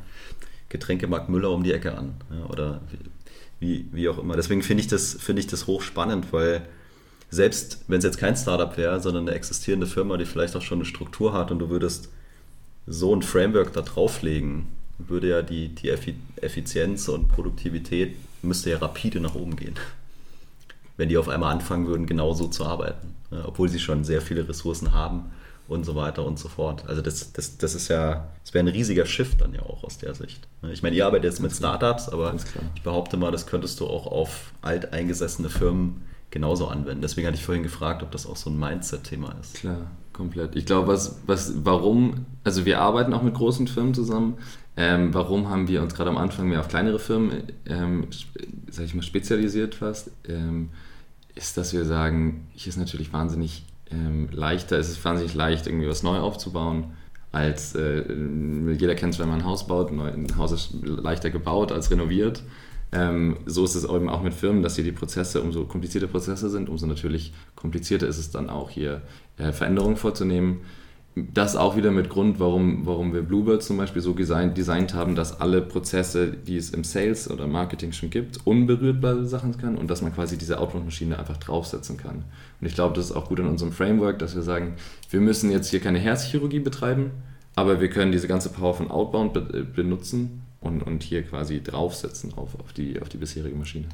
Getränkemarkt 0.69 1.29
Müller 1.29 1.51
um 1.51 1.63
die 1.63 1.73
Ecke 1.73 1.97
an. 1.97 2.15
Ja, 2.32 2.45
oder 2.45 2.82
wie, 3.60 3.88
wie 3.91 4.10
auch 4.10 4.17
immer. 4.17 4.36
Deswegen 4.36 4.63
finde 4.63 4.82
ich, 4.82 4.88
das, 4.88 5.15
find 5.15 5.39
ich 5.39 5.47
das 5.47 5.67
hochspannend, 5.67 6.32
weil 6.32 6.62
selbst 7.29 7.84
wenn 7.88 7.99
es 7.99 8.05
jetzt 8.05 8.17
kein 8.17 8.36
Startup 8.36 8.75
wäre, 8.77 8.99
sondern 8.99 9.27
eine 9.27 9.36
existierende 9.36 9.88
Firma, 9.88 10.17
die 10.17 10.25
vielleicht 10.25 10.55
auch 10.55 10.62
schon 10.62 10.79
eine 10.79 10.86
Struktur 10.86 11.34
hat 11.34 11.51
und 11.51 11.60
du 11.60 11.69
würdest 11.69 12.10
so 12.88 13.15
ein 13.15 13.21
Framework 13.21 13.73
da 13.73 13.82
drauflegen, 13.82 14.67
würde 14.97 15.29
ja 15.29 15.41
die, 15.41 15.69
die 15.69 15.89
Effizienz 15.89 17.08
und 17.08 17.27
Produktivität 17.27 18.15
müsste 18.41 18.71
ja 18.71 18.77
rapide 18.77 19.19
nach 19.19 19.36
oben 19.36 19.55
gehen 19.55 19.75
wenn 20.99 21.08
die 21.08 21.17
auf 21.17 21.29
einmal 21.29 21.53
anfangen 21.53 21.88
würden, 21.88 22.08
genauso 22.08 22.49
zu 22.49 22.65
arbeiten, 22.65 23.15
obwohl 23.45 23.69
sie 23.69 23.79
schon 23.79 24.03
sehr 24.03 24.21
viele 24.21 24.49
Ressourcen 24.49 24.93
haben 24.93 25.32
und 25.69 25.86
so 25.86 25.95
weiter 25.95 26.25
und 26.25 26.39
so 26.39 26.49
fort. 26.49 26.84
Also 26.88 27.01
das, 27.01 27.32
das, 27.32 27.58
das 27.58 27.75
ist 27.75 27.88
ja, 27.88 28.27
das 28.43 28.53
wäre 28.53 28.65
ein 28.65 28.67
riesiger 28.67 29.05
Shift 29.05 29.41
dann 29.41 29.53
ja 29.53 29.62
auch 29.62 29.84
aus 29.84 29.99
der 29.99 30.15
Sicht. 30.15 30.47
Ich 30.71 30.82
meine, 30.82 30.95
ihr 30.95 31.05
arbeitet 31.05 31.25
jetzt 31.25 31.39
mit 31.39 31.51
Startups, 31.51 32.10
aber 32.10 32.36
ich 32.75 32.82
behaupte 32.82 33.17
mal, 33.17 33.32
das 33.32 33.45
könntest 33.45 33.79
du 33.79 33.88
auch 33.88 34.08
auf 34.08 34.51
alteingesessene 34.62 35.49
Firmen 35.49 36.01
genauso 36.32 36.67
anwenden. 36.67 37.01
Deswegen 37.01 37.27
hatte 37.27 37.38
ich 37.38 37.45
vorhin 37.45 37.63
gefragt, 37.63 38.01
ob 38.01 38.12
das 38.12 38.25
auch 38.25 38.36
so 38.36 38.49
ein 38.49 38.60
Mindset-Thema 38.60 39.36
ist. 39.39 39.55
Klar, 39.55 39.91
komplett. 40.12 40.55
Ich 40.55 40.65
glaube, 40.65 40.88
was, 40.88 41.19
was, 41.27 41.53
warum, 41.63 42.25
also 42.43 42.65
wir 42.65 42.82
arbeiten 42.82 43.13
auch 43.13 43.21
mit 43.21 43.36
großen 43.36 43.67
Firmen 43.67 43.93
zusammen. 43.93 44.38
Ähm, 44.75 45.13
warum 45.13 45.49
haben 45.49 45.67
wir 45.67 45.84
uns 45.84 45.93
gerade 45.93 46.10
am 46.10 46.17
Anfang 46.17 46.47
mehr 46.49 46.62
auf 46.62 46.67
kleinere 46.67 46.99
Firmen, 46.99 47.43
ähm, 47.67 48.08
sag 48.69 48.86
ich 48.86 48.95
mal, 48.95 49.03
spezialisiert 49.03 49.75
fast? 49.75 50.12
Ähm, 50.27 50.69
ist, 51.36 51.58
dass 51.58 51.73
wir 51.73 51.86
sagen, 51.86 52.47
hier 52.53 52.69
ist 52.69 52.77
natürlich 52.77 53.13
wahnsinnig 53.13 53.63
ähm, 53.91 54.30
leichter, 54.32 54.78
es 54.78 54.89
ist 54.89 55.04
wahnsinnig 55.04 55.34
leicht, 55.34 55.67
irgendwie 55.67 55.88
was 55.88 56.04
neu 56.04 56.17
aufzubauen, 56.17 56.93
als 57.32 57.75
äh, 57.75 58.04
jeder 58.78 58.95
kennt 58.95 59.13
es, 59.13 59.19
wenn 59.19 59.30
man 59.30 59.39
ein 59.41 59.45
Haus 59.45 59.67
baut, 59.67 59.91
ein 59.91 60.38
Haus 60.38 60.52
ist 60.52 60.73
leichter 60.84 61.30
gebaut 61.30 61.71
als 61.71 61.91
renoviert. 61.91 62.43
Ähm, 62.91 63.38
so 63.45 63.63
ist 63.63 63.75
es 63.75 63.84
eben 63.84 64.10
auch 64.10 64.23
mit 64.23 64.34
Firmen, 64.34 64.63
dass 64.63 64.75
hier 64.75 64.84
die 64.84 64.91
Prozesse, 64.91 65.41
umso 65.41 65.65
komplizierter 65.65 66.08
Prozesse 66.08 66.49
sind, 66.49 66.69
umso 66.69 66.88
natürlich 66.88 67.34
komplizierter 67.56 68.08
ist 68.08 68.17
es 68.17 68.32
dann 68.32 68.49
auch 68.49 68.71
hier 68.71 69.02
äh, 69.38 69.52
Veränderungen 69.52 69.95
vorzunehmen 69.95 70.62
das 71.15 71.56
auch 71.56 71.76
wieder 71.76 71.91
mit 71.91 72.10
Grund, 72.10 72.39
warum, 72.39 72.86
warum 72.86 73.13
wir 73.13 73.22
Bluebird 73.22 73.63
zum 73.63 73.78
Beispiel 73.78 74.02
so 74.02 74.13
designt, 74.13 74.58
designt 74.58 74.93
haben, 74.93 75.15
dass 75.15 75.41
alle 75.41 75.62
Prozesse, 75.62 76.32
die 76.32 76.56
es 76.56 76.69
im 76.69 76.84
Sales 76.84 77.30
oder 77.30 77.48
Marketing 77.48 77.91
schon 77.91 78.10
gibt, 78.10 78.45
unberührt 78.45 79.02
bleiben 79.02 79.28
Sachen 79.28 79.58
kann 79.58 79.78
und 79.78 79.89
dass 79.89 80.02
man 80.02 80.13
quasi 80.13 80.38
diese 80.38 80.60
Outbound-Maschine 80.60 81.17
einfach 81.17 81.38
draufsetzen 81.38 81.98
kann. 81.98 82.24
Und 82.62 82.67
ich 82.67 82.76
glaube, 82.76 82.95
das 82.95 83.06
ist 83.06 83.12
auch 83.12 83.28
gut 83.28 83.39
in 83.39 83.48
unserem 83.48 83.72
Framework, 83.72 84.19
dass 84.19 84.36
wir 84.36 84.43
sagen, 84.43 84.76
wir 85.10 85.19
müssen 85.19 85.52
jetzt 85.52 85.69
hier 85.69 85.80
keine 85.80 86.00
Herzchirurgie 86.00 86.60
betreiben, 86.60 87.12
aber 87.56 87.82
wir 87.82 87.89
können 87.89 88.12
diese 88.12 88.28
ganze 88.28 88.50
Power 88.50 88.74
von 88.74 88.91
Outbound 88.91 89.34
be 89.34 89.63
benutzen 89.63 90.43
und, 90.62 90.84
und 90.84 91.04
hier 91.04 91.24
quasi 91.24 91.62
draufsetzen 91.62 92.34
auf, 92.36 92.56
auf, 92.60 92.74
die, 92.74 93.02
auf 93.02 93.10
die 93.10 93.17
bisherige 93.17 93.56
Maschine. 93.56 93.88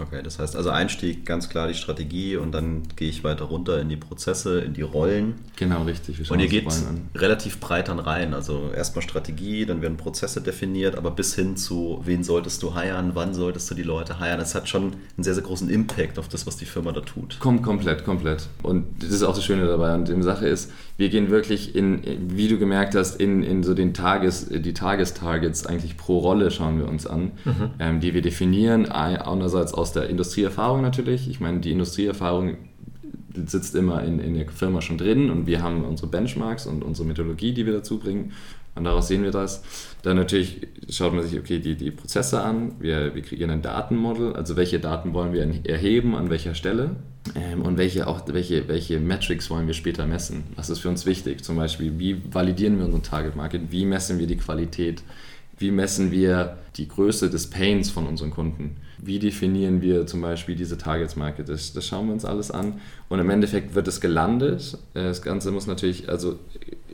Okay, 0.00 0.22
das 0.22 0.38
heißt 0.38 0.56
also 0.56 0.70
Einstieg 0.70 1.26
ganz 1.26 1.48
klar 1.48 1.68
die 1.68 1.74
Strategie 1.74 2.36
und 2.36 2.52
dann 2.52 2.82
gehe 2.96 3.08
ich 3.08 3.24
weiter 3.24 3.44
runter 3.44 3.80
in 3.80 3.88
die 3.88 3.96
Prozesse, 3.96 4.60
in 4.60 4.74
die 4.74 4.82
Rollen. 4.82 5.34
Genau, 5.56 5.82
richtig. 5.82 6.30
Und 6.30 6.40
ihr 6.40 6.48
geht 6.48 6.66
relativ 7.14 7.60
breit 7.60 7.88
dann 7.88 7.98
rein. 7.98 8.34
Also 8.34 8.70
erstmal 8.74 9.02
Strategie, 9.02 9.66
dann 9.66 9.82
werden 9.82 9.96
Prozesse 9.96 10.40
definiert, 10.40 10.96
aber 10.96 11.10
bis 11.10 11.34
hin 11.34 11.56
zu, 11.56 12.00
wen 12.04 12.22
solltest 12.22 12.62
du 12.62 12.74
heiern, 12.74 13.12
wann 13.14 13.34
solltest 13.34 13.70
du 13.70 13.74
die 13.74 13.82
Leute 13.82 14.20
heiern. 14.20 14.40
Es 14.40 14.54
hat 14.54 14.68
schon 14.68 14.82
einen 14.82 15.24
sehr, 15.24 15.34
sehr 15.34 15.42
großen 15.42 15.68
Impact 15.68 16.18
auf 16.18 16.28
das, 16.28 16.46
was 16.46 16.56
die 16.56 16.64
Firma 16.64 16.92
da 16.92 17.00
tut. 17.00 17.38
Kommt 17.40 17.62
komplett, 17.62 18.04
komplett. 18.04 18.48
Und 18.62 18.84
das 19.02 19.10
ist 19.10 19.22
auch 19.22 19.34
das 19.34 19.44
Schöne 19.44 19.66
dabei. 19.66 19.94
Und 19.94 20.08
die 20.08 20.22
Sache 20.22 20.46
ist, 20.46 20.70
wir 20.96 21.10
gehen 21.10 21.30
wirklich 21.30 21.76
in, 21.76 22.02
wie 22.36 22.48
du 22.48 22.58
gemerkt 22.58 22.96
hast, 22.96 23.20
in, 23.20 23.42
in 23.44 23.62
so 23.62 23.72
den 23.72 23.94
Tages, 23.94 24.48
die 24.48 24.74
Tagestargets 24.74 25.64
eigentlich 25.64 25.96
pro 25.96 26.18
Rolle 26.18 26.50
schauen 26.50 26.78
wir 26.78 26.88
uns 26.88 27.06
an, 27.06 27.32
mhm. 27.44 27.70
ähm, 27.78 28.00
die 28.00 28.14
wir 28.14 28.22
definieren. 28.22 28.90
Einerseits 28.90 29.74
aus 29.74 29.87
der 29.92 30.08
Industrieerfahrung 30.08 30.82
natürlich. 30.82 31.28
Ich 31.28 31.40
meine, 31.40 31.60
die 31.60 31.72
Industrieerfahrung 31.72 32.56
sitzt 33.46 33.74
immer 33.74 34.02
in, 34.02 34.18
in 34.18 34.34
der 34.34 34.48
Firma 34.48 34.80
schon 34.80 34.98
drin 34.98 35.30
und 35.30 35.46
wir 35.46 35.62
haben 35.62 35.84
unsere 35.84 36.08
Benchmarks 36.08 36.66
und 36.66 36.82
unsere 36.82 37.06
Methodologie, 37.06 37.52
die 37.52 37.66
wir 37.66 37.72
dazu 37.72 37.98
bringen. 37.98 38.32
Und 38.74 38.84
daraus 38.84 39.08
sehen 39.08 39.24
wir 39.24 39.32
das. 39.32 39.62
Dann 40.02 40.16
natürlich 40.16 40.68
schaut 40.88 41.12
man 41.12 41.26
sich, 41.26 41.38
okay, 41.38 41.58
die, 41.58 41.74
die 41.74 41.90
Prozesse 41.90 42.40
an. 42.40 42.76
Wir, 42.78 43.14
wir 43.14 43.22
kreieren 43.22 43.50
ein 43.50 43.62
Datenmodel, 43.62 44.34
also 44.34 44.56
welche 44.56 44.78
Daten 44.78 45.14
wollen 45.14 45.32
wir 45.32 45.42
erheben, 45.68 46.14
an 46.14 46.30
welcher 46.30 46.54
Stelle. 46.54 46.96
Ähm, 47.34 47.62
und 47.62 47.76
welche, 47.76 48.06
auch, 48.06 48.22
welche, 48.28 48.68
welche 48.68 49.00
Metrics 49.00 49.50
wollen 49.50 49.66
wir 49.66 49.74
später 49.74 50.06
messen? 50.06 50.44
Was 50.54 50.70
ist 50.70 50.78
für 50.78 50.88
uns 50.88 51.06
wichtig? 51.06 51.42
Zum 51.42 51.56
Beispiel, 51.56 51.98
wie 51.98 52.22
validieren 52.32 52.78
wir 52.78 52.84
unseren 52.84 53.02
Target 53.02 53.34
Market? 53.34 53.62
Wie 53.70 53.84
messen 53.84 54.18
wir 54.20 54.28
die 54.28 54.36
Qualität? 54.36 55.02
Wie 55.58 55.70
messen 55.70 56.10
wir 56.10 56.58
die 56.76 56.88
Größe 56.88 57.30
des 57.30 57.50
Pains 57.50 57.90
von 57.90 58.06
unseren 58.06 58.30
Kunden? 58.30 58.76
Wie 58.98 59.18
definieren 59.18 59.80
wir 59.80 60.06
zum 60.06 60.20
Beispiel 60.20 60.54
diese 60.54 60.78
Target 60.78 61.16
Market? 61.16 61.48
Das, 61.48 61.72
das 61.72 61.86
schauen 61.86 62.06
wir 62.06 62.12
uns 62.12 62.24
alles 62.24 62.50
an. 62.50 62.80
Und 63.08 63.18
im 63.18 63.30
Endeffekt 63.30 63.74
wird 63.74 63.88
es 63.88 64.00
gelandet. 64.00 64.78
Äh, 64.94 65.04
das 65.04 65.22
Ganze 65.22 65.50
muss 65.50 65.66
natürlich 65.66 66.08
also 66.08 66.38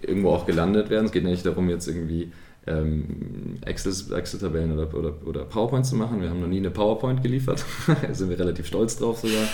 irgendwo 0.02 0.30
auch 0.30 0.46
gelandet 0.46 0.90
werden. 0.90 1.06
Es 1.06 1.12
geht 1.12 1.24
nicht 1.24 1.46
darum, 1.46 1.68
jetzt 1.68 1.88
irgendwie 1.88 2.30
ähm, 2.66 3.58
Excel-Tabellen 3.64 4.72
oder, 4.72 4.94
oder, 4.94 5.14
oder 5.26 5.44
PowerPoint 5.44 5.86
zu 5.86 5.96
machen. 5.96 6.20
Wir 6.20 6.30
haben 6.30 6.40
noch 6.40 6.48
nie 6.48 6.58
eine 6.58 6.70
PowerPoint 6.70 7.22
geliefert. 7.22 7.64
da 8.02 8.14
sind 8.14 8.30
wir 8.30 8.38
relativ 8.38 8.66
stolz 8.66 8.96
drauf 8.96 9.18
sogar. 9.18 9.46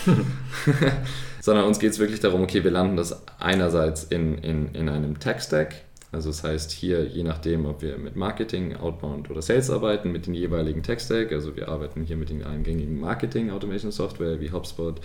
Sondern 1.40 1.64
uns 1.64 1.78
geht 1.78 1.90
es 1.92 1.98
wirklich 1.98 2.20
darum, 2.20 2.42
okay, 2.42 2.62
wir 2.62 2.70
landen 2.70 2.96
das 2.96 3.24
einerseits 3.38 4.04
in, 4.04 4.38
in, 4.38 4.74
in 4.74 4.88
einem 4.88 5.18
Tech-Stack. 5.18 5.74
Also 6.12 6.30
das 6.30 6.42
heißt 6.42 6.72
hier, 6.72 7.06
je 7.06 7.22
nachdem, 7.22 7.66
ob 7.66 7.82
wir 7.82 7.96
mit 7.96 8.16
Marketing, 8.16 8.76
Outbound 8.76 9.30
oder 9.30 9.42
Sales 9.42 9.70
arbeiten, 9.70 10.10
mit 10.10 10.26
den 10.26 10.34
jeweiligen 10.34 10.82
Tech-Stack. 10.82 11.30
Also 11.32 11.54
wir 11.54 11.68
arbeiten 11.68 12.02
hier 12.02 12.16
mit 12.16 12.30
den 12.30 12.42
eingängigen 12.42 12.98
Marketing-Automation-Software 12.98 14.40
wie 14.40 14.50
HubSpot, 14.50 15.00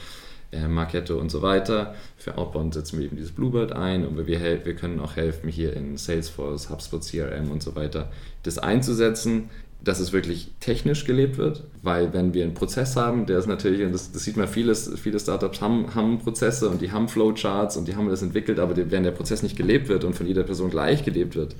äh, 0.51 0.67
Marketo 0.67 1.19
und 1.19 1.29
so 1.29 1.43
weiter. 1.43 1.93
Für 2.17 2.39
Outbound 2.39 2.73
setzen 2.73 2.97
wir 2.97 3.05
eben 3.05 3.17
dieses 3.17 3.33
Bluebird 3.33 3.71
ein 3.71 4.05
und 4.05 4.17
wir, 4.17 4.27
wir 4.27 4.75
können 4.75 4.99
auch 4.99 5.15
helfen, 5.15 5.47
hier 5.47 5.73
in 5.73 5.97
Salesforce, 5.97 6.71
HubSpot, 6.71 7.03
CRM 7.03 7.51
und 7.51 7.61
so 7.61 7.75
weiter, 7.75 8.11
das 8.41 8.57
einzusetzen, 8.57 9.51
dass 9.85 9.99
es 9.99 10.11
wirklich 10.11 10.51
technisch 10.59 11.05
gelebt 11.05 11.37
wird, 11.37 11.63
weil 11.83 12.11
wenn 12.11 12.33
wir 12.33 12.43
einen 12.43 12.55
Prozess 12.55 12.95
haben, 12.95 13.27
der 13.27 13.37
ist 13.37 13.45
natürlich, 13.45 13.85
und 13.85 13.93
das, 13.93 14.11
das 14.11 14.23
sieht 14.23 14.35
man, 14.35 14.47
vieles, 14.47 14.91
viele 14.99 15.19
Startups 15.19 15.61
haben, 15.61 15.93
haben 15.93 16.17
Prozesse 16.17 16.69
und 16.69 16.81
die 16.81 16.91
haben 16.91 17.07
Flowcharts 17.07 17.77
und 17.77 17.87
die 17.87 17.95
haben 17.95 18.09
das 18.09 18.23
entwickelt, 18.23 18.59
aber 18.59 18.75
wenn 18.75 19.03
der 19.03 19.11
Prozess 19.11 19.43
nicht 19.43 19.55
gelebt 19.55 19.87
wird 19.87 20.03
und 20.03 20.15
von 20.15 20.25
jeder 20.25 20.43
Person 20.43 20.71
gleich 20.71 21.05
gelebt 21.05 21.35
wird, 21.35 21.55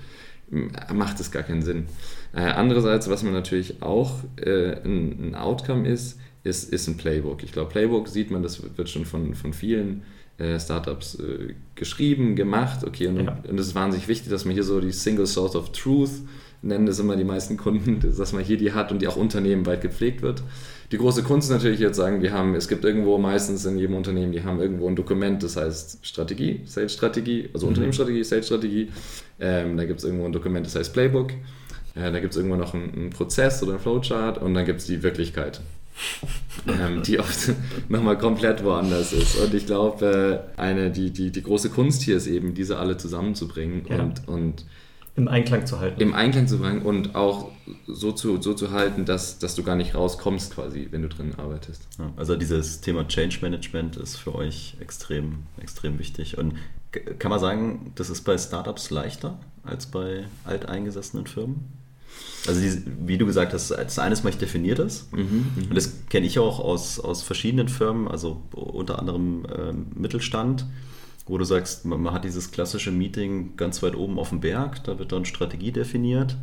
macht 0.91 1.19
es 1.19 1.31
gar 1.31 1.43
keinen 1.43 1.61
Sinn. 1.61 1.85
Äh, 2.33 2.41
andererseits, 2.41 3.09
was 3.09 3.21
man 3.21 3.33
natürlich 3.33 3.81
auch 3.83 4.15
äh, 4.37 4.73
ein, 4.83 5.29
ein 5.29 5.35
Outcome 5.35 5.87
ist, 5.87 6.19
ist, 6.43 6.71
ist 6.73 6.87
ein 6.87 6.97
Playbook. 6.97 7.43
Ich 7.43 7.51
glaube, 7.51 7.69
Playbook 7.69 8.07
sieht 8.07 8.31
man, 8.31 8.41
das 8.43 8.61
wird 8.75 8.89
schon 8.89 9.05
von, 9.05 9.35
von 9.35 9.53
vielen 9.53 10.03
äh, 10.37 10.59
Startups 10.59 11.15
äh, 11.15 11.53
geschrieben, 11.75 12.35
gemacht. 12.35 12.83
Okay, 12.83 13.07
und, 13.07 13.23
ja. 13.23 13.37
und 13.47 13.59
es 13.59 13.67
ist 13.67 13.75
wahnsinnig 13.75 14.07
wichtig, 14.07 14.29
dass 14.29 14.45
man 14.45 14.53
hier 14.53 14.63
so 14.63 14.79
die 14.81 14.91
Single 14.91 15.27
Source 15.27 15.55
of 15.55 15.71
Truth 15.71 16.21
nennen 16.65 16.85
das 16.85 16.99
immer 16.99 17.15
die 17.15 17.23
meisten 17.23 17.57
Kunden, 17.57 17.99
dass 18.17 18.33
man 18.33 18.43
hier 18.43 18.57
die 18.57 18.73
hat 18.73 18.91
und 18.91 19.01
die 19.01 19.07
auch 19.07 19.15
unternehmenweit 19.15 19.81
gepflegt 19.81 20.21
wird. 20.21 20.43
Die 20.91 20.97
große 20.97 21.23
Kunst 21.23 21.49
ist 21.49 21.53
natürlich 21.53 21.79
jetzt 21.79 21.97
sagen, 21.97 22.21
wir 22.21 22.31
haben, 22.31 22.55
es 22.55 22.67
gibt 22.67 22.83
irgendwo 22.85 23.17
meistens 23.17 23.65
in 23.65 23.77
jedem 23.77 23.95
Unternehmen, 23.95 24.31
die 24.31 24.43
haben 24.43 24.59
irgendwo 24.59 24.87
ein 24.87 24.95
Dokument, 24.95 25.41
das 25.41 25.57
heißt 25.57 26.05
Strategie, 26.05 26.61
Sales-Strategie, 26.65 27.49
also 27.53 27.65
mhm. 27.65 27.69
Unternehmensstrategie, 27.69 28.23
Sales-Strategie. 28.23 28.89
Ähm, 29.39 29.77
da 29.77 29.85
gibt 29.85 29.99
es 29.99 30.05
irgendwo 30.05 30.25
ein 30.25 30.31
Dokument, 30.31 30.65
das 30.65 30.75
heißt 30.75 30.93
Playbook. 30.93 31.31
Äh, 31.95 32.11
da 32.11 32.19
gibt 32.19 32.33
es 32.33 32.37
irgendwo 32.37 32.55
noch 32.55 32.73
einen, 32.73 32.93
einen 32.93 33.09
Prozess 33.09 33.63
oder 33.63 33.73
einen 33.73 33.81
Flowchart 33.81 34.37
und 34.37 34.53
dann 34.53 34.65
gibt 34.65 34.81
es 34.81 34.85
die 34.85 35.01
Wirklichkeit 35.01 35.61
ähm, 36.67 37.03
die 37.03 37.19
oft 37.19 37.53
nochmal 37.89 38.17
komplett 38.17 38.63
woanders 38.63 39.13
ist. 39.13 39.37
Und 39.37 39.53
ich 39.53 39.65
glaube, 39.65 40.51
äh, 40.57 40.59
eine, 40.59 40.91
die, 40.91 41.11
die, 41.11 41.31
die 41.31 41.43
große 41.43 41.69
Kunst 41.69 42.01
hier 42.01 42.17
ist 42.17 42.27
eben, 42.27 42.53
diese 42.53 42.77
alle 42.77 42.97
zusammenzubringen 42.97 43.85
ja. 43.89 44.01
und, 44.01 44.27
und 44.27 44.65
im 45.15 45.27
Einklang 45.27 45.65
zu 45.65 45.79
halten. 45.79 46.01
Im 46.01 46.13
Einklang 46.13 46.47
zu 46.47 46.59
bringen 46.59 46.81
und 46.81 47.15
auch 47.15 47.51
so 47.87 48.11
zu, 48.11 48.41
so 48.41 48.53
zu 48.53 48.71
halten, 48.71 49.05
dass, 49.05 49.39
dass 49.39 49.55
du 49.55 49.63
gar 49.63 49.75
nicht 49.75 49.95
rauskommst 49.95 50.53
quasi, 50.53 50.89
wenn 50.91 51.01
du 51.01 51.07
drin 51.07 51.33
arbeitest. 51.37 51.87
Ja, 51.97 52.11
also 52.17 52.35
dieses 52.35 52.81
Thema 52.81 53.07
Change 53.07 53.39
Management 53.41 53.95
ist 53.95 54.17
für 54.17 54.35
euch 54.35 54.75
extrem, 54.81 55.43
extrem 55.61 55.99
wichtig. 55.99 56.37
Und 56.37 56.55
kann 57.19 57.29
man 57.29 57.39
sagen, 57.39 57.91
das 57.95 58.09
ist 58.09 58.21
bei 58.23 58.37
Startups 58.37 58.89
leichter 58.89 59.39
als 59.63 59.85
bei 59.85 60.25
alteingesessenen 60.43 61.27
Firmen? 61.27 61.65
Also 62.47 62.61
die, 62.61 62.83
wie 63.05 63.17
du 63.17 63.25
gesagt 63.25 63.53
hast, 63.53 63.71
das 63.71 63.99
eine 63.99 64.13
ist 64.13 64.23
mal 64.23 64.31
definiert 64.31 64.79
ist. 64.79 65.11
Mhm, 65.13 65.21
mhm, 65.55 65.63
und 65.69 65.75
das 65.75 65.91
kenne 66.09 66.25
ich 66.25 66.39
auch 66.39 66.59
aus, 66.59 66.99
aus 66.99 67.23
verschiedenen 67.23 67.67
Firmen, 67.67 68.07
also 68.07 68.41
unter 68.51 68.99
anderem 68.99 69.45
äh, 69.45 69.73
Mittelstand, 69.99 70.65
wo 71.25 71.37
du 71.37 71.43
sagst, 71.43 71.85
man, 71.85 72.01
man, 72.01 72.13
hat 72.13 72.23
dieses 72.23 72.51
klassische 72.51 72.91
Meeting 72.91 73.57
ganz 73.57 73.81
weit 73.81 73.95
oben 73.95 74.19
auf 74.19 74.29
dem 74.29 74.41
Berg, 74.41 74.83
da 74.83 74.99
wird 74.99 75.11
dann 75.11 75.25
Strategie 75.25 75.71
definiert. 75.71 76.37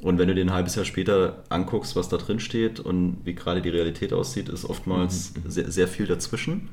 Und 0.00 0.18
wenn 0.18 0.28
du 0.28 0.34
dir 0.34 0.44
ein 0.44 0.52
halbes 0.52 0.74
Jahr 0.74 0.84
später 0.84 1.44
anguckst, 1.48 1.96
was 1.96 2.08
da 2.08 2.18
drin 2.18 2.38
steht 2.38 2.78
und 2.78 3.18
wie 3.24 3.34
gerade 3.34 3.62
die 3.62 3.70
Realität 3.70 4.12
aussieht, 4.12 4.48
ist 4.48 4.64
oftmals 4.64 5.32
mhm, 5.34 5.44
mhm. 5.44 5.50
sehr, 5.50 5.70
sehr 5.70 5.88
viel 5.88 6.06
dazwischen 6.06 6.68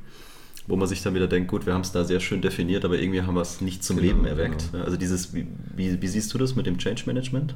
wo 0.67 0.75
man 0.75 0.87
sich 0.87 1.01
dann 1.01 1.15
wieder 1.15 1.27
denkt, 1.27 1.49
gut, 1.49 1.65
wir 1.65 1.73
haben 1.73 1.81
es 1.81 1.91
da 1.91 2.03
sehr 2.03 2.19
schön 2.19 2.41
definiert, 2.41 2.85
aber 2.85 2.99
irgendwie 2.99 3.21
haben 3.21 3.33
wir 3.33 3.41
es 3.41 3.61
nicht 3.61 3.83
zum 3.83 3.97
genau, 3.97 4.07
Leben 4.07 4.25
erweckt. 4.25 4.71
Genau. 4.71 4.83
Also 4.83 4.97
dieses, 4.97 5.33
wie, 5.33 5.47
wie, 5.75 6.01
wie, 6.01 6.07
siehst 6.07 6.33
du 6.33 6.37
das 6.37 6.55
mit 6.55 6.65
dem 6.65 6.77
Change 6.77 7.03
Management? 7.05 7.55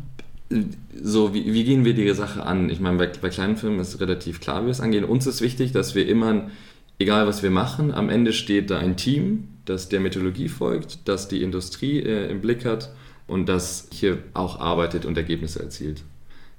so, 1.02 1.34
wie, 1.34 1.54
wie, 1.54 1.63
gehen 1.63 1.86
wir 1.86 1.93
die 1.93 2.12
Sache 2.13 2.43
an? 2.43 2.69
Ich 2.69 2.80
meine, 2.80 2.98
bei, 2.98 3.08
bei 3.08 3.30
kleinen 3.30 3.58
Firmen 3.58 3.80
ist 3.80 4.00
relativ 4.00 4.39
klar, 4.39 4.62
wie 4.62 4.65
wir 4.65 4.71
es 4.71 4.82
angehen. 4.82 5.04
Uns 5.04 5.26
ist 5.26 5.41
wichtig, 5.41 5.71
dass 5.71 5.95
wir 5.95 6.08
immer, 6.08 6.50
egal 6.99 7.27
was 7.27 7.43
wir 7.43 7.51
machen, 7.51 7.93
am 7.93 8.10
Ende 8.10 8.34
steht 8.34 8.69
da 8.69 8.77
ein 8.77 8.97
Team, 8.97 9.49
das 9.65 9.89
der 9.89 9.99
Methodologie 9.99 10.49
folgt, 10.49 11.08
das 11.08 11.27
die 11.27 11.41
Industrie 11.41 11.99
äh, 11.99 12.29
im 12.29 12.41
Blick 12.41 12.65
hat 12.65 12.91
und 13.27 13.49
das 13.49 13.89
hier 13.91 14.19
auch 14.34 14.60
arbeitet 14.60 15.05
und 15.05 15.17
Ergebnisse 15.17 15.62
erzielt. 15.62 16.03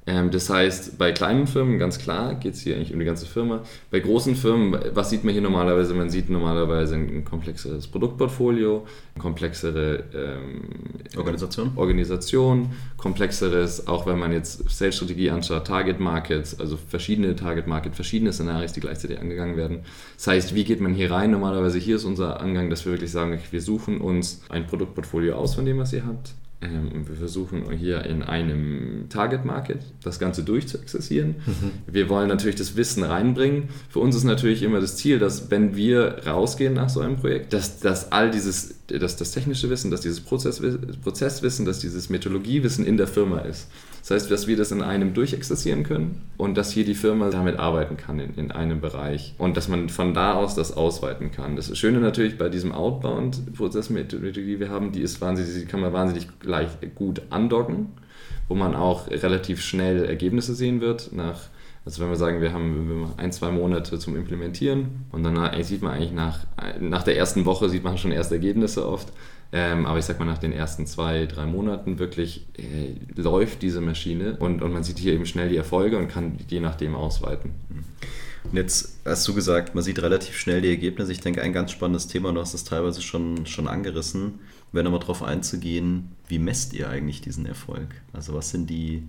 Ähm, 0.06 0.30
das 0.30 0.48
heißt, 0.48 0.98
bei 0.98 1.10
kleinen 1.10 1.48
Firmen, 1.48 1.78
ganz 1.78 1.98
klar, 1.98 2.36
geht 2.36 2.54
es 2.54 2.60
hier 2.60 2.76
eigentlich 2.76 2.92
um 2.92 3.00
die 3.00 3.04
ganze 3.04 3.26
Firma. 3.26 3.62
Bei 3.90 3.98
großen 3.98 4.36
Firmen, 4.36 4.78
was 4.94 5.10
sieht 5.10 5.24
man 5.24 5.32
hier 5.32 5.42
normalerweise? 5.42 5.94
Man 5.94 6.10
sieht 6.10 6.30
normalerweise 6.30 6.94
ein 6.94 7.24
komplexeres 7.24 7.88
Produktportfolio, 7.88 8.86
komplexere 9.18 10.04
ähm, 10.14 10.62
Organisation. 11.16 11.72
Organisation, 11.74 12.70
komplexeres, 12.96 13.88
auch 13.88 14.06
wenn 14.06 14.18
man 14.18 14.32
jetzt 14.32 14.70
Sales-Strategie 14.70 15.30
anschaut, 15.30 15.66
Target 15.66 15.98
Markets, 15.98 16.60
also 16.60 16.76
verschiedene 16.76 17.34
Target 17.34 17.66
Market, 17.66 17.96
verschiedene 17.96 18.32
Szenarien, 18.32 18.70
die 18.74 18.80
gleichzeitig 18.80 19.18
angegangen 19.18 19.56
werden. 19.56 19.80
Das 20.16 20.28
heißt, 20.28 20.54
wie 20.54 20.64
geht 20.64 20.80
man 20.80 20.94
hier 20.94 21.10
rein? 21.10 21.32
Normalerweise 21.32 21.78
hier 21.78 21.96
ist 21.96 22.04
unser 22.04 22.40
Angang, 22.40 22.70
dass 22.70 22.84
wir 22.84 22.92
wirklich 22.92 23.10
sagen, 23.10 23.38
wir 23.50 23.60
suchen 23.60 24.00
uns 24.00 24.42
ein 24.48 24.66
Produktportfolio 24.66 25.34
aus 25.34 25.56
von 25.56 25.64
dem, 25.66 25.78
was 25.78 25.92
ihr 25.92 26.06
habt 26.06 26.34
ähm, 26.62 27.06
wir 27.06 27.16
versuchen 27.16 27.70
hier 27.72 28.04
in 28.04 28.22
einem 28.22 29.08
Target 29.10 29.44
Market 29.44 29.80
das 30.02 30.18
Ganze 30.18 30.42
durchzuexerzieren. 30.42 31.36
Mhm. 31.44 31.72
Wir 31.86 32.08
wollen 32.08 32.28
natürlich 32.28 32.56
das 32.56 32.76
Wissen 32.76 33.02
reinbringen. 33.02 33.68
Für 33.90 33.98
uns 33.98 34.16
ist 34.16 34.24
natürlich 34.24 34.62
immer 34.62 34.80
das 34.80 34.96
Ziel, 34.96 35.18
dass 35.18 35.50
wenn 35.50 35.76
wir 35.76 36.22
rausgehen 36.26 36.72
nach 36.72 36.88
so 36.88 37.00
einem 37.00 37.16
Projekt, 37.16 37.52
dass, 37.52 37.80
dass 37.80 38.10
all 38.10 38.30
dieses, 38.30 38.74
dass 38.86 39.16
das 39.16 39.32
technische 39.32 39.68
Wissen, 39.68 39.90
dass 39.90 40.00
dieses 40.00 40.20
Prozess, 40.20 40.62
Prozesswissen, 41.02 41.66
dass 41.66 41.80
dieses 41.80 42.08
Methodologiewissen 42.08 42.86
in 42.86 42.96
der 42.96 43.06
Firma 43.06 43.40
ist. 43.40 43.68
Das 44.06 44.22
heißt, 44.22 44.30
dass 44.30 44.46
wir 44.46 44.56
das 44.56 44.70
in 44.70 44.82
einem 44.82 45.14
durchexerzieren 45.14 45.82
können 45.82 46.22
und 46.36 46.56
dass 46.56 46.70
hier 46.70 46.84
die 46.84 46.94
Firma 46.94 47.28
damit 47.30 47.58
arbeiten 47.58 47.96
kann 47.96 48.20
in, 48.20 48.34
in 48.34 48.52
einem 48.52 48.80
Bereich 48.80 49.34
und 49.36 49.56
dass 49.56 49.66
man 49.66 49.88
von 49.88 50.14
da 50.14 50.34
aus 50.34 50.54
das 50.54 50.76
ausweiten 50.76 51.32
kann. 51.32 51.56
Das 51.56 51.76
Schöne 51.76 51.98
natürlich 51.98 52.38
bei 52.38 52.48
diesem 52.48 52.70
Outbound-Prozessmethodologie, 52.70 54.46
die 54.46 54.60
wir 54.60 54.70
haben, 54.70 54.92
die 54.92 55.00
ist 55.00 55.20
wahnsinnig, 55.20 55.54
die 55.60 55.66
kann 55.66 55.80
man 55.80 55.92
wahnsinnig 55.92 56.28
leicht 56.44 56.94
gut 56.94 57.22
andocken, 57.30 57.88
wo 58.46 58.54
man 58.54 58.76
auch 58.76 59.10
relativ 59.10 59.60
schnell 59.60 60.04
Ergebnisse 60.04 60.54
sehen 60.54 60.80
wird 60.80 61.10
nach 61.12 61.48
also 61.84 62.02
wenn 62.02 62.08
wir 62.08 62.16
sagen, 62.16 62.40
wir 62.40 62.52
haben 62.52 63.12
ein, 63.16 63.30
zwei 63.30 63.52
Monate 63.52 64.00
zum 64.00 64.16
Implementieren 64.16 65.04
und 65.12 65.22
dann 65.22 65.62
sieht 65.62 65.82
man 65.82 65.92
eigentlich 65.92 66.12
nach, 66.12 66.40
nach 66.80 67.04
der 67.04 67.16
ersten 67.16 67.44
Woche 67.44 67.68
sieht 67.68 67.84
man 67.84 67.96
schon 67.96 68.10
erste 68.10 68.34
Ergebnisse 68.34 68.88
oft. 68.88 69.12
Ähm, 69.52 69.86
aber 69.86 69.98
ich 69.98 70.04
sag 70.04 70.18
mal, 70.18 70.24
nach 70.24 70.38
den 70.38 70.52
ersten 70.52 70.86
zwei, 70.86 71.26
drei 71.26 71.46
Monaten 71.46 71.98
wirklich 71.98 72.46
äh, 72.58 73.20
läuft 73.20 73.62
diese 73.62 73.80
Maschine 73.80 74.36
und, 74.38 74.60
und 74.60 74.72
man 74.72 74.82
sieht 74.82 74.98
hier 74.98 75.12
eben 75.12 75.26
schnell 75.26 75.48
die 75.48 75.56
Erfolge 75.56 75.98
und 75.98 76.08
kann 76.08 76.38
je 76.48 76.60
nachdem 76.60 76.94
ausweiten. 76.94 77.52
Und 78.50 78.56
jetzt 78.56 79.00
hast 79.04 79.26
du 79.26 79.34
gesagt, 79.34 79.74
man 79.74 79.82
sieht 79.82 80.00
relativ 80.02 80.36
schnell 80.38 80.60
die 80.60 80.68
Ergebnisse. 80.68 81.12
Ich 81.12 81.20
denke, 81.20 81.42
ein 81.42 81.52
ganz 81.52 81.72
spannendes 81.72 82.06
Thema, 82.06 82.32
du 82.32 82.40
hast 82.40 82.54
es 82.54 82.64
teilweise 82.64 83.02
schon, 83.02 83.46
schon 83.46 83.68
angerissen, 83.68 84.40
wäre 84.72 84.84
nochmal 84.84 85.00
darauf 85.00 85.22
einzugehen, 85.22 86.12
wie 86.28 86.38
messt 86.38 86.72
ihr 86.72 86.88
eigentlich 86.88 87.20
diesen 87.20 87.46
Erfolg? 87.46 87.88
Also 88.12 88.34
was 88.34 88.50
sind 88.50 88.68
die, 88.68 89.02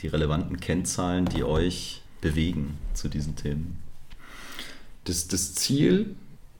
die 0.00 0.06
relevanten 0.06 0.60
Kennzahlen, 0.60 1.26
die 1.26 1.44
euch 1.44 2.02
bewegen 2.20 2.78
zu 2.94 3.08
diesen 3.08 3.36
Themen? 3.36 3.78
Das, 5.04 5.28
das 5.28 5.54
Ziel 5.54 6.14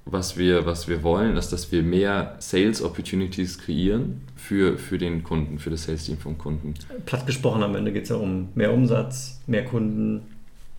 was 0.05 0.37
wir, 0.37 0.67
was 0.67 0.89
wir 0.89 1.03
wollen, 1.03 1.37
ist, 1.37 1.53
dass 1.53 1.71
wir 1.71 1.83
mehr 1.83 2.37
Sales 2.39 2.83
Opportunities 2.83 3.59
kreieren 3.59 4.23
für, 4.37 4.77
für 4.77 4.99
den 4.99 5.23
Kunden, 5.23 5.59
für 5.59 5.71
das 5.71 5.85
Sales 5.85 6.05
Team 6.05 6.19
vom 6.19 6.37
Kunden. 6.39 6.75
Platt 7.07 7.27
gesprochen, 7.27 7.63
am 7.63 7.75
Ende 7.77 7.93
geht 7.93 8.05
es 8.05 8.09
ja 8.09 8.17
um 8.17 8.49
mehr 8.55 8.73
Umsatz, 8.73 9.41
mehr 9.47 9.65
Kunden. 9.65 10.23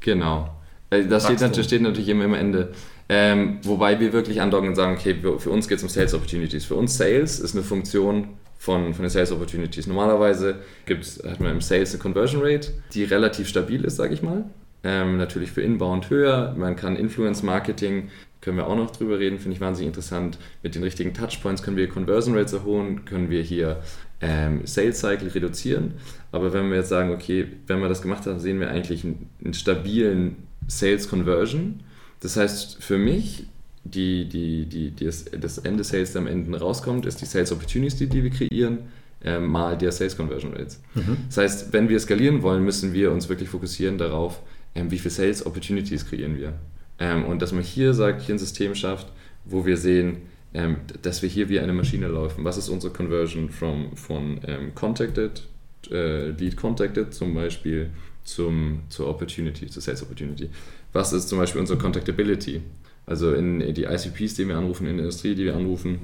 Genau. 0.02 0.50
Äh, 0.90 1.06
das 1.06 1.26
steht 1.26 1.42
natürlich, 1.42 1.68
steht 1.68 1.82
natürlich 1.82 2.10
immer 2.10 2.26
am 2.26 2.34
Ende. 2.34 2.74
Ähm, 3.10 3.60
wobei 3.64 4.00
wir 4.00 4.14
wirklich 4.14 4.42
andocken 4.42 4.70
und 4.70 4.76
sagen, 4.76 4.96
okay, 4.98 5.16
für 5.38 5.50
uns 5.50 5.68
geht 5.68 5.78
es 5.78 5.84
um 5.84 5.90
Sales 5.90 6.14
Opportunities. 6.14 6.66
Für 6.66 6.76
uns 6.76 6.98
Sales 6.98 7.40
ist 7.40 7.56
eine 7.56 7.64
Funktion 7.64 8.30
von, 8.58 8.94
von 8.94 9.04
den 9.04 9.10
Sales 9.10 9.32
Opportunities. 9.32 9.88
Normalerweise 9.88 10.56
gibt's, 10.86 11.22
hat 11.24 11.40
man 11.40 11.52
im 11.52 11.62
Sales 11.62 11.94
eine 11.94 12.02
Conversion 12.02 12.42
Rate, 12.44 12.72
die 12.94 13.04
relativ 13.04 13.48
stabil 13.48 13.84
ist, 13.84 13.98
sage 13.98 14.14
ich 14.14 14.22
mal. 14.22 14.46
Ähm, 14.86 15.18
natürlich 15.18 15.52
für 15.52 15.62
Inbound 15.62 16.10
höher. 16.10 16.54
Man 16.58 16.76
kann 16.76 16.96
Influence 16.96 17.44
Marketing, 17.44 18.10
können 18.44 18.58
wir 18.58 18.68
auch 18.68 18.76
noch 18.76 18.92
drüber 18.92 19.20
reden, 19.20 19.40
finde 19.40 19.56
ich 19.56 19.62
wahnsinnig 19.62 19.88
interessant. 19.88 20.38
Mit 20.62 20.76
den 20.76 20.84
richtigen 20.84 21.14
Touchpoints 21.14 21.64
können 21.64 21.78
wir 21.78 21.88
Conversion 21.88 22.38
Rates 22.38 22.52
erhöhen, 22.52 23.06
können 23.06 23.30
wir 23.30 23.42
hier 23.42 23.82
ähm, 24.20 24.62
Sales 24.66 25.00
Cycle 25.00 25.30
reduzieren. 25.30 25.94
Aber 26.34 26.52
wenn 26.52 26.70
wir 26.70 26.78
jetzt 26.78 26.90
sagen, 26.90 27.12
okay, 27.12 27.48
wenn 27.68 27.80
wir 27.80 27.88
das 27.88 28.02
gemacht 28.02 28.26
haben, 28.26 28.40
sehen 28.40 28.60
wir 28.60 28.70
eigentlich 28.70 29.06
einen, 29.06 29.30
einen 29.44 29.54
stabilen 29.54 30.36
Sales 30.68 31.08
Conversion. 31.08 31.84
Das 32.20 32.36
heißt, 32.36 32.84
für 32.84 32.98
mich 32.98 33.46
die, 33.86 34.28
die, 34.28 34.66
die, 34.66 34.92
die 34.92 35.06
das, 35.06 35.26
das 35.26 35.60
Ende 35.60 35.86
Sales, 35.86 36.12
der 36.12 36.22
am 36.22 36.28
Ende 36.28 36.60
rauskommt, 36.60 37.06
ist 37.06 37.22
die 37.22 37.26
Sales 37.26 37.52
Opportunity, 37.54 38.08
die 38.08 38.24
wir 38.24 38.30
kreieren, 38.30 38.80
äh, 39.24 39.40
mal 39.40 39.78
der 39.78 39.94
Sales 39.94 40.18
Conversion 40.18 40.52
Rates. 40.52 40.82
Mhm. 40.96 41.18
Das 41.28 41.38
heißt, 41.38 41.74
wenn 41.74 41.88
wir 41.88 41.98
skalieren 42.00 42.42
wollen, 42.42 42.64
müssen 42.66 42.92
wir 42.92 43.12
uns 43.14 43.30
wirklich 43.30 43.48
fokussieren 43.48 43.98
darauf, 43.98 44.42
ähm, 44.76 44.92
wie 44.92 45.00
viele 45.00 45.12
Sales 45.12 45.46
Opportunities 45.46 46.06
kreieren 46.06 46.38
wir. 46.38 46.54
Ähm, 47.00 47.26
und 47.26 47.42
dass 47.42 47.52
man 47.52 47.64
hier 47.64 47.94
sagt, 47.94 48.22
hier 48.22 48.36
ein 48.36 48.40
System 48.40 48.76
schafft, 48.76 49.08
wo 49.46 49.66
wir 49.66 49.78
sehen, 49.78 50.18
ähm, 50.54 50.78
dass 51.02 51.22
wir 51.22 51.30
hier 51.30 51.50
wie 51.50 51.60
eine 51.60 51.74
Maschine 51.74 52.08
laufen. 52.08 52.44
Was 52.44 52.58
ist 52.58 52.70
unsere 52.70 52.94
Conversion 52.94 53.50
from, 53.50 53.96
von 53.96 54.40
ähm, 54.46 54.76
Contacted, 54.76 55.44
äh, 55.92 56.30
Lead 56.30 56.56
Contacted 56.56 57.14
zum 57.14 57.34
Beispiel 57.34 57.90
zum, 58.24 58.82
zur 58.90 59.08
Opportunity, 59.08 59.68
zur 59.68 59.82
Sales 59.82 60.04
Opportunity? 60.04 60.50
Was 60.94 61.12
ist 61.12 61.28
zum 61.28 61.40
Beispiel 61.40 61.60
unsere 61.60 61.80
Contactability? 61.80 62.62
Also 63.06 63.34
in 63.34 63.60
die 63.74 63.84
ICPs, 63.84 64.36
die 64.36 64.48
wir 64.48 64.58
anrufen, 64.58 64.88
in 64.88 64.98
der 64.98 65.06
Industrie, 65.06 65.36
die 65.36 65.46
wir 65.46 65.56
anrufen, 65.56 66.00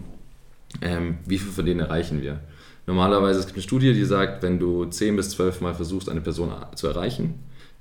ähm, 0.81 1.17
wie 1.25 1.37
viel 1.37 1.51
von 1.51 1.65
denen 1.65 1.79
erreichen 1.79 2.21
wir? 2.21 2.39
Normalerweise 2.87 3.39
es 3.39 3.45
gibt 3.45 3.57
eine 3.57 3.63
Studie, 3.63 3.93
die 3.93 4.03
sagt, 4.03 4.41
wenn 4.41 4.59
du 4.59 4.85
10 4.85 5.15
bis 5.15 5.29
12 5.29 5.61
Mal 5.61 5.75
versuchst, 5.75 6.09
eine 6.09 6.21
Person 6.21 6.51
zu 6.75 6.87
erreichen, 6.87 7.35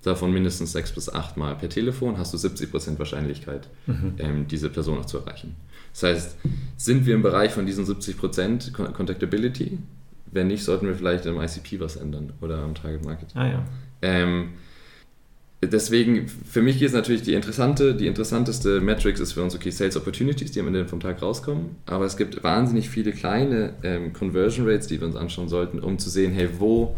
davon 0.08 0.32
mindestens 0.32 0.72
6 0.72 0.92
bis 0.92 1.12
8 1.12 1.36
Mal 1.36 1.54
per 1.54 1.68
Telefon, 1.68 2.18
hast 2.18 2.32
du 2.34 2.38
70% 2.38 2.98
Wahrscheinlichkeit, 2.98 3.68
mhm. 3.86 4.14
ähm, 4.18 4.48
diese 4.48 4.70
Person 4.70 4.98
auch 4.98 5.06
zu 5.06 5.18
erreichen. 5.18 5.54
Das 5.92 6.02
heißt, 6.02 6.36
sind 6.76 7.06
wir 7.06 7.14
im 7.14 7.22
Bereich 7.22 7.52
von 7.52 7.66
diesen 7.66 7.84
70% 7.84 8.72
Contactability? 8.72 9.78
Wenn 10.30 10.48
nicht, 10.48 10.64
sollten 10.64 10.86
wir 10.86 10.94
vielleicht 10.94 11.26
im 11.26 11.40
ICP 11.40 11.80
was 11.80 11.96
ändern 11.96 12.32
oder 12.40 12.58
am 12.58 12.74
Target 12.74 13.04
Market. 13.04 13.28
Ah 13.34 13.46
ja. 13.46 13.64
Ähm, 14.02 14.50
deswegen, 15.62 16.28
für 16.28 16.62
mich 16.62 16.82
ist 16.82 16.92
natürlich 16.92 17.22
die 17.22 17.34
interessante, 17.34 17.94
die 17.94 18.06
interessanteste 18.06 18.80
Metrics 18.80 19.20
ist 19.20 19.32
für 19.32 19.42
uns, 19.42 19.54
okay, 19.54 19.70
Sales 19.70 19.96
Opportunities, 19.96 20.52
die 20.52 20.60
am 20.60 20.68
Ende 20.68 20.86
vom 20.86 21.00
Tag 21.00 21.22
rauskommen. 21.22 21.76
Aber 21.86 22.04
es 22.04 22.16
gibt 22.16 22.42
wahnsinnig 22.44 22.90
viele 22.90 23.12
kleine 23.12 23.74
ähm, 23.82 24.12
Conversion 24.12 24.68
Rates, 24.68 24.86
die 24.86 25.00
wir 25.00 25.06
uns 25.06 25.16
anschauen 25.16 25.48
sollten, 25.48 25.80
um 25.80 25.98
zu 25.98 26.10
sehen, 26.10 26.32
hey, 26.32 26.48
wo, 26.58 26.94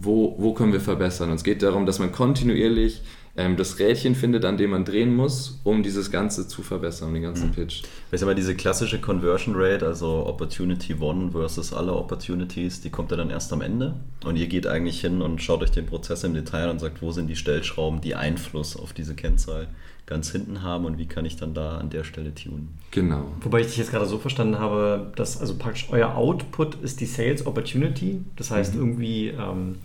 wo, 0.00 0.34
wo 0.38 0.52
können 0.54 0.72
wir 0.72 0.80
verbessern? 0.80 1.30
Und 1.30 1.36
es 1.36 1.44
geht 1.44 1.62
darum, 1.62 1.86
dass 1.86 1.98
man 1.98 2.12
kontinuierlich 2.12 3.02
ähm, 3.36 3.56
das 3.56 3.78
Rädchen 3.78 4.14
findet, 4.14 4.44
an 4.44 4.56
dem 4.56 4.70
man 4.70 4.84
drehen 4.84 5.14
muss, 5.14 5.60
um 5.62 5.82
dieses 5.82 6.10
Ganze 6.10 6.48
zu 6.48 6.62
verbessern, 6.62 7.12
den 7.12 7.22
ganzen 7.22 7.48
mhm. 7.48 7.52
Pitch. 7.52 7.82
Ich 8.10 8.20
sag 8.20 8.26
mal, 8.26 8.34
diese 8.34 8.54
klassische 8.54 9.00
Conversion 9.00 9.54
Rate, 9.56 9.86
also 9.86 10.26
Opportunity 10.26 10.94
One 10.98 11.32
versus 11.32 11.72
alle 11.72 11.92
Opportunities, 11.94 12.80
die 12.80 12.90
kommt 12.90 13.10
ja 13.10 13.16
dann 13.16 13.30
erst 13.30 13.52
am 13.52 13.60
Ende. 13.60 13.94
Und 14.24 14.36
ihr 14.36 14.46
geht 14.46 14.66
eigentlich 14.66 15.00
hin 15.00 15.20
und 15.20 15.42
schaut 15.42 15.62
euch 15.62 15.70
den 15.70 15.86
Prozess 15.86 16.24
im 16.24 16.34
Detail 16.34 16.64
an 16.64 16.70
und 16.70 16.78
sagt, 16.78 17.02
wo 17.02 17.12
sind 17.12 17.28
die 17.28 17.36
Stellschrauben, 17.36 18.00
die 18.00 18.14
Einfluss 18.14 18.76
auf 18.76 18.92
diese 18.92 19.14
Kennzahl 19.14 19.68
ganz 20.06 20.30
hinten 20.30 20.62
haben 20.62 20.84
und 20.84 20.98
wie 20.98 21.06
kann 21.06 21.24
ich 21.24 21.36
dann 21.36 21.52
da 21.52 21.78
an 21.78 21.90
der 21.90 22.04
Stelle 22.04 22.32
tunen. 22.34 22.78
Genau. 22.92 23.24
Wobei 23.40 23.60
ich 23.60 23.66
dich 23.66 23.76
jetzt 23.76 23.90
gerade 23.90 24.06
so 24.06 24.18
verstanden 24.18 24.58
habe, 24.58 25.12
dass 25.16 25.40
also 25.40 25.56
praktisch 25.56 25.88
euer 25.90 26.14
Output 26.14 26.76
ist 26.76 27.00
die 27.00 27.06
Sales 27.06 27.44
Opportunity. 27.44 28.20
Das 28.36 28.52
heißt 28.52 28.74
mhm. 28.74 28.80
irgendwie 28.80 29.28
ähm, 29.28 29.78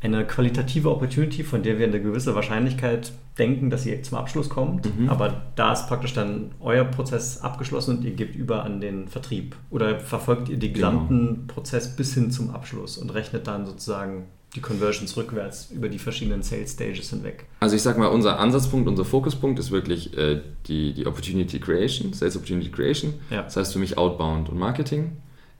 eine 0.00 0.26
qualitative 0.26 0.90
Opportunity, 0.90 1.44
von 1.44 1.62
der 1.62 1.78
wir 1.78 1.86
eine 1.86 2.02
gewisse 2.02 2.34
Wahrscheinlichkeit 2.34 3.12
denken, 3.38 3.70
dass 3.70 3.84
sie 3.84 4.02
zum 4.02 4.18
Abschluss 4.18 4.48
kommt. 4.48 4.98
Mhm. 4.98 5.08
Aber 5.08 5.42
da 5.54 5.72
ist 5.72 5.86
praktisch 5.86 6.12
dann 6.12 6.50
euer 6.60 6.84
Prozess 6.84 7.40
abgeschlossen 7.40 7.98
und 7.98 8.04
ihr 8.04 8.12
gebt 8.12 8.34
über 8.34 8.64
an 8.64 8.80
den 8.80 9.08
Vertrieb. 9.08 9.56
Oder 9.70 10.00
verfolgt 10.00 10.48
ihr 10.48 10.58
den 10.58 10.74
genau. 10.74 10.90
gesamten 10.90 11.26
genau. 11.26 11.40
Prozess 11.46 11.94
bis 11.94 12.12
hin 12.14 12.32
zum 12.32 12.50
Abschluss 12.50 12.98
und 12.98 13.14
rechnet 13.14 13.46
dann 13.46 13.66
sozusagen 13.66 14.24
die 14.54 14.60
Conversions 14.60 15.16
rückwärts 15.16 15.70
über 15.72 15.88
die 15.88 15.98
verschiedenen 15.98 16.42
Sales 16.42 16.72
Stages 16.72 17.10
hinweg. 17.10 17.46
Also 17.60 17.74
ich 17.74 17.82
sag 17.82 17.98
mal, 17.98 18.06
unser 18.06 18.38
Ansatzpunkt, 18.38 18.88
unser 18.88 19.04
Fokuspunkt 19.04 19.58
ist 19.58 19.70
wirklich 19.70 20.16
äh, 20.16 20.40
die, 20.66 20.92
die 20.92 21.06
Opportunity 21.06 21.58
Creation, 21.58 22.12
Sales 22.12 22.36
Opportunity 22.36 22.70
Creation. 22.70 23.14
Ja. 23.30 23.42
Das 23.42 23.56
heißt 23.56 23.72
für 23.72 23.78
mich 23.78 23.98
Outbound 23.98 24.48
und 24.48 24.58
Marketing. 24.58 25.16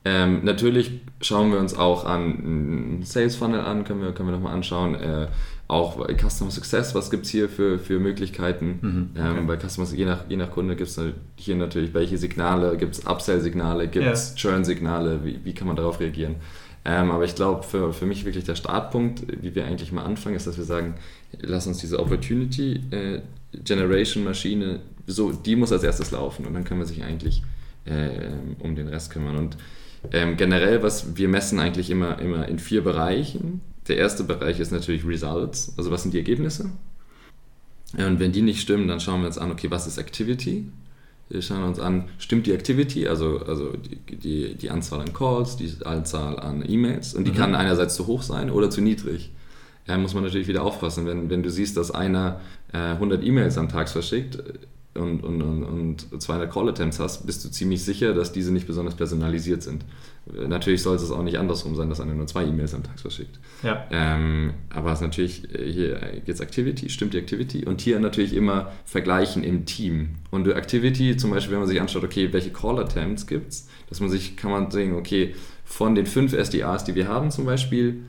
Ähm, 0.07 0.45
natürlich 0.45 1.01
schauen 1.23 1.51
wir 1.51 1.59
uns 1.59 1.75
auch 1.75 2.05
an 2.05 3.01
Sales 3.05 3.37
Funnel 3.37 3.61
an, 3.61 3.85
können 3.85 4.03
wir, 4.03 4.13
können 4.13 4.29
wir 4.29 4.35
nochmal 4.37 4.53
anschauen. 4.53 4.95
Äh, 4.95 5.29
auch 5.67 6.07
Customer 6.09 6.51
Success, 6.51 6.95
was 6.95 7.11
gibt 7.11 7.25
es 7.25 7.31
hier 7.31 7.49
für, 7.49 7.79
für 7.79 7.99
Möglichkeiten? 7.99 8.79
Mhm, 8.83 9.11
okay. 9.15 9.39
ähm, 9.39 9.47
bei 9.47 9.57
Customer 9.57 9.89
je 9.89 10.05
nach, 10.05 10.29
je 10.29 10.37
nach 10.37 10.51
Kunde 10.51 10.77
gibt 10.77 10.91
es 10.91 11.01
hier 11.37 11.57
natürlich 11.57 11.95
welche 11.95 12.19
Signale, 12.19 12.77
gibt 12.77 12.97
es 12.97 13.07
Upsell-Signale, 13.07 13.89
gibt 13.89 14.05
es 14.05 14.31
ja. 14.31 14.37
Churn-Signale, 14.37 15.25
wie, 15.25 15.41
wie 15.43 15.55
kann 15.55 15.67
man 15.67 15.77
darauf 15.77 16.01
reagieren? 16.01 16.37
Ähm, 16.85 17.11
aber 17.11 17.25
ich 17.25 17.35
glaube, 17.35 17.63
für, 17.63 17.93
für 17.93 18.07
mich 18.07 18.25
wirklich 18.25 18.45
der 18.45 18.57
Startpunkt, 18.57 19.23
wie 19.43 19.55
wir 19.55 19.65
eigentlich 19.65 19.91
mal 19.91 20.05
anfangen, 20.05 20.37
ist, 20.37 20.47
dass 20.47 20.59
wir 20.59 20.65
sagen, 20.65 20.95
lass 21.41 21.67
uns 21.67 21.79
diese 21.79 21.99
Opportunity 21.99 22.81
äh, 22.91 23.21
Generation 23.65 24.25
Maschine, 24.25 24.81
so, 25.07 25.33
die 25.33 25.57
muss 25.57 25.73
als 25.73 25.83
erstes 25.83 26.11
laufen 26.11 26.47
und 26.47 26.55
dann 26.55 26.65
können 26.65 26.81
wir 26.81 26.87
sich 26.87 27.03
eigentlich 27.03 27.43
äh, 27.87 28.29
um 28.59 28.75
den 28.75 28.89
Rest 28.89 29.11
kümmern. 29.11 29.37
Und 29.37 29.57
ähm, 30.13 30.37
generell, 30.37 30.83
was 30.83 31.17
wir 31.17 31.29
messen 31.29 31.59
eigentlich 31.59 31.91
immer, 31.91 32.19
immer 32.19 32.49
in 32.49 32.59
vier 32.59 32.83
Bereichen. 32.83 33.63
Der 33.89 33.97
erste 33.97 34.25
Bereich 34.25 34.61
ist 34.61 34.73
natürlich 34.73 35.07
Results, 35.07 35.75
also 35.77 35.91
was 35.91 36.03
sind 36.03 36.15
die 36.15 36.19
Ergebnisse? 36.19 36.71
Und 37.97 38.19
wenn 38.19 38.33
die 38.33 38.43
nicht 38.43 38.61
stimmen, 38.61 38.89
dann 38.89 39.01
schauen 39.01 39.21
wir 39.21 39.27
uns 39.27 39.39
an, 39.39 39.51
okay, 39.51 39.71
was 39.71 39.87
ist 39.87 39.99
Activity? 39.99 40.67
Wir 41.29 41.41
schauen 41.43 41.65
uns 41.65 41.81
an, 41.81 42.05
stimmt 42.19 42.47
die 42.47 42.53
Activity, 42.53 43.09
also, 43.09 43.39
also 43.39 43.73
die, 43.73 44.17
die, 44.17 44.55
die 44.57 44.71
Anzahl 44.71 45.01
an 45.01 45.13
Calls, 45.13 45.57
die 45.57 45.73
Anzahl 45.85 46.39
an 46.39 46.65
E-Mails 46.67 47.15
und 47.15 47.25
die 47.25 47.33
mhm. 47.33 47.37
kann 47.37 47.55
einerseits 47.55 47.95
zu 47.95 48.07
hoch 48.07 48.23
sein 48.23 48.51
oder 48.51 48.71
zu 48.71 48.81
niedrig. 48.81 49.33
Da 49.87 49.99
muss 49.99 50.15
man 50.15 50.23
natürlich 50.23 50.49
wieder 50.49 50.63
aufpassen, 50.63 51.07
wenn, 51.07 51.31
wenn 51.31 51.43
du 51.43 51.51
siehst, 51.51 51.77
dass 51.77 51.91
einer 51.91 52.41
äh, 52.73 52.79
100 52.79 53.25
E-Mails 53.25 53.59
am 53.59 53.69
Tag 53.69 53.89
verschickt, 53.89 54.43
und, 54.95 55.25
und, 55.25 55.43
und, 55.43 55.65
und 55.65 56.23
200 56.23 56.53
Call-Attempts 56.53 57.01
hast, 57.01 57.27
bist 57.27 57.45
du 57.45 57.51
ziemlich 57.51 57.85
sicher, 57.85 58.15
dass 58.15 58.33
diese 58.33 58.53
nicht 58.53 58.67
besonders 58.67 58.95
personalisiert 58.95 59.63
sind. 59.63 59.85
Natürlich 60.27 60.83
sollte 60.83 61.03
es 61.03 61.11
auch 61.11 61.23
nicht 61.23 61.39
andersrum 61.39 61.75
sein, 61.75 61.89
dass 61.89 62.01
einer 62.01 62.15
nur 62.15 62.27
zwei 62.27 62.45
E-Mails 62.45 62.75
am 62.75 62.83
Tag 62.83 62.99
verschickt. 62.99 63.39
Ja. 63.63 63.87
Ähm, 63.91 64.55
aber 64.71 64.93
es 64.93 65.01
ist 65.01 65.03
natürlich, 65.03 65.55
äh, 65.55 65.71
hier 65.71 66.23
es 66.27 66.41
Activity, 66.41 66.89
stimmt 66.89 67.13
die 67.13 67.19
Activity 67.19 67.67
und 67.67 67.81
hier 67.81 67.99
natürlich 68.01 68.35
immer 68.35 68.73
vergleichen 68.87 69.43
im 69.43 69.67
Team. 69.67 70.17
Und 70.31 70.47
die 70.47 70.53
Activity, 70.53 71.17
zum 71.17 71.31
Beispiel, 71.31 71.53
wenn 71.53 71.61
man 71.61 71.69
sich 71.69 71.81
anschaut, 71.81 72.05
okay, 72.05 72.33
welche 72.33 72.51
Call-Attempts 72.51 73.27
gibt 73.27 73.53
es, 73.53 73.69
dass 73.89 74.01
man 74.01 74.09
sich, 74.09 74.37
kann 74.37 74.51
man 74.51 74.71
sehen, 74.71 74.95
okay, 74.95 75.35
von 75.65 75.95
den 75.95 76.07
fünf 76.07 76.33
SDAs, 76.33 76.85
die 76.85 76.95
wir 76.95 77.09
haben 77.09 77.31
zum 77.31 77.45
Beispiel, 77.45 78.05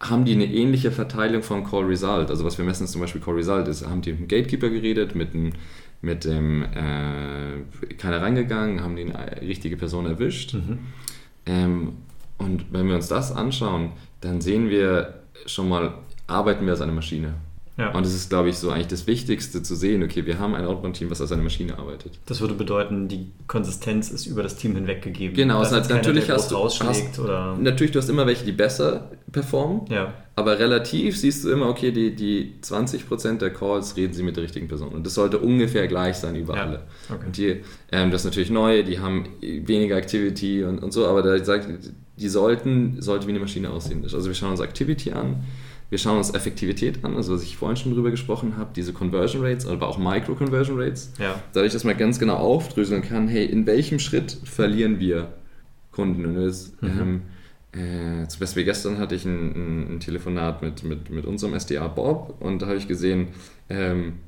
haben 0.00 0.24
die 0.24 0.32
eine 0.32 0.46
ähnliche 0.46 0.92
Verteilung 0.92 1.42
von 1.42 1.64
Call 1.64 1.84
Result. 1.84 2.30
Also 2.30 2.44
was 2.44 2.56
wir 2.56 2.64
messen 2.64 2.84
ist 2.84 2.92
zum 2.92 3.00
Beispiel 3.00 3.20
Call 3.20 3.34
Result 3.34 3.66
ist, 3.68 3.86
haben 3.86 4.00
die 4.02 4.12
mit 4.12 4.20
dem 4.20 4.28
Gatekeeper 4.28 4.68
geredet, 4.68 5.14
mit 5.14 5.34
einem 5.34 5.52
mit 6.00 6.24
dem 6.24 6.62
äh, 6.62 7.94
keiner 7.96 8.22
reingegangen, 8.22 8.82
haben 8.82 8.96
die 8.96 9.10
richtige 9.44 9.76
Person 9.76 10.06
erwischt. 10.06 10.54
Mhm. 10.54 10.78
Ähm, 11.46 11.92
und 12.38 12.72
wenn 12.72 12.86
wir 12.86 12.94
uns 12.94 13.08
das 13.08 13.32
anschauen, 13.32 13.92
dann 14.20 14.40
sehen 14.40 14.70
wir 14.70 15.22
schon 15.46 15.68
mal, 15.68 15.94
arbeiten 16.26 16.64
wir 16.64 16.72
als 16.72 16.80
eine 16.80 16.92
Maschine. 16.92 17.34
Ja. 17.78 17.94
Und 17.94 18.04
das 18.04 18.12
ist, 18.12 18.28
glaube 18.28 18.48
ich, 18.48 18.58
so 18.58 18.70
eigentlich 18.70 18.88
das 18.88 19.06
Wichtigste 19.06 19.62
zu 19.62 19.76
sehen, 19.76 20.02
okay, 20.02 20.26
wir 20.26 20.40
haben 20.40 20.56
ein 20.56 20.64
Outbound-Team, 20.64 21.10
was 21.10 21.20
als 21.20 21.30
eine 21.30 21.42
Maschine 21.42 21.78
arbeitet. 21.78 22.18
Das 22.26 22.40
würde 22.40 22.54
bedeuten, 22.54 23.06
die 23.06 23.30
Konsistenz 23.46 24.10
ist 24.10 24.26
über 24.26 24.42
das 24.42 24.56
Team 24.56 24.74
hinweg 24.74 25.00
gegeben. 25.00 25.34
Genau, 25.34 25.62
es 25.62 25.70
hat, 25.70 25.88
natürlich 25.88 26.28
hast 26.28 26.50
du, 26.50 26.58
hast, 26.58 27.18
oder 27.20 27.56
natürlich, 27.56 27.92
du 27.92 28.00
hast 28.00 28.08
immer 28.08 28.26
welche, 28.26 28.44
die 28.44 28.50
besser 28.50 29.12
performen, 29.30 29.82
ja. 29.90 30.12
aber 30.34 30.58
relativ 30.58 31.16
siehst 31.16 31.44
du 31.44 31.52
immer, 31.52 31.68
okay, 31.68 31.92
die, 31.92 32.16
die 32.16 32.54
20% 32.64 33.38
der 33.38 33.50
Calls 33.50 33.96
reden 33.96 34.12
sie 34.12 34.24
mit 34.24 34.34
der 34.34 34.42
richtigen 34.42 34.66
Person. 34.66 34.88
Und 34.88 35.06
das 35.06 35.14
sollte 35.14 35.38
ungefähr 35.38 35.86
gleich 35.86 36.16
sein 36.16 36.34
über 36.34 36.56
ja. 36.56 36.64
alle. 36.64 36.82
Okay. 37.08 37.26
Und 37.26 37.36
die, 37.36 37.60
ähm, 37.92 38.10
das 38.10 38.22
ist 38.22 38.24
natürlich 38.24 38.50
neue, 38.50 38.82
die 38.82 38.98
haben 38.98 39.28
weniger 39.40 39.96
Activity 39.96 40.64
und, 40.64 40.80
und 40.82 40.92
so, 40.92 41.06
aber 41.06 41.22
da 41.22 41.44
sagt, 41.44 41.68
die 42.16 42.28
sollten, 42.28 43.00
sollte 43.00 43.28
wie 43.28 43.30
eine 43.30 43.38
Maschine 43.38 43.70
aussehen. 43.70 44.02
Also 44.02 44.26
wir 44.26 44.34
schauen 44.34 44.50
uns 44.50 44.60
Activity 44.60 45.12
an, 45.12 45.44
wir 45.90 45.98
schauen 45.98 46.18
uns 46.18 46.34
Effektivität 46.34 47.04
an, 47.04 47.16
also 47.16 47.34
was 47.34 47.42
ich 47.42 47.56
vorhin 47.56 47.76
schon 47.76 47.94
drüber 47.94 48.10
gesprochen 48.10 48.56
habe, 48.56 48.70
diese 48.76 48.92
Conversion 48.92 49.42
Rates, 49.42 49.66
aber 49.66 49.88
auch 49.88 49.98
Micro-Conversion 49.98 50.78
Rates. 50.78 51.12
Ja. 51.18 51.42
Dadurch, 51.52 51.72
dass 51.72 51.84
man 51.84 51.96
ganz 51.96 52.18
genau 52.18 52.36
aufdröseln 52.36 53.02
kann, 53.02 53.28
hey, 53.28 53.46
in 53.46 53.66
welchem 53.66 53.98
Schritt 53.98 54.36
verlieren 54.44 55.00
wir 55.00 55.32
Kunden? 55.90 56.26
Und 56.26 56.34
das, 56.34 56.72
mhm. 56.80 57.22
ähm, 57.74 58.22
äh, 58.24 58.28
zum 58.28 58.40
Beispiel 58.40 58.64
gestern 58.64 58.98
hatte 58.98 59.14
ich 59.14 59.24
ein, 59.24 59.94
ein, 59.94 60.00
Telefonat 60.00 60.62
mit, 60.62 60.82
mit, 60.84 61.10
mit 61.10 61.24
unserem 61.24 61.58
SDA 61.58 61.88
Bob 61.88 62.36
und 62.40 62.62
da 62.62 62.66
habe 62.66 62.76
ich 62.76 62.88
gesehen, 62.88 63.28
ähm, 63.68 64.14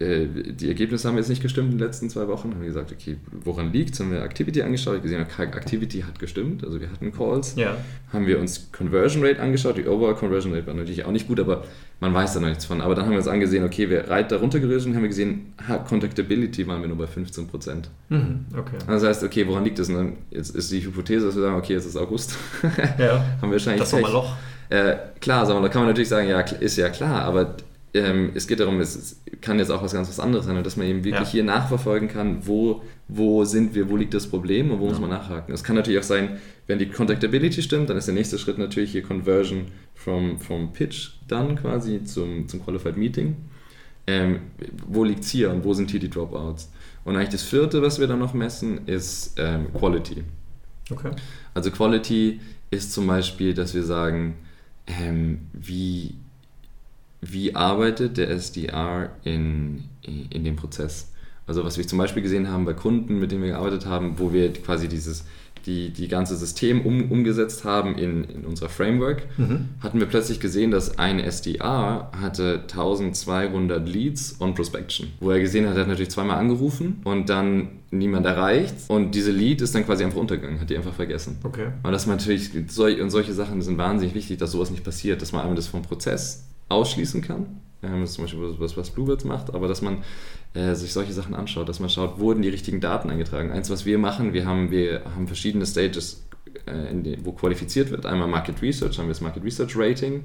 die 0.00 0.68
Ergebnisse 0.68 1.08
haben 1.08 1.16
jetzt 1.16 1.28
nicht 1.28 1.42
gestimmt 1.42 1.72
in 1.72 1.78
den 1.78 1.84
letzten 1.84 2.08
zwei 2.08 2.28
Wochen. 2.28 2.52
Haben 2.52 2.60
wir 2.60 2.68
gesagt, 2.68 2.92
okay, 2.92 3.16
woran 3.42 3.72
liegt 3.72 3.94
es? 3.94 4.00
Haben 4.00 4.12
wir 4.12 4.22
Activity 4.22 4.62
angeschaut, 4.62 4.94
wir 4.94 5.00
gesehen, 5.00 5.20
Activity 5.20 6.02
hat 6.02 6.20
gestimmt, 6.20 6.62
also 6.62 6.80
wir 6.80 6.88
hatten 6.88 7.10
Calls. 7.10 7.56
Ja. 7.56 7.76
Haben 8.12 8.28
wir 8.28 8.38
uns 8.38 8.70
Conversion 8.70 9.24
Rate 9.24 9.42
angeschaut, 9.42 9.76
die 9.76 9.88
Overall 9.88 10.14
Conversion 10.14 10.54
Rate 10.54 10.68
war 10.68 10.74
natürlich 10.74 11.04
auch 11.04 11.10
nicht 11.10 11.26
gut, 11.26 11.40
aber 11.40 11.64
man 11.98 12.14
weiß 12.14 12.34
da 12.34 12.40
noch 12.40 12.48
nichts 12.48 12.64
von. 12.64 12.80
Aber 12.80 12.94
dann 12.94 13.06
haben 13.06 13.10
wir 13.10 13.18
uns 13.18 13.26
angesehen, 13.26 13.64
okay, 13.64 13.90
wir 13.90 14.08
reit 14.08 14.30
darunter 14.30 14.60
gelöst 14.60 14.86
und 14.86 14.94
haben 14.94 15.02
wir 15.02 15.08
gesehen, 15.08 15.52
Contactability 15.88 16.68
waren 16.68 16.80
wir 16.80 16.88
nur 16.88 16.98
bei 16.98 17.08
15 17.08 17.48
Prozent. 17.48 17.90
Mhm, 18.08 18.46
okay. 18.56 18.76
Das 18.86 19.02
heißt, 19.02 19.24
okay, 19.24 19.48
woran 19.48 19.64
liegt 19.64 19.80
dann 19.80 20.12
jetzt 20.30 20.54
ist 20.54 20.70
die 20.70 20.84
Hypothese, 20.84 21.26
dass 21.26 21.34
wir 21.34 21.42
sagen, 21.42 21.56
okay, 21.56 21.72
jetzt 21.72 21.86
ist 21.86 21.96
August. 21.96 22.36
Ja. 22.98 23.24
haben 23.42 23.50
wir 23.50 23.52
wahrscheinlich 23.52 23.80
Das 23.80 23.90
Sommerloch. 23.90 24.36
äh, 24.70 24.94
klar, 25.20 25.44
da 25.44 25.68
kann 25.68 25.80
man 25.80 25.88
natürlich 25.88 26.08
sagen, 26.08 26.28
ja, 26.28 26.38
ist 26.40 26.76
ja 26.76 26.88
klar, 26.88 27.22
aber 27.22 27.56
ähm, 27.98 28.30
es 28.34 28.46
geht 28.46 28.60
darum, 28.60 28.80
es, 28.80 28.96
es 28.96 29.20
kann 29.40 29.58
jetzt 29.58 29.70
auch 29.70 29.82
was 29.82 29.92
ganz 29.92 30.08
was 30.08 30.20
anderes 30.20 30.46
sein 30.46 30.56
und 30.56 30.64
dass 30.66 30.76
man 30.76 30.86
eben 30.86 31.04
wirklich 31.04 31.28
Ja. 31.28 31.32
hier 31.32 31.44
nachverfolgen 31.44 32.08
kann, 32.08 32.46
wo, 32.46 32.82
wo 33.08 33.44
sind 33.44 33.74
wir, 33.74 33.88
wo 33.90 33.96
liegt 33.96 34.14
das 34.14 34.26
Problem 34.26 34.70
und 34.70 34.80
wo 34.80 34.86
muss 34.86 34.94
Ja. 34.94 35.00
man 35.00 35.10
nachhaken. 35.10 35.52
Es 35.54 35.62
kann 35.64 35.76
natürlich 35.76 35.98
auch 35.98 36.04
sein, 36.04 36.38
wenn 36.66 36.78
die 36.78 36.86
Contactability 36.88 37.62
stimmt, 37.62 37.90
dann 37.90 37.96
ist 37.96 38.06
der 38.06 38.14
nächste 38.14 38.38
Schritt 38.38 38.58
natürlich 38.58 38.92
hier 38.92 39.02
Conversion 39.02 39.66
vom, 39.94 40.38
vom 40.38 40.72
Pitch 40.72 41.10
dann 41.28 41.56
quasi 41.56 42.02
zum, 42.04 42.48
zum 42.48 42.64
Qualified 42.64 42.96
Meeting. 42.96 43.36
Ähm, 44.06 44.40
wo 44.86 45.04
liegt 45.04 45.24
es 45.24 45.30
hier 45.30 45.50
und 45.50 45.64
wo 45.64 45.74
sind 45.74 45.90
hier 45.90 46.00
die 46.00 46.08
Dropouts? 46.10 46.70
Und 47.04 47.16
eigentlich 47.16 47.28
das 47.30 47.42
vierte, 47.42 47.82
was 47.82 48.00
wir 48.00 48.06
dann 48.06 48.18
noch 48.18 48.34
messen, 48.34 48.86
ist 48.86 49.34
ähm, 49.38 49.66
Quality. 49.74 50.24
Okay. 50.90 51.10
Also 51.54 51.70
Quality 51.70 52.40
ist 52.70 52.92
zum 52.92 53.06
Beispiel, 53.06 53.54
dass 53.54 53.74
wir 53.74 53.82
sagen, 53.82 54.34
ähm, 54.86 55.40
wie, 55.52 56.14
wie 57.20 57.54
arbeitet 57.54 58.16
der 58.16 58.30
SDR 58.30 59.10
in, 59.24 59.84
in 60.02 60.44
dem 60.44 60.56
Prozess. 60.56 61.10
Also 61.46 61.64
was 61.64 61.78
wir 61.78 61.86
zum 61.86 61.98
Beispiel 61.98 62.22
gesehen 62.22 62.48
haben 62.50 62.64
bei 62.64 62.74
Kunden, 62.74 63.18
mit 63.18 63.32
denen 63.32 63.42
wir 63.42 63.50
gearbeitet 63.50 63.86
haben, 63.86 64.18
wo 64.18 64.32
wir 64.32 64.52
quasi 64.52 64.86
dieses, 64.86 65.24
die, 65.64 65.90
die 65.90 66.06
ganze 66.06 66.36
System 66.36 66.84
um, 66.84 67.10
umgesetzt 67.10 67.64
haben 67.64 67.96
in, 67.96 68.24
in 68.24 68.44
unser 68.44 68.68
Framework, 68.68 69.22
Mhm. 69.38 69.68
hatten 69.80 69.98
wir 69.98 70.06
plötzlich 70.06 70.40
gesehen, 70.40 70.70
dass 70.70 70.98
ein 70.98 71.18
SDR 71.18 72.10
hatte 72.20 72.60
1200 72.70 73.88
Leads 73.88 74.36
on 74.40 74.54
Prospection. 74.54 75.08
Wo 75.20 75.30
er 75.30 75.40
gesehen 75.40 75.66
hat, 75.66 75.74
er 75.76 75.80
hat 75.82 75.88
natürlich 75.88 76.10
zweimal 76.10 76.38
angerufen 76.38 77.00
und 77.04 77.28
dann 77.28 77.68
niemand 77.90 78.26
erreicht 78.26 78.74
und 78.88 79.14
diese 79.14 79.30
Lead 79.32 79.62
ist 79.62 79.74
dann 79.74 79.86
quasi 79.86 80.04
einfach 80.04 80.18
untergegangen, 80.18 80.60
hat 80.60 80.68
die 80.68 80.76
einfach 80.76 80.92
vergessen. 80.94 81.38
Okay. 81.42 81.68
Und 81.82 81.92
das 81.92 82.06
natürlich, 82.06 82.50
und 82.54 83.10
solche 83.10 83.32
Sachen 83.32 83.62
sind 83.62 83.78
wahnsinnig 83.78 84.14
wichtig, 84.14 84.36
dass 84.38 84.52
sowas 84.52 84.70
nicht 84.70 84.84
passiert, 84.84 85.22
dass 85.22 85.32
man 85.32 85.40
einmal 85.42 85.56
das 85.56 85.66
vom 85.68 85.80
Prozess 85.82 86.44
ausschließen 86.68 87.22
kann. 87.22 87.60
Ähm, 87.82 88.04
zum 88.06 88.24
Beispiel 88.24 88.40
was, 88.58 88.76
was 88.76 88.90
Bluebirds 88.90 89.24
macht, 89.24 89.54
aber 89.54 89.68
dass 89.68 89.82
man 89.82 89.98
äh, 90.54 90.74
sich 90.74 90.92
solche 90.92 91.12
Sachen 91.12 91.34
anschaut, 91.34 91.68
dass 91.68 91.78
man 91.78 91.88
schaut, 91.88 92.18
wurden 92.18 92.42
die 92.42 92.48
richtigen 92.48 92.80
Daten 92.80 93.08
eingetragen. 93.08 93.52
Eins, 93.52 93.70
was 93.70 93.86
wir 93.86 93.98
machen, 93.98 94.32
wir 94.32 94.46
haben, 94.46 94.70
wir 94.72 95.02
haben 95.14 95.28
verschiedene 95.28 95.64
Stages, 95.64 96.26
äh, 96.66 96.72
denen, 96.72 97.24
wo 97.24 97.32
qualifiziert 97.32 97.90
wird. 97.90 98.04
Einmal 98.04 98.26
Market 98.26 98.60
Research, 98.62 98.98
haben 98.98 99.06
wir 99.06 99.10
das 99.10 99.20
Market 99.20 99.44
Research 99.44 99.76
Rating. 99.76 100.24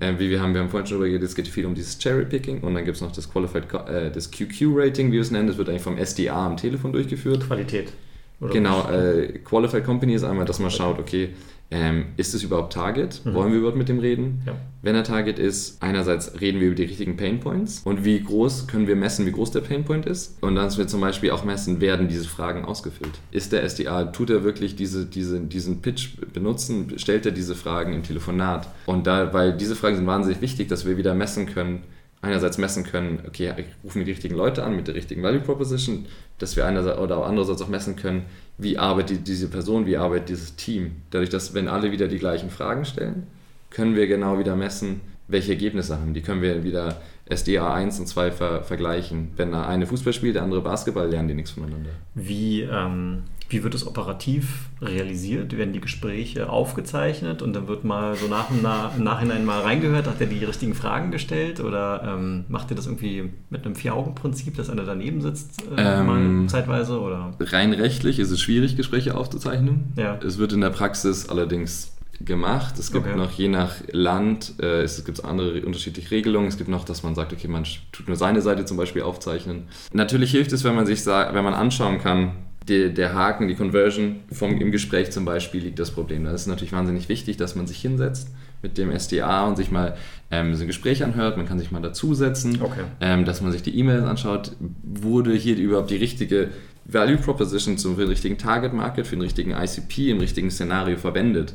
Äh, 0.00 0.14
wie 0.18 0.30
wir 0.30 0.40
haben, 0.40 0.52
wir 0.52 0.62
haben 0.62 0.68
vorhin 0.68 0.86
schon 0.86 0.96
darüber 0.98 1.08
geredet, 1.08 1.28
es 1.28 1.36
geht 1.36 1.46
viel 1.46 1.64
um 1.64 1.76
dieses 1.76 1.96
Cherry 1.98 2.24
Picking 2.24 2.60
und 2.60 2.74
dann 2.74 2.84
gibt 2.84 2.96
es 2.96 3.02
noch 3.02 3.12
das 3.12 3.30
Qualified, 3.30 3.72
äh, 3.86 4.10
das 4.10 4.30
QQ 4.30 4.72
Rating, 4.74 5.08
wie 5.08 5.12
wir 5.12 5.20
es 5.20 5.30
nennen, 5.30 5.46
das 5.46 5.58
wird 5.58 5.68
eigentlich 5.68 5.82
vom 5.82 5.96
SDA 5.96 6.46
am 6.46 6.56
Telefon 6.56 6.92
durchgeführt. 6.92 7.46
Qualität. 7.46 7.92
Oder 8.40 8.52
Genau, 8.52 8.90
äh, 8.90 9.38
Qualified 9.44 9.84
Company 9.84 10.14
ist 10.14 10.24
einmal, 10.24 10.46
dass 10.46 10.58
man 10.58 10.70
schaut, 10.70 10.98
okay, 10.98 11.30
ähm, 11.70 12.06
ist 12.16 12.34
es 12.34 12.42
überhaupt 12.42 12.72
Target? 12.72 13.20
Mhm. 13.24 13.34
Wollen 13.34 13.52
wir 13.52 13.58
überhaupt 13.58 13.78
mit 13.78 13.88
dem 13.88 14.00
reden? 14.00 14.42
Ja. 14.44 14.56
Wenn 14.82 14.94
er 14.94 15.04
Target 15.04 15.38
ist, 15.38 15.80
einerseits 15.82 16.40
reden 16.40 16.58
wir 16.58 16.68
über 16.68 16.76
die 16.76 16.84
richtigen 16.84 17.16
Pain 17.16 17.38
Points 17.38 17.82
und 17.84 18.04
wie 18.04 18.20
groß 18.20 18.66
können 18.66 18.88
wir 18.88 18.96
messen, 18.96 19.26
wie 19.26 19.32
groß 19.32 19.52
der 19.52 19.60
Pain 19.60 19.84
Point 19.84 20.06
ist. 20.06 20.42
Und 20.42 20.56
dann 20.56 20.64
müssen 20.64 20.78
wir 20.78 20.88
zum 20.88 21.00
Beispiel 21.00 21.30
auch 21.30 21.44
messen, 21.44 21.80
werden 21.80 22.08
diese 22.08 22.28
Fragen 22.28 22.64
ausgefüllt. 22.64 23.12
Ist 23.30 23.52
der 23.52 23.62
SDA, 23.68 24.04
tut 24.04 24.30
er 24.30 24.42
wirklich 24.42 24.74
diese, 24.74 25.06
diese, 25.06 25.40
diesen 25.40 25.80
Pitch 25.80 26.16
benutzen? 26.32 26.94
Stellt 26.96 27.26
er 27.26 27.32
diese 27.32 27.54
Fragen 27.54 27.92
im 27.92 28.02
Telefonat? 28.02 28.68
Und 28.86 29.06
da, 29.06 29.32
weil 29.32 29.56
diese 29.56 29.76
Fragen 29.76 29.96
sind 29.96 30.06
wahnsinnig 30.06 30.40
wichtig, 30.40 30.68
dass 30.68 30.86
wir 30.86 30.96
wieder 30.96 31.14
messen 31.14 31.46
können, 31.46 31.82
einerseits 32.22 32.58
messen 32.58 32.84
können, 32.84 33.20
okay, 33.26 33.52
rufen 33.84 33.98
wir 34.00 34.04
die 34.04 34.12
richtigen 34.12 34.34
Leute 34.34 34.64
an 34.64 34.76
mit 34.76 34.88
der 34.88 34.94
richtigen 34.94 35.22
Value 35.22 35.40
Proposition, 35.40 36.06
dass 36.38 36.56
wir 36.56 36.66
einerseits 36.66 36.98
oder 36.98 37.24
andererseits 37.24 37.62
auch 37.62 37.68
messen 37.68 37.96
können, 37.96 38.24
wie 38.62 38.78
arbeitet 38.78 39.26
diese 39.26 39.48
Person, 39.48 39.86
wie 39.86 39.96
arbeitet 39.96 40.28
dieses 40.30 40.56
Team. 40.56 40.92
Dadurch, 41.10 41.30
dass 41.30 41.54
wenn 41.54 41.68
alle 41.68 41.92
wieder 41.92 42.08
die 42.08 42.18
gleichen 42.18 42.50
Fragen 42.50 42.84
stellen, 42.84 43.26
können 43.70 43.94
wir 43.94 44.06
genau 44.06 44.38
wieder 44.38 44.56
messen, 44.56 45.00
welche 45.28 45.52
Ergebnisse 45.52 45.98
haben. 45.98 46.14
Die 46.14 46.22
können 46.22 46.42
wir 46.42 46.64
wieder 46.64 47.00
SDA 47.32 47.72
1 47.72 48.00
und 48.00 48.06
2 48.06 48.32
ver 48.32 48.62
vergleichen. 48.62 49.30
Wenn 49.36 49.52
der 49.52 49.68
eine 49.68 49.86
Fußball 49.86 50.12
spielt, 50.12 50.34
der 50.34 50.42
andere 50.42 50.60
Basketball, 50.60 51.08
lernen 51.08 51.28
die 51.28 51.34
nichts 51.34 51.52
voneinander. 51.52 51.90
Wie, 52.14 52.62
ähm, 52.62 53.22
wie 53.50 53.62
wird 53.64 53.74
es 53.74 53.86
operativ 53.86 54.68
realisiert? 54.80 55.56
Werden 55.56 55.72
die 55.72 55.80
Gespräche 55.80 56.48
aufgezeichnet 56.48 57.42
und 57.42 57.52
dann 57.52 57.68
wird 57.68 57.84
mal 57.84 58.14
so 58.16 58.28
nach, 58.28 58.48
und 58.50 58.62
nach, 58.62 58.96
im 58.96 59.04
Nachhinein 59.04 59.44
mal 59.44 59.60
reingehört, 59.60 60.06
hat 60.06 60.20
er 60.20 60.26
die 60.26 60.44
richtigen 60.44 60.74
Fragen 60.74 61.10
gestellt 61.10 61.60
oder 61.60 62.02
ähm, 62.16 62.44
macht 62.48 62.70
ihr 62.70 62.76
das 62.76 62.86
irgendwie 62.86 63.30
mit 63.50 63.66
einem 63.66 63.74
Vier-Augen-Prinzip, 63.74 64.56
dass 64.56 64.70
einer 64.70 64.84
daneben 64.84 65.20
sitzt 65.20 65.62
äh, 65.76 66.00
Ähm, 66.00 66.48
zeitweise? 66.48 67.00
Oder? 67.00 67.34
Rein 67.40 67.72
rechtlich 67.72 68.18
ist 68.18 68.30
es 68.30 68.40
schwierig, 68.40 68.76
Gespräche 68.76 69.16
aufzuzeichnen. 69.16 69.92
Ja. 69.96 70.18
Es 70.24 70.38
wird 70.38 70.52
in 70.52 70.60
der 70.60 70.70
Praxis 70.70 71.28
allerdings 71.28 71.92
gemacht. 72.24 72.78
Es 72.78 72.92
gibt 72.92 73.06
Okay. 73.06 73.16
noch 73.16 73.32
je 73.32 73.48
nach 73.48 73.76
Land, 73.92 74.54
äh, 74.60 74.82
es 74.82 75.04
gibt 75.04 75.24
andere 75.24 75.62
unterschiedliche 75.64 76.10
Regelungen. 76.10 76.48
Es 76.48 76.58
gibt 76.58 76.68
noch, 76.68 76.84
dass 76.84 77.02
man 77.02 77.14
sagt, 77.14 77.32
okay, 77.32 77.48
man 77.48 77.64
tut 77.92 78.08
nur 78.08 78.16
seine 78.16 78.42
Seite 78.42 78.64
zum 78.64 78.76
Beispiel 78.76 79.02
aufzeichnen. 79.02 79.64
Natürlich 79.92 80.30
hilft 80.30 80.52
es, 80.52 80.62
wenn 80.62 80.74
man 80.74 80.86
sich 80.86 81.04
wenn 81.06 81.44
man 81.44 81.54
anschauen 81.54 81.98
kann, 81.98 82.32
die, 82.70 82.94
der 82.94 83.12
Haken, 83.12 83.48
die 83.48 83.54
Conversion 83.54 84.20
vom, 84.32 84.58
im 84.58 84.70
Gespräch 84.72 85.10
zum 85.10 85.24
Beispiel 85.24 85.62
liegt 85.62 85.78
das 85.78 85.90
Problem. 85.90 86.24
Da 86.24 86.30
ist 86.32 86.42
es 86.42 86.46
natürlich 86.46 86.72
wahnsinnig 86.72 87.08
wichtig, 87.08 87.36
dass 87.36 87.54
man 87.54 87.66
sich 87.66 87.78
hinsetzt 87.80 88.28
mit 88.62 88.78
dem 88.78 88.90
SDA 88.96 89.46
und 89.46 89.56
sich 89.56 89.70
mal 89.70 89.96
ähm, 90.30 90.54
so 90.54 90.62
ein 90.62 90.66
Gespräch 90.66 91.02
anhört. 91.04 91.36
Man 91.36 91.46
kann 91.46 91.58
sich 91.58 91.70
mal 91.70 91.82
dazusetzen, 91.82 92.58
Okay. 92.62 92.82
ähm, 93.00 93.24
dass 93.24 93.40
man 93.40 93.52
sich 93.52 93.62
die 93.62 93.76
E-Mails 93.78 94.04
anschaut. 94.04 94.52
Wurde 94.82 95.34
hier 95.34 95.56
überhaupt 95.56 95.90
die 95.90 95.96
richtige 95.96 96.48
Value 96.92 97.16
Proposition 97.16 97.78
zum 97.78 97.94
richtigen 97.94 98.38
Target 98.38 98.72
Market, 98.72 99.06
für 99.06 99.16
den 99.16 99.22
richtigen 99.22 99.52
ICP 99.52 100.10
im 100.10 100.18
richtigen 100.18 100.50
Szenario 100.50 100.96
verwendet? 100.96 101.54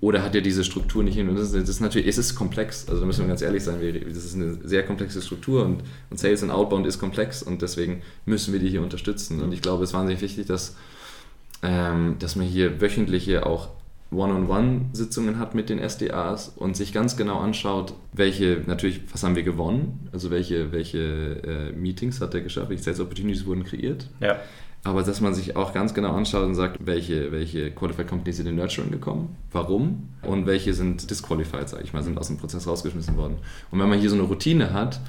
Oder 0.00 0.22
hat 0.22 0.34
er 0.34 0.40
diese 0.40 0.64
Struktur 0.64 1.02
nicht 1.02 1.14
hin? 1.14 1.28
Und 1.28 1.36
das 1.36 1.52
ist, 1.52 1.54
das 1.54 1.68
ist 1.68 1.80
natürlich, 1.80 2.06
es 2.06 2.18
ist 2.18 2.34
komplex. 2.34 2.88
Also 2.88 3.00
da 3.00 3.06
müssen 3.06 3.20
wir 3.20 3.28
ganz 3.28 3.42
ehrlich 3.42 3.64
sein, 3.64 3.78
das 4.08 4.24
ist 4.24 4.34
eine 4.34 4.58
sehr 4.64 4.82
komplexe 4.84 5.22
Struktur 5.22 5.64
und, 5.64 5.82
und 6.10 6.18
Sales 6.18 6.42
und 6.42 6.50
Outbound 6.50 6.86
ist 6.86 6.98
komplex 6.98 7.42
und 7.42 7.62
deswegen 7.62 8.02
müssen 8.24 8.52
wir 8.52 8.60
die 8.60 8.68
hier 8.68 8.82
unterstützen. 8.82 9.42
Und 9.42 9.52
ich 9.52 9.62
glaube, 9.62 9.84
es 9.84 9.90
ist 9.90 9.94
wahnsinnig 9.94 10.22
wichtig, 10.22 10.46
dass, 10.46 10.76
ähm, 11.62 12.16
dass 12.18 12.36
man 12.36 12.46
hier 12.46 12.80
wöchentliche 12.80 13.46
auch 13.46 13.70
One-on-One-Sitzungen 14.12 15.38
hat 15.38 15.54
mit 15.54 15.68
den 15.68 15.78
SDAs 15.78 16.52
und 16.54 16.76
sich 16.76 16.92
ganz 16.92 17.16
genau 17.16 17.38
anschaut, 17.38 17.94
welche, 18.12 18.62
natürlich, 18.66 19.00
was 19.12 19.24
haben 19.24 19.34
wir 19.34 19.42
gewonnen, 19.42 20.08
also 20.12 20.30
welche, 20.30 20.70
welche 20.70 20.98
äh, 20.98 21.72
Meetings 21.72 22.20
hat 22.20 22.34
er 22.34 22.40
geschafft, 22.40 22.70
welche 22.70 22.84
Sales 22.84 23.00
Opportunities 23.00 23.46
wurden 23.46 23.64
kreiert, 23.64 24.08
Ja. 24.20 24.38
Aber 24.86 25.02
dass 25.02 25.20
man 25.20 25.34
sich 25.34 25.56
auch 25.56 25.74
ganz 25.74 25.94
genau 25.94 26.12
anschaut 26.12 26.44
und 26.44 26.54
sagt, 26.54 26.86
welche, 26.86 27.32
welche 27.32 27.70
Qualified 27.72 28.06
Companies 28.06 28.36
sind 28.36 28.46
in 28.46 28.56
Nurturing 28.56 28.90
gekommen, 28.90 29.36
warum 29.50 30.10
und 30.22 30.46
welche 30.46 30.74
sind 30.74 31.10
disqualified, 31.10 31.68
sage 31.68 31.82
ich 31.82 31.92
mal, 31.92 32.02
sind 32.02 32.16
aus 32.18 32.28
dem 32.28 32.38
Prozess 32.38 32.66
rausgeschmissen 32.66 33.16
worden. 33.16 33.38
Und 33.70 33.80
wenn 33.80 33.88
man 33.88 33.98
hier 33.98 34.10
so 34.10 34.16
eine 34.16 34.24
Routine 34.24 34.72
hat, 34.72 35.00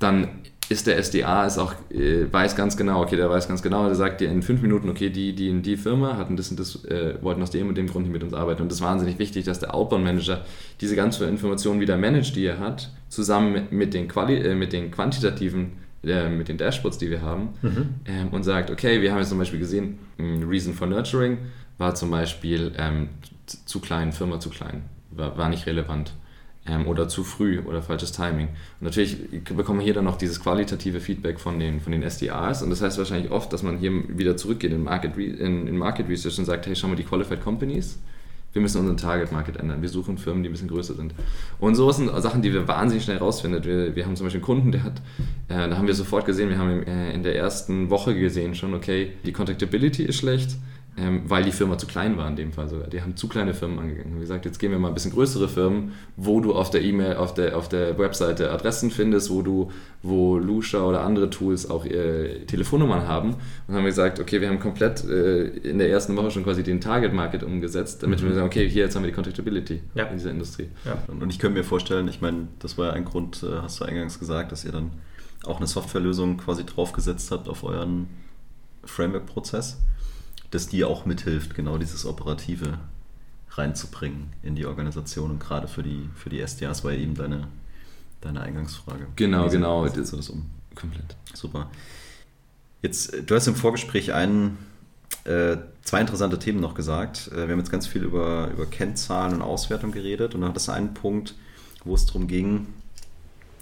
dann 0.00 0.28
ist 0.68 0.86
der 0.86 0.96
SDA 0.98 1.46
ist 1.46 1.58
auch, 1.58 1.74
äh, 1.90 2.32
weiß 2.32 2.56
ganz 2.56 2.76
genau, 2.76 3.02
okay, 3.02 3.16
der 3.16 3.28
weiß 3.28 3.46
ganz 3.46 3.62
genau, 3.62 3.86
der 3.86 3.94
sagt 3.94 4.20
dir 4.20 4.30
in 4.30 4.42
fünf 4.42 4.62
Minuten, 4.62 4.88
okay, 4.88 5.10
die, 5.10 5.34
die 5.34 5.48
in 5.48 5.62
die 5.62 5.76
Firma 5.76 6.16
hatten 6.16 6.36
das 6.36 6.50
und 6.50 6.58
das, 6.58 6.84
äh, 6.86 7.14
wollten 7.20 7.42
aus 7.42 7.50
dem 7.50 7.68
und 7.68 7.76
dem 7.76 7.86
Grund 7.86 8.06
nicht 8.06 8.12
mit 8.12 8.22
uns 8.24 8.34
arbeiten. 8.34 8.62
Und 8.62 8.70
das 8.70 8.78
ist 8.78 8.84
wahnsinnig 8.84 9.18
wichtig, 9.18 9.44
dass 9.44 9.60
der 9.60 9.74
Outbound-Manager 9.74 10.44
diese 10.80 10.96
ganzen 10.96 11.28
Informationen 11.28 11.80
wieder 11.80 11.96
managt, 11.96 12.34
die 12.36 12.46
er 12.46 12.58
hat, 12.58 12.90
zusammen 13.08 13.52
mit, 13.52 13.72
mit, 13.72 13.94
den, 13.94 14.08
Quali 14.08 14.36
äh, 14.36 14.54
mit 14.54 14.72
den 14.72 14.90
quantitativen, 14.90 15.72
äh, 16.04 16.28
mit 16.28 16.48
den 16.48 16.58
Dashboards, 16.58 16.98
die 16.98 17.10
wir 17.10 17.22
haben, 17.22 17.50
ähm, 18.06 18.28
und 18.30 18.42
sagt, 18.42 18.70
okay, 18.70 19.00
wir 19.02 19.12
haben 19.12 19.18
jetzt 19.18 19.28
zum 19.30 19.38
Beispiel 19.38 19.58
gesehen, 19.60 19.98
Reason 20.18 20.74
for 20.74 20.86
Nurturing 20.86 21.38
war 21.78 21.94
zum 21.94 22.10
Beispiel 22.10 22.72
ähm, 22.78 23.08
zu- 23.46 23.58
zu 23.64 23.80
klein, 23.80 24.12
Firma 24.12 24.38
zu 24.40 24.50
klein, 24.50 24.82
war, 25.10 25.36
war 25.36 25.48
nicht 25.48 25.66
relevant 25.66 26.12
ähm, 26.66 26.86
oder 26.86 27.08
zu 27.08 27.24
früh 27.24 27.58
oder 27.60 27.82
falsches 27.82 28.12
Timing. 28.12 28.48
Und 28.80 28.82
natürlich 28.84 29.16
bekommen 29.44 29.80
wir 29.80 29.84
hier 29.84 29.94
dann 29.94 30.04
noch 30.04 30.16
dieses 30.16 30.40
qualitative 30.40 31.00
Feedback 31.00 31.40
von 31.40 31.58
den, 31.58 31.80
von 31.80 31.90
den 31.92 32.02
SDRs 32.02 32.62
und 32.62 32.70
das 32.70 32.82
heißt 32.82 32.98
wahrscheinlich 32.98 33.32
oft, 33.32 33.52
dass 33.52 33.62
man 33.62 33.78
hier 33.78 33.90
wieder 34.16 34.36
zurückgeht 34.36 34.70
in 34.72 34.82
Market, 34.84 35.16
Re 35.16 35.24
in, 35.24 35.66
in 35.66 35.76
Market 35.76 36.08
Research 36.08 36.38
und 36.38 36.44
sagt, 36.44 36.66
hey, 36.66 36.76
schau 36.76 36.88
mal 36.88 36.96
die 36.96 37.04
Qualified 37.04 37.42
Companies, 37.42 37.98
wir 38.52 38.60
müssen 38.62 38.78
unseren 38.78 38.96
Target 38.96 39.32
Market 39.32 39.56
ändern. 39.56 39.82
Wir 39.82 39.88
suchen 39.88 40.18
Firmen, 40.18 40.42
die 40.42 40.48
ein 40.48 40.52
bisschen 40.52 40.68
größer 40.68 40.94
sind. 40.94 41.14
Und 41.58 41.74
sowas 41.74 41.96
sind 41.96 42.10
Sachen, 42.22 42.42
die 42.42 42.52
wir 42.52 42.68
wahnsinnig 42.68 43.04
schnell 43.04 43.18
rausfinden. 43.18 43.64
Wir, 43.64 43.96
wir 43.96 44.04
haben 44.04 44.16
zum 44.16 44.26
Beispiel 44.26 44.40
einen 44.40 44.44
Kunden, 44.44 44.72
der 44.72 44.82
hat, 44.84 45.00
äh, 45.48 45.68
da 45.68 45.76
haben 45.76 45.86
wir 45.86 45.94
sofort 45.94 46.26
gesehen, 46.26 46.50
wir 46.50 46.58
haben 46.58 46.82
äh, 46.82 47.12
in 47.12 47.22
der 47.22 47.36
ersten 47.36 47.90
Woche 47.90 48.14
gesehen 48.18 48.54
schon, 48.54 48.74
okay, 48.74 49.12
die 49.24 49.32
Contactability 49.32 50.02
ist 50.04 50.16
schlecht, 50.16 50.56
ähm, 50.94 51.22
weil 51.24 51.42
die 51.42 51.52
Firma 51.52 51.78
zu 51.78 51.86
klein 51.86 52.18
war 52.18 52.28
in 52.28 52.36
dem 52.36 52.52
Fall 52.52 52.68
sogar. 52.68 52.86
Die 52.88 53.00
haben 53.00 53.16
zu 53.16 53.26
kleine 53.26 53.54
Firmen 53.54 53.78
angegangen. 53.78 54.16
Wie 54.16 54.20
gesagt, 54.20 54.44
jetzt 54.44 54.58
gehen 54.58 54.72
wir 54.72 54.78
mal 54.78 54.88
ein 54.88 54.94
bisschen 54.94 55.12
größere 55.12 55.48
Firmen, 55.48 55.92
wo 56.16 56.40
du 56.40 56.54
auf 56.54 56.68
der 56.68 56.82
E-Mail, 56.82 57.16
auf 57.16 57.32
der, 57.32 57.56
auf 57.56 57.70
der 57.70 57.98
Webseite 57.98 58.50
Adressen 58.50 58.90
findest, 58.90 59.30
wo 59.30 59.40
du, 59.40 59.70
wo 60.02 60.36
Lusha 60.36 60.82
oder 60.82 61.00
andere 61.00 61.30
Tools 61.30 61.70
auch 61.70 61.86
äh, 61.86 62.44
Telefonnummern 62.44 63.08
haben. 63.08 63.36
Und 63.66 63.74
haben 63.74 63.84
gesagt, 63.86 64.20
okay, 64.20 64.42
wir 64.42 64.48
haben 64.48 64.60
komplett 64.60 65.02
äh, 65.04 65.44
in 65.44 65.78
der 65.78 65.88
ersten 65.88 66.14
Woche 66.14 66.30
schon 66.30 66.44
quasi 66.44 66.62
den 66.62 66.82
Target 66.82 67.14
Market 67.14 67.42
umgesetzt, 67.42 68.02
damit 68.02 68.20
mhm. 68.20 68.26
wir 68.26 68.34
sagen, 68.34 68.46
okay, 68.46 68.68
hier 68.68 68.84
jetzt 68.84 68.94
haben 68.94 69.02
wir 69.02 69.10
die 69.10 69.14
Contactability 69.14 69.80
ja. 69.94 70.04
in 70.04 70.18
dieser 70.18 70.30
Industrie. 70.30 70.68
Ja. 70.84 70.98
Und 71.08 71.30
ich 71.30 71.38
könnte 71.38 71.58
mir 71.58 71.64
vorstellen, 71.64 72.06
ich 72.08 72.20
meine, 72.20 72.48
das 72.58 72.76
war 72.76 72.88
ja 72.88 72.92
ein 72.92 73.06
Grund, 73.06 73.42
äh, 73.42 73.62
hast 73.62 73.80
du 73.80 73.86
eingangs 73.86 74.18
gesagt, 74.18 74.52
dass 74.52 74.66
ihr 74.66 74.72
dann 74.72 74.90
auch 75.46 75.56
eine 75.56 75.66
Softwarelösung 75.66 76.36
quasi 76.36 76.66
draufgesetzt 76.66 77.30
habt 77.30 77.48
auf 77.48 77.64
euren 77.64 78.08
Framework-Prozess 78.84 79.78
dass 80.52 80.68
die 80.68 80.84
auch 80.84 81.06
mithilft, 81.06 81.54
genau 81.54 81.78
dieses 81.78 82.06
Operative 82.06 82.78
reinzubringen 83.50 84.32
in 84.42 84.54
die 84.54 84.66
Organisation 84.66 85.30
und 85.32 85.40
gerade 85.40 85.66
für 85.66 85.82
die, 85.82 86.08
für 86.14 86.30
die 86.30 86.40
SDAs 86.46 86.84
war 86.84 86.92
eben 86.92 87.14
deine, 87.14 87.48
deine 88.20 88.42
Eingangsfrage. 88.42 89.06
Genau, 89.16 89.46
Wie 89.46 89.50
genau. 89.50 89.86
Setzt 89.88 90.12
du 90.12 90.16
das 90.16 90.28
um? 90.28 90.46
Komplett. 90.74 91.16
Super. 91.34 91.70
Jetzt, 92.82 93.14
du 93.26 93.34
hast 93.34 93.46
im 93.46 93.54
Vorgespräch 93.54 94.12
einen, 94.12 94.58
äh, 95.24 95.56
zwei 95.82 96.00
interessante 96.00 96.38
Themen 96.38 96.60
noch 96.60 96.74
gesagt. 96.74 97.30
Äh, 97.32 97.46
wir 97.46 97.52
haben 97.52 97.58
jetzt 97.58 97.72
ganz 97.72 97.86
viel 97.86 98.02
über, 98.02 98.50
über 98.52 98.66
Kennzahlen 98.66 99.34
und 99.34 99.42
Auswertung 99.42 99.90
geredet 99.90 100.34
und 100.34 100.42
dann 100.42 100.50
hat 100.50 100.56
es 100.56 100.68
einen 100.68 100.92
Punkt, 100.92 101.34
wo 101.84 101.94
es 101.94 102.04
darum 102.04 102.26
ging, 102.26 102.66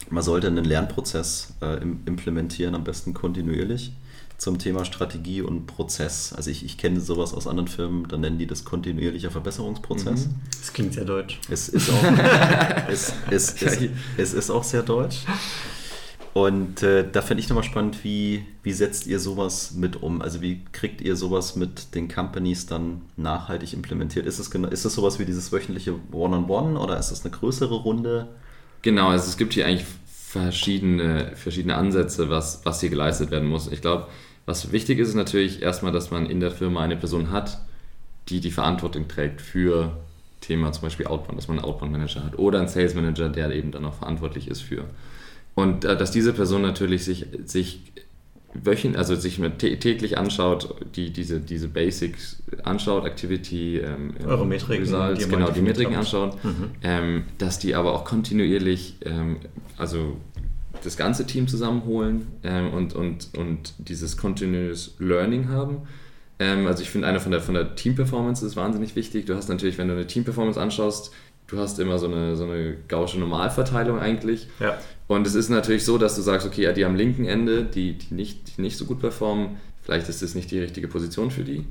man 0.09 0.24
sollte 0.24 0.49
einen 0.49 0.64
Lernprozess 0.64 1.55
äh, 1.61 1.76
implementieren, 1.82 2.74
am 2.74 2.82
besten 2.82 3.14
kontinuierlich 3.14 3.93
zum 4.41 4.59
Thema 4.59 4.86
Strategie 4.86 5.43
und 5.43 5.66
Prozess. 5.66 6.32
Also 6.32 6.51
ich, 6.51 6.64
ich 6.64 6.78
kenne 6.78 6.99
sowas 6.99 7.34
aus 7.34 7.47
anderen 7.47 7.68
Firmen, 7.68 8.09
dann 8.09 8.22
nennen 8.22 8.38
die 8.38 8.47
das 8.47 8.64
kontinuierlicher 8.64 9.30
Verbesserungsprozess. 9.30 10.28
Mhm. 10.28 10.34
Das 10.59 10.72
klingt 10.72 10.95
sehr 10.95 11.05
deutsch. 11.05 11.38
Es 11.51 11.68
ist 11.68 11.91
auch, 11.91 12.03
es, 12.88 13.12
es, 13.30 13.62
es, 13.62 13.78
es, 14.16 14.32
ist 14.32 14.51
auch 14.51 14.64
sehr 14.64 14.82
deutsch. 14.82 15.18
Und 16.32 16.82
äh, 16.82 17.07
da 17.11 17.20
finde 17.20 17.43
ich 17.43 17.51
nochmal 17.51 17.64
spannend, 17.64 18.03
wie, 18.03 18.47
wie 18.62 18.72
setzt 18.72 19.07
ihr 19.07 19.20
sowas 19.20 19.72
mit 19.72 20.03
um? 20.03 20.22
Also 20.22 20.41
wie 20.41 20.64
kriegt 20.72 21.03
ihr 21.03 21.16
sowas 21.16 21.55
mit 21.57 21.95
den 21.95 22.09
Companies 22.09 22.64
dann 22.64 23.03
nachhaltig 23.18 23.74
implementiert? 23.74 24.24
Ist 24.24 24.38
es, 24.38 24.49
ist 24.49 24.84
es 24.86 24.95
sowas 24.95 25.18
wie 25.18 25.26
dieses 25.26 25.53
wöchentliche 25.53 25.93
One-on-One 26.12 26.47
-on 26.47 26.76
-One 26.76 26.78
oder 26.78 26.99
ist 26.99 27.11
es 27.11 27.26
eine 27.26 27.32
größere 27.32 27.74
Runde? 27.74 28.28
Genau, 28.80 29.09
also 29.09 29.26
es 29.28 29.36
gibt 29.36 29.53
hier 29.53 29.66
eigentlich 29.66 29.86
verschiedene, 30.09 31.32
verschiedene 31.34 31.74
Ansätze, 31.74 32.30
was, 32.30 32.64
was 32.64 32.80
hier 32.80 32.88
geleistet 32.88 33.30
werden 33.30 33.49
muss. 33.49 33.70
Ich 33.70 33.82
glaube, 33.82 34.07
was 34.47 34.72
wichtig 34.72 34.99
ist, 34.99 35.11
ist 35.11 35.14
natürlich 35.14 35.62
erstmal, 35.62 35.93
dass 35.93 36.11
man 36.11 36.26
in 36.26 36.41
der 36.41 36.51
Firma 36.51 36.82
eine 36.82 36.97
Person 36.97 37.30
hat, 37.30 37.61
die 38.28 38.41
die 38.41 38.51
Verantwortung 38.51 39.09
trägt 39.09 39.41
für 39.41 39.97
Thema 40.41 40.72
zum 40.72 40.82
Beispiel 40.82 41.07
Outbound, 41.07 41.38
dass 41.38 41.49
man 41.49 41.59
einen 41.59 41.66
Outbound-Manager 41.66 42.24
hat 42.24 42.38
oder 42.38 42.59
einen 42.59 42.68
Sales-Manager, 42.68 43.28
der 43.28 43.51
eben 43.53 43.72
dann 43.72 43.84
auch 43.84 43.95
verantwortlich 43.95 44.49
ist 44.49 44.61
für. 44.61 44.84
Und 45.55 45.84
äh, 45.84 45.97
dass 45.97 46.11
diese 46.11 46.32
Person 46.32 46.62
natürlich 46.62 47.05
sich, 47.05 47.26
sich 47.45 47.80
wöchentlich, 48.55 48.99
also 48.99 49.14
sich 49.14 49.41
täglich 49.59 50.18
anschaut, 50.18 50.74
die, 50.97 51.11
diese, 51.11 51.41
diese 51.41 51.68
Basics 51.68 52.43
anschaut, 52.64 53.05
Activity, 53.05 53.78
ähm, 53.78 54.14
Eure 54.26 54.47
Metriken, 54.47 54.84
Results, 54.84 55.24
die 55.24 55.30
genau, 55.30 55.51
die 55.51 55.62
Metriken 55.62 55.95
anschaut, 55.95 56.43
mhm. 56.45 56.70
ähm, 56.82 57.24
dass 57.38 57.59
die 57.59 57.74
aber 57.74 57.95
auch 57.95 58.05
kontinuierlich, 58.05 58.97
ähm, 59.05 59.36
also 59.76 60.16
das 60.82 60.96
ganze 60.96 61.26
Team 61.26 61.48
zusammenholen 61.48 62.26
ähm, 62.42 62.72
und, 62.72 62.94
und, 62.94 63.28
und 63.36 63.74
dieses 63.78 64.16
Continuous 64.16 64.94
Learning 64.98 65.48
haben. 65.48 65.82
Ähm, 66.38 66.66
also 66.66 66.82
ich 66.82 66.90
finde, 66.90 67.06
eine 67.06 67.20
von 67.20 67.32
der, 67.32 67.40
von 67.40 67.54
der 67.54 67.74
Team-Performance 67.74 68.44
ist 68.44 68.56
wahnsinnig 68.56 68.96
wichtig. 68.96 69.26
Du 69.26 69.34
hast 69.34 69.48
natürlich, 69.48 69.78
wenn 69.78 69.88
du 69.88 69.94
eine 69.94 70.06
Team-Performance 70.06 70.60
anschaust, 70.60 71.12
du 71.46 71.58
hast 71.58 71.78
immer 71.78 71.98
so 71.98 72.06
eine, 72.06 72.36
so 72.36 72.44
eine 72.44 72.76
gausche 72.88 73.18
Normalverteilung 73.18 73.98
eigentlich. 73.98 74.48
Ja. 74.58 74.78
Und 75.06 75.26
es 75.26 75.34
ist 75.34 75.48
natürlich 75.48 75.84
so, 75.84 75.98
dass 75.98 76.16
du 76.16 76.22
sagst, 76.22 76.46
okay, 76.46 76.62
ja, 76.62 76.72
die 76.72 76.84
am 76.84 76.94
linken 76.94 77.24
Ende, 77.24 77.64
die, 77.64 77.94
die, 77.94 78.14
nicht, 78.14 78.56
die 78.56 78.62
nicht 78.62 78.76
so 78.76 78.84
gut 78.84 79.00
performen, 79.00 79.58
vielleicht 79.82 80.08
ist 80.08 80.22
das 80.22 80.34
nicht 80.34 80.50
die 80.50 80.60
richtige 80.60 80.88
Position 80.88 81.30
für 81.30 81.42
die. 81.44 81.66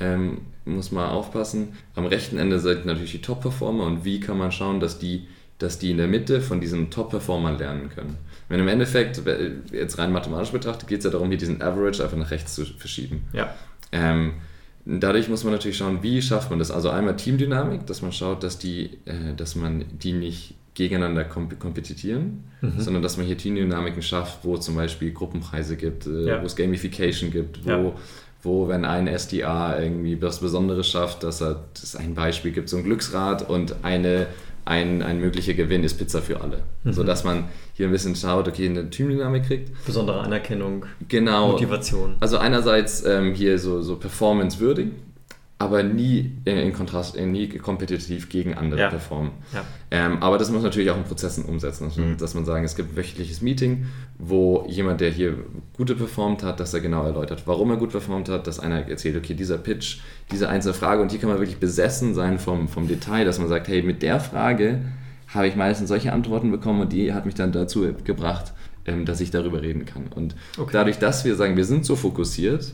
Ähm, 0.00 0.38
muss 0.64 0.92
man 0.92 1.08
aufpassen. 1.10 1.74
Am 1.94 2.06
rechten 2.06 2.38
Ende 2.38 2.58
sind 2.58 2.86
natürlich 2.86 3.12
die 3.12 3.22
Top-Performer 3.22 3.84
und 3.84 4.04
wie 4.04 4.20
kann 4.20 4.38
man 4.38 4.52
schauen, 4.52 4.80
dass 4.80 4.98
die, 4.98 5.28
dass 5.60 5.78
die 5.78 5.90
in 5.90 5.98
der 5.98 6.08
Mitte 6.08 6.40
von 6.40 6.60
diesen 6.60 6.90
Top-Performern 6.90 7.58
lernen 7.58 7.90
können. 7.90 8.16
Wenn 8.48 8.60
im 8.60 8.68
Endeffekt, 8.68 9.22
jetzt 9.70 9.98
rein 9.98 10.10
mathematisch 10.10 10.50
betrachtet, 10.50 10.88
geht 10.88 10.98
es 10.98 11.04
ja 11.04 11.10
darum, 11.10 11.28
hier 11.28 11.38
diesen 11.38 11.62
Average 11.62 12.02
einfach 12.02 12.16
nach 12.16 12.30
rechts 12.30 12.54
zu 12.54 12.64
verschieben. 12.64 13.22
Ja. 13.32 13.54
Ähm, 13.92 14.32
dadurch 14.84 15.28
muss 15.28 15.44
man 15.44 15.52
natürlich 15.52 15.76
schauen, 15.76 16.02
wie 16.02 16.22
schafft 16.22 16.50
man 16.50 16.58
das. 16.58 16.70
Also 16.70 16.90
einmal 16.90 17.16
Teamdynamik, 17.16 17.86
dass 17.86 18.02
man 18.02 18.12
schaut, 18.12 18.42
dass 18.42 18.58
die, 18.58 18.98
äh, 19.04 19.34
dass 19.36 19.54
man 19.54 19.84
die 20.02 20.12
nicht 20.12 20.54
gegeneinander 20.74 21.24
komp 21.24 21.58
kompetitieren, 21.60 22.44
mhm. 22.62 22.80
sondern 22.80 23.02
dass 23.02 23.18
man 23.18 23.26
hier 23.26 23.36
Teamdynamiken 23.36 24.02
schafft, 24.02 24.44
wo 24.44 24.56
zum 24.56 24.76
Beispiel 24.76 25.12
Gruppenpreise 25.12 25.76
gibt, 25.76 26.06
äh, 26.06 26.26
ja. 26.26 26.42
wo 26.42 26.46
es 26.46 26.56
Gamification 26.56 27.30
gibt, 27.30 27.64
wo, 27.66 27.70
ja. 27.70 27.92
wo 28.42 28.68
wenn 28.68 28.86
ein 28.86 29.06
SDA 29.06 29.78
irgendwie 29.78 30.20
was 30.22 30.40
Besonderes 30.40 30.88
schafft, 30.88 31.22
dass 31.22 31.42
er 31.42 31.64
das 31.78 31.96
ein 31.96 32.14
Beispiel 32.14 32.52
gibt, 32.52 32.68
so 32.70 32.78
ein 32.78 32.84
Glücksrad 32.84 33.48
und 33.48 33.76
eine 33.82 34.26
ein, 34.64 35.02
ein 35.02 35.20
möglicher 35.20 35.54
Gewinn 35.54 35.84
ist 35.84 35.94
Pizza 35.94 36.22
für 36.22 36.40
alle. 36.40 36.62
Mhm. 36.84 36.92
Sodass 36.92 37.24
man 37.24 37.44
hier 37.74 37.86
ein 37.86 37.92
bisschen 37.92 38.14
schaut, 38.16 38.48
okay, 38.48 38.66
eine 38.66 38.90
Teamdynamik 38.90 39.44
kriegt. 39.46 39.70
Besondere 39.86 40.20
Anerkennung, 40.20 40.86
genau. 41.08 41.52
Motivation. 41.52 42.16
Also 42.20 42.38
einerseits 42.38 43.04
ähm, 43.04 43.34
hier 43.34 43.58
so, 43.58 43.82
so 43.82 43.96
performance-würdig, 43.96 44.88
aber 45.60 45.82
nie 45.82 46.38
in 46.46 46.72
Kontrast, 46.72 47.18
äh, 47.18 47.26
nie 47.26 47.46
kompetitiv 47.46 48.30
gegen 48.30 48.54
andere 48.54 48.80
ja. 48.80 48.88
performen. 48.88 49.32
Ja. 49.52 49.62
Ähm, 49.90 50.22
aber 50.22 50.38
das 50.38 50.48
muss 50.48 50.62
man 50.62 50.70
natürlich 50.70 50.90
auch 50.90 50.96
in 50.96 51.04
Prozessen 51.04 51.44
umsetzen, 51.44 51.84
dass, 51.84 51.96
mhm. 51.98 52.16
dass 52.16 52.34
man 52.34 52.46
sagen, 52.46 52.64
es 52.64 52.76
gibt 52.76 52.92
ein 52.92 52.96
wöchentliches 52.96 53.42
Meeting, 53.42 53.84
wo 54.18 54.64
jemand, 54.70 55.02
der 55.02 55.10
hier 55.10 55.36
gute 55.76 55.94
performt 55.94 56.42
hat, 56.44 56.60
dass 56.60 56.72
er 56.72 56.80
genau 56.80 57.04
erläutert, 57.04 57.42
warum 57.44 57.70
er 57.70 57.76
gut 57.76 57.90
performt 57.90 58.30
hat, 58.30 58.46
dass 58.46 58.58
einer 58.58 58.88
erzählt, 58.88 59.18
okay, 59.18 59.34
dieser 59.34 59.58
Pitch, 59.58 59.98
diese 60.32 60.48
einzelne 60.48 60.72
Frage 60.72 61.02
und 61.02 61.10
hier 61.10 61.20
kann 61.20 61.28
man 61.28 61.38
wirklich 61.38 61.58
besessen 61.58 62.14
sein 62.14 62.38
vom, 62.38 62.66
vom 62.66 62.88
Detail, 62.88 63.26
dass 63.26 63.38
man 63.38 63.48
sagt, 63.48 63.68
hey, 63.68 63.82
mit 63.82 64.00
der 64.00 64.18
Frage 64.18 64.80
habe 65.28 65.46
ich 65.46 65.56
meistens 65.56 65.90
solche 65.90 66.14
Antworten 66.14 66.50
bekommen 66.50 66.80
und 66.80 66.92
die 66.94 67.12
hat 67.12 67.26
mich 67.26 67.34
dann 67.34 67.52
dazu 67.52 67.86
gebracht, 68.02 68.54
ähm, 68.86 69.04
dass 69.04 69.20
ich 69.20 69.30
darüber 69.30 69.60
reden 69.60 69.84
kann. 69.84 70.06
Und 70.06 70.36
okay. 70.56 70.70
dadurch, 70.72 70.98
dass 70.98 71.26
wir 71.26 71.36
sagen, 71.36 71.58
wir 71.58 71.66
sind 71.66 71.84
so 71.84 71.96
fokussiert 71.96 72.72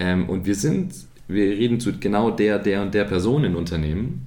ähm, 0.00 0.28
und 0.28 0.46
wir 0.46 0.56
sind 0.56 0.94
wir 1.28 1.44
reden 1.44 1.80
zu 1.80 1.98
genau 1.98 2.30
der, 2.30 2.58
der 2.58 2.82
und 2.82 2.94
der 2.94 3.04
Person 3.04 3.44
in 3.44 3.56
Unternehmen. 3.56 4.26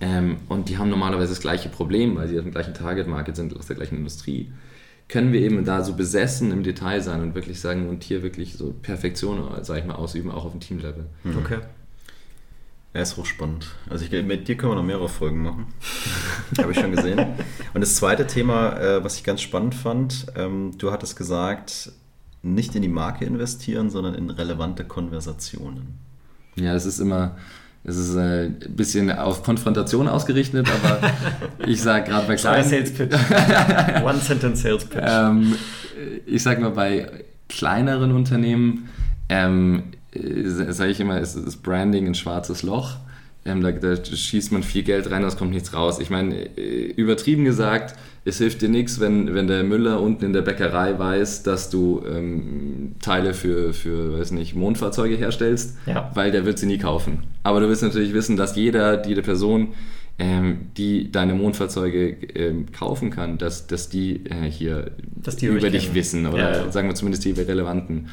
Ähm, 0.00 0.36
und 0.48 0.68
die 0.68 0.78
haben 0.78 0.90
normalerweise 0.90 1.30
das 1.30 1.40
gleiche 1.40 1.68
Problem, 1.68 2.16
weil 2.16 2.28
sie 2.28 2.36
aus 2.36 2.44
dem 2.44 2.52
gleichen 2.52 2.74
Target 2.74 3.06
Market 3.06 3.36
sind, 3.36 3.56
aus 3.56 3.66
der 3.66 3.76
gleichen 3.76 3.96
Industrie. 3.96 4.52
Können 5.08 5.32
wir 5.32 5.40
eben 5.40 5.64
da 5.64 5.84
so 5.84 5.94
besessen 5.94 6.50
im 6.50 6.62
Detail 6.62 7.02
sein 7.02 7.20
und 7.20 7.34
wirklich 7.34 7.60
sagen 7.60 7.88
und 7.88 8.02
hier 8.02 8.22
wirklich 8.22 8.54
so 8.54 8.74
Perfektion, 8.82 9.42
sag 9.62 9.78
ich 9.78 9.84
mal, 9.84 9.94
ausüben, 9.94 10.30
auch 10.30 10.46
auf 10.46 10.52
dem 10.52 10.60
Teamlevel. 10.60 11.06
Mhm. 11.24 11.38
Okay. 11.38 11.58
Er 12.94 13.02
ist 13.02 13.16
hochspannend. 13.16 13.66
Also 13.90 14.04
ich, 14.04 14.24
mit 14.24 14.46
dir 14.46 14.56
können 14.56 14.72
wir 14.72 14.76
noch 14.76 14.84
mehrere 14.84 15.08
Folgen 15.08 15.42
machen. 15.42 15.66
Habe 16.58 16.70
ich 16.70 16.78
schon 16.78 16.92
gesehen. 16.92 17.18
Und 17.74 17.80
das 17.80 17.96
zweite 17.96 18.24
Thema, 18.26 18.78
äh, 18.78 19.04
was 19.04 19.16
ich 19.16 19.24
ganz 19.24 19.42
spannend 19.42 19.74
fand, 19.74 20.26
ähm, 20.36 20.78
du 20.78 20.92
hattest 20.92 21.16
gesagt, 21.16 21.90
nicht 22.44 22.74
in 22.74 22.82
die 22.82 22.88
Marke 22.88 23.24
investieren, 23.24 23.90
sondern 23.90 24.14
in 24.14 24.30
relevante 24.30 24.84
Konversationen. 24.84 25.98
Ja, 26.56 26.74
es 26.74 26.86
ist 26.86 27.00
immer, 27.00 27.36
es 27.82 27.96
ist 27.96 28.14
äh, 28.14 28.46
ein 28.46 28.76
bisschen 28.76 29.10
auf 29.10 29.42
Konfrontation 29.42 30.08
ausgerichtet, 30.08 30.68
aber 30.68 31.12
ich 31.66 31.80
sage 31.80 32.10
gerade 32.10 32.26
bei 32.26 32.36
kleinen... 32.36 32.68
Sales 32.68 32.92
Pitch. 32.92 33.14
One-Sentence 34.04 34.62
Sales 34.62 34.84
Pitch. 34.84 35.04
Ähm, 35.04 35.54
ich 36.26 36.42
sage 36.42 36.60
mal, 36.60 36.70
bei 36.70 37.24
kleineren 37.48 38.12
Unternehmen 38.12 38.88
ähm, 39.28 39.84
sage 40.12 40.90
ich 40.90 41.00
immer, 41.00 41.20
ist, 41.20 41.34
ist 41.34 41.62
Branding 41.62 42.06
ein 42.06 42.14
schwarzes 42.14 42.62
Loch. 42.62 42.96
Ähm, 43.46 43.62
da, 43.62 43.72
da, 43.72 43.96
schießt 43.96 44.52
man 44.52 44.62
viel 44.62 44.82
Geld 44.82 45.10
rein, 45.10 45.22
es 45.22 45.36
kommt 45.36 45.50
nichts 45.50 45.74
raus. 45.74 45.98
Ich 46.00 46.08
meine, 46.08 46.34
äh, 46.56 46.92
übertrieben 46.96 47.44
gesagt, 47.44 47.94
es 48.24 48.38
hilft 48.38 48.62
dir 48.62 48.70
nichts, 48.70 49.00
wenn, 49.00 49.34
wenn 49.34 49.46
der 49.46 49.64
Müller 49.64 50.00
unten 50.00 50.24
in 50.24 50.32
der 50.32 50.40
Bäckerei 50.40 50.98
weiß, 50.98 51.42
dass 51.42 51.68
du 51.68 52.02
ähm, 52.10 52.94
Teile 53.02 53.34
für, 53.34 53.74
für, 53.74 54.18
weiß 54.18 54.30
nicht, 54.30 54.54
Mondfahrzeuge 54.54 55.16
herstellst, 55.16 55.76
ja. 55.84 56.10
weil 56.14 56.30
der 56.30 56.46
wird 56.46 56.58
sie 56.58 56.66
nie 56.66 56.78
kaufen. 56.78 57.24
Aber 57.42 57.60
du 57.60 57.68
wirst 57.68 57.82
natürlich 57.82 58.14
wissen, 58.14 58.38
dass 58.38 58.56
jeder, 58.56 59.06
jede 59.06 59.20
Person, 59.20 59.74
ähm, 60.18 60.70
die 60.76 61.10
deine 61.12 61.34
Mondfahrzeuge 61.34 62.16
ähm, 62.34 62.72
kaufen 62.72 63.10
kann, 63.10 63.36
dass, 63.36 63.66
dass 63.66 63.88
die 63.88 64.24
äh, 64.26 64.48
hier 64.48 64.92
dass 65.16 65.36
die 65.36 65.46
über 65.46 65.70
dich 65.70 65.92
wissen 65.92 66.26
oder 66.26 66.64
ja. 66.64 66.72
sagen 66.72 66.88
wir 66.88 66.94
zumindest 66.94 67.24
die 67.24 67.32
relevanten. 67.32 68.08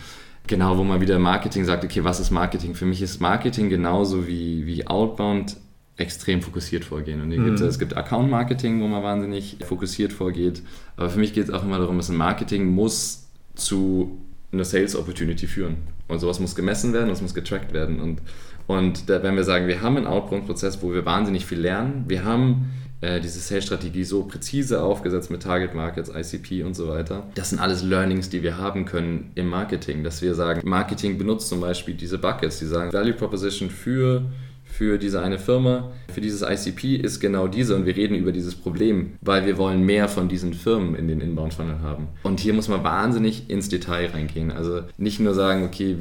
Genau, 0.47 0.77
wo 0.77 0.83
man 0.83 0.99
wieder 1.01 1.19
Marketing 1.19 1.65
sagt, 1.65 1.83
okay, 1.83 2.03
was 2.03 2.19
ist 2.19 2.31
Marketing? 2.31 2.75
Für 2.75 2.85
mich 2.85 3.01
ist 3.01 3.21
Marketing 3.21 3.69
genauso 3.69 4.27
wie, 4.27 4.65
wie 4.65 4.87
Outbound 4.87 5.55
extrem 5.97 6.41
fokussiert 6.41 6.83
vorgehen. 6.83 7.21
Und 7.21 7.29
mhm. 7.29 7.45
gibt 7.45 7.61
es 7.61 7.79
gibt 7.79 7.95
Account-Marketing, 7.95 8.81
wo 8.81 8.87
man 8.87 9.03
wahnsinnig 9.03 9.57
fokussiert 9.63 10.11
vorgeht. 10.11 10.61
Aber 10.97 11.09
für 11.09 11.19
mich 11.19 11.33
geht 11.33 11.45
es 11.45 11.49
auch 11.51 11.63
immer 11.63 11.77
darum, 11.77 11.97
dass 11.97 12.09
ein 12.09 12.17
Marketing 12.17 12.67
muss 12.67 13.27
zu 13.55 14.19
eine 14.51 14.65
Sales 14.65 14.95
Opportunity 14.95 15.47
führen. 15.47 15.77
Und 16.07 16.19
sowas 16.19 16.39
muss 16.39 16.55
gemessen 16.55 16.91
werden, 16.93 17.09
das 17.09 17.21
muss 17.21 17.33
getrackt 17.33 17.73
werden. 17.73 18.01
Und, 18.01 18.21
und 18.67 19.09
da, 19.09 19.23
wenn 19.23 19.35
wir 19.35 19.43
sagen, 19.43 19.67
wir 19.67 19.81
haben 19.81 19.97
einen 19.97 20.07
Outbound-Prozess, 20.07 20.81
wo 20.81 20.93
wir 20.93 21.05
wahnsinnig 21.05 21.45
viel 21.45 21.59
lernen, 21.59 22.05
wir 22.07 22.25
haben 22.25 22.71
diese 23.01 23.39
Sales-Strategie 23.39 24.03
so 24.03 24.23
präzise 24.23 24.83
aufgesetzt 24.83 25.31
mit 25.31 25.41
Target 25.41 25.73
Markets, 25.73 26.11
ICP 26.13 26.63
und 26.63 26.75
so 26.75 26.87
weiter. 26.87 27.27
Das 27.33 27.49
sind 27.49 27.59
alles 27.59 27.81
Learnings, 27.81 28.29
die 28.29 28.43
wir 28.43 28.57
haben 28.57 28.85
können 28.85 29.31
im 29.35 29.47
Marketing, 29.47 30.03
dass 30.03 30.21
wir 30.21 30.35
sagen, 30.35 30.61
Marketing 30.63 31.17
benutzt 31.17 31.49
zum 31.49 31.61
Beispiel 31.61 31.95
diese 31.95 32.19
Buckets, 32.19 32.59
die 32.59 32.65
sagen 32.65 32.93
Value 32.93 33.13
Proposition 33.13 33.69
für 33.69 34.25
für 34.71 34.97
diese 34.97 35.21
eine 35.21 35.37
Firma, 35.37 35.91
für 36.11 36.21
dieses 36.21 36.41
ICP 36.41 36.95
ist 36.95 37.19
genau 37.19 37.47
diese 37.47 37.75
und 37.75 37.85
wir 37.85 37.95
reden 37.95 38.15
über 38.15 38.31
dieses 38.31 38.55
Problem, 38.55 39.13
weil 39.21 39.45
wir 39.45 39.57
wollen 39.57 39.85
mehr 39.85 40.07
von 40.07 40.29
diesen 40.29 40.53
Firmen 40.53 40.95
in 40.95 41.07
den 41.07 41.19
Inbound-Funnel 41.19 41.81
haben. 41.81 42.07
Und 42.23 42.39
hier 42.39 42.53
muss 42.53 42.69
man 42.69 42.83
wahnsinnig 42.83 43.49
ins 43.49 43.67
Detail 43.67 44.07
reingehen. 44.11 44.51
Also 44.51 44.83
nicht 44.97 45.19
nur 45.19 45.33
sagen, 45.33 45.65
okay, 45.65 45.97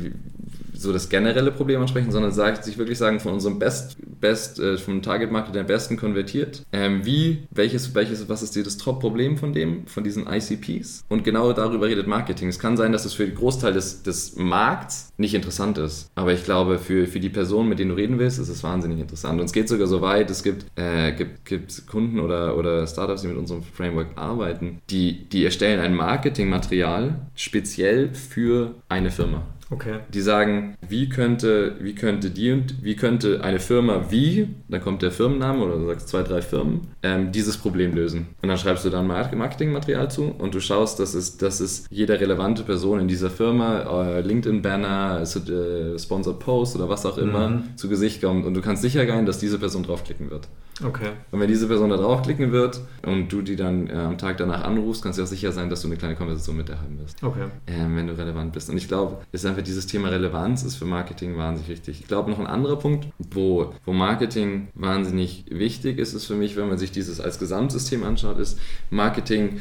so 0.81 0.93
das 0.93 1.09
generelle 1.09 1.53
Problem 1.53 1.81
ansprechen, 1.81 2.11
sondern 2.11 2.33
sagt, 2.33 2.65
sich 2.65 2.79
wirklich 2.79 2.99
sagen, 2.99 3.21
von 3.21 3.35
unserem 3.35 3.59
Best, 3.59 3.97
Best 4.21 4.59
äh, 4.59 4.77
vom 4.79 5.03
Target 5.03 5.31
Market 5.31 5.55
der 5.55 5.65
besten 5.65 5.97
konvertiert, 5.97 6.63
ähm, 6.73 7.05
wie, 7.05 7.47
welches, 7.51 7.95
welches, 7.95 8.29
was 8.29 8.43
ist 8.43 8.57
das 8.57 8.77
Top-Problem 8.79 9.37
von 9.37 9.53
dem, 9.53 9.87
von 9.87 10.05
diesen 10.05 10.27
ICPs? 10.27 11.05
Und 11.09 11.25
genau 11.25 11.53
darüber 11.53 11.87
redet 11.87 12.07
Marketing. 12.07 12.49
Es 12.49 12.59
kann 12.59 12.77
sein, 12.77 12.93
dass 12.93 13.05
es 13.05 13.15
für 13.15 13.27
den 13.27 13.35
Großteil 13.35 13.73
des, 13.73 14.03
des 14.03 14.37
Markts 14.37 15.13
nicht 15.17 15.35
interessant 15.35 15.79
ist. 15.79 16.11
Aber 16.15 16.33
ich 16.33 16.45
glaube, 16.45 16.79
für, 16.79 17.07
für 17.07 17.21
die 17.21 17.29
Person, 17.29 17.69
mit 17.69 17.79
denen 17.79 17.91
du 17.91 17.97
reden 17.97 18.19
willst, 18.19 18.39
ist 18.39 18.49
es 18.49 18.63
wahnsinnig 18.63 19.01
interessant. 19.01 19.39
Und 19.39 19.47
es 19.47 19.53
geht 19.53 19.69
sogar 19.69 19.87
so 19.87 20.01
weit, 20.01 20.31
es 20.31 20.43
gibt, 20.43 20.67
äh, 20.77 21.13
gibt, 21.13 21.45
gibt 21.45 21.87
Kunden 21.87 22.21
oder, 22.21 22.57
oder 22.57 22.87
Startups, 22.87 23.23
die 23.23 23.29
mit 23.29 23.37
unserem 23.37 23.63
Framework 23.63 24.09
arbeiten, 24.17 24.81
die, 24.91 25.29
die 25.29 25.45
erstellen 25.45 25.81
ein 25.81 25.95
Marketingmaterial 25.95 27.21
speziell 27.35 28.15
für 28.15 28.75
eine 28.89 29.11
Firma. 29.11 29.43
Okay. 29.71 30.01
Die 30.13 30.21
sagen, 30.21 30.77
wie 30.87 31.09
könnte, 31.09 31.77
wie 31.81 31.95
könnte 31.95 32.31
die 32.31 32.51
und 32.51 32.83
wie 32.83 32.97
könnte 32.97 33.43
eine 33.43 33.61
Firma 33.61 34.07
wie, 34.11 34.49
dann 34.69 34.81
kommt 34.81 35.03
der 35.03 35.13
Firmenname 35.13 35.65
oder 35.65 35.77
du 35.77 35.87
sagst 35.87 36.09
zwei, 36.09 36.23
drei 36.23 36.43
Firmen, 36.43 36.89
ähm, 37.05 37.31
dieses 37.31 37.57
Problem 37.57 37.95
lösen. 37.95 38.27
Und 38.43 38.49
dann 38.49 38.59
schreibst 38.59 38.85
du 38.85 38.91
dann 38.91 39.07
Marketingmaterial 39.07 40.11
zu 40.11 40.25
und 40.25 40.55
du 40.55 40.61
schaust, 40.61 40.99
dass 40.99 41.15
es, 41.15 41.37
dass 41.37 41.61
es 41.61 41.87
jeder 41.89 42.21
relevante 42.21 42.65
Person 42.65 42.99
in 42.99 43.07
dieser 43.07 43.31
Firma, 43.31 44.05
äh, 44.07 44.21
LinkedIn-Banner, 44.23 45.23
äh, 45.23 45.99
Sponsored 45.99 46.41
Post 46.41 46.75
oder 46.75 46.89
was 46.89 47.07
auch 47.07 47.17
immer 47.17 47.49
mhm. 47.49 47.77
zu 47.77 47.89
Gesicht 47.89 48.21
kommt 48.21 48.45
und 48.47 48.55
du 48.55 48.61
kannst 48.61 48.83
sicher 48.83 49.07
gehen, 49.07 49.25
dass 49.25 49.39
diese 49.39 49.59
Person 49.61 49.85
draufklicken 49.85 50.31
wird. 50.31 50.49
Okay. 50.85 51.11
Und 51.31 51.41
wenn 51.41 51.49
diese 51.49 51.67
Person 51.67 51.91
da 51.91 51.97
draufklicken 51.97 52.53
wird 52.53 52.81
und 53.03 53.29
du 53.29 53.43
die 53.43 53.57
dann 53.57 53.89
äh, 53.89 53.93
am 53.93 54.19
Tag 54.19 54.39
danach 54.39 54.65
anrufst, 54.65 55.03
kannst 55.03 55.19
du 55.19 55.23
auch 55.23 55.27
sicher 55.27 55.53
sein, 55.53 55.71
dass 55.71 55.83
du 55.83 55.89
eine 55.89 55.97
kleine 55.97 56.17
Konversation 56.17 56.57
mit 56.57 56.69
der 56.69 56.81
haben 56.81 56.99
wirst. 56.99 57.23
Okay. 57.23 57.47
Ähm, 57.67 57.97
wenn 57.97 58.07
du 58.07 58.17
relevant 58.17 58.53
bist. 58.53 58.71
Und 58.71 58.77
ich 58.77 58.89
glaube, 58.89 59.19
ist 59.33 59.45
einfach 59.47 59.63
dieses 59.63 59.87
Thema 59.87 60.09
Relevanz 60.09 60.63
ist 60.63 60.77
für 60.77 60.85
Marketing 60.85 61.37
wahnsinnig 61.37 61.69
wichtig. 61.69 62.01
Ich 62.01 62.09
glaube, 62.09 62.31
noch 62.31 62.39
ein 62.39 62.47
anderer 62.47 62.77
Punkt, 62.77 63.09
wo, 63.33 63.75
wo 63.85 63.93
Marketing 63.93 64.69
wahnsinnig 64.75 65.45
wichtig 65.51 65.99
ist, 65.99 66.15
ist 66.15 66.27
für 66.27 66.35
mich, 66.35 66.57
wenn 66.57 66.69
man 66.69 66.79
sich 66.79 66.93
dieses 66.93 67.21
als 67.21 67.39
Gesamtsystem 67.39 68.05
anschaut, 68.05 68.39
ist 68.39 68.59
Marketing 68.91 69.61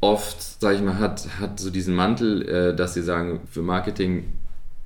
oft, 0.00 0.60
sage 0.60 0.76
ich 0.76 0.82
mal, 0.82 0.98
hat, 0.98 1.40
hat 1.40 1.60
so 1.60 1.70
diesen 1.70 1.94
Mantel, 1.94 2.48
äh, 2.48 2.76
dass 2.76 2.94
sie 2.94 3.02
sagen, 3.02 3.40
für 3.50 3.62
Marketing 3.62 4.32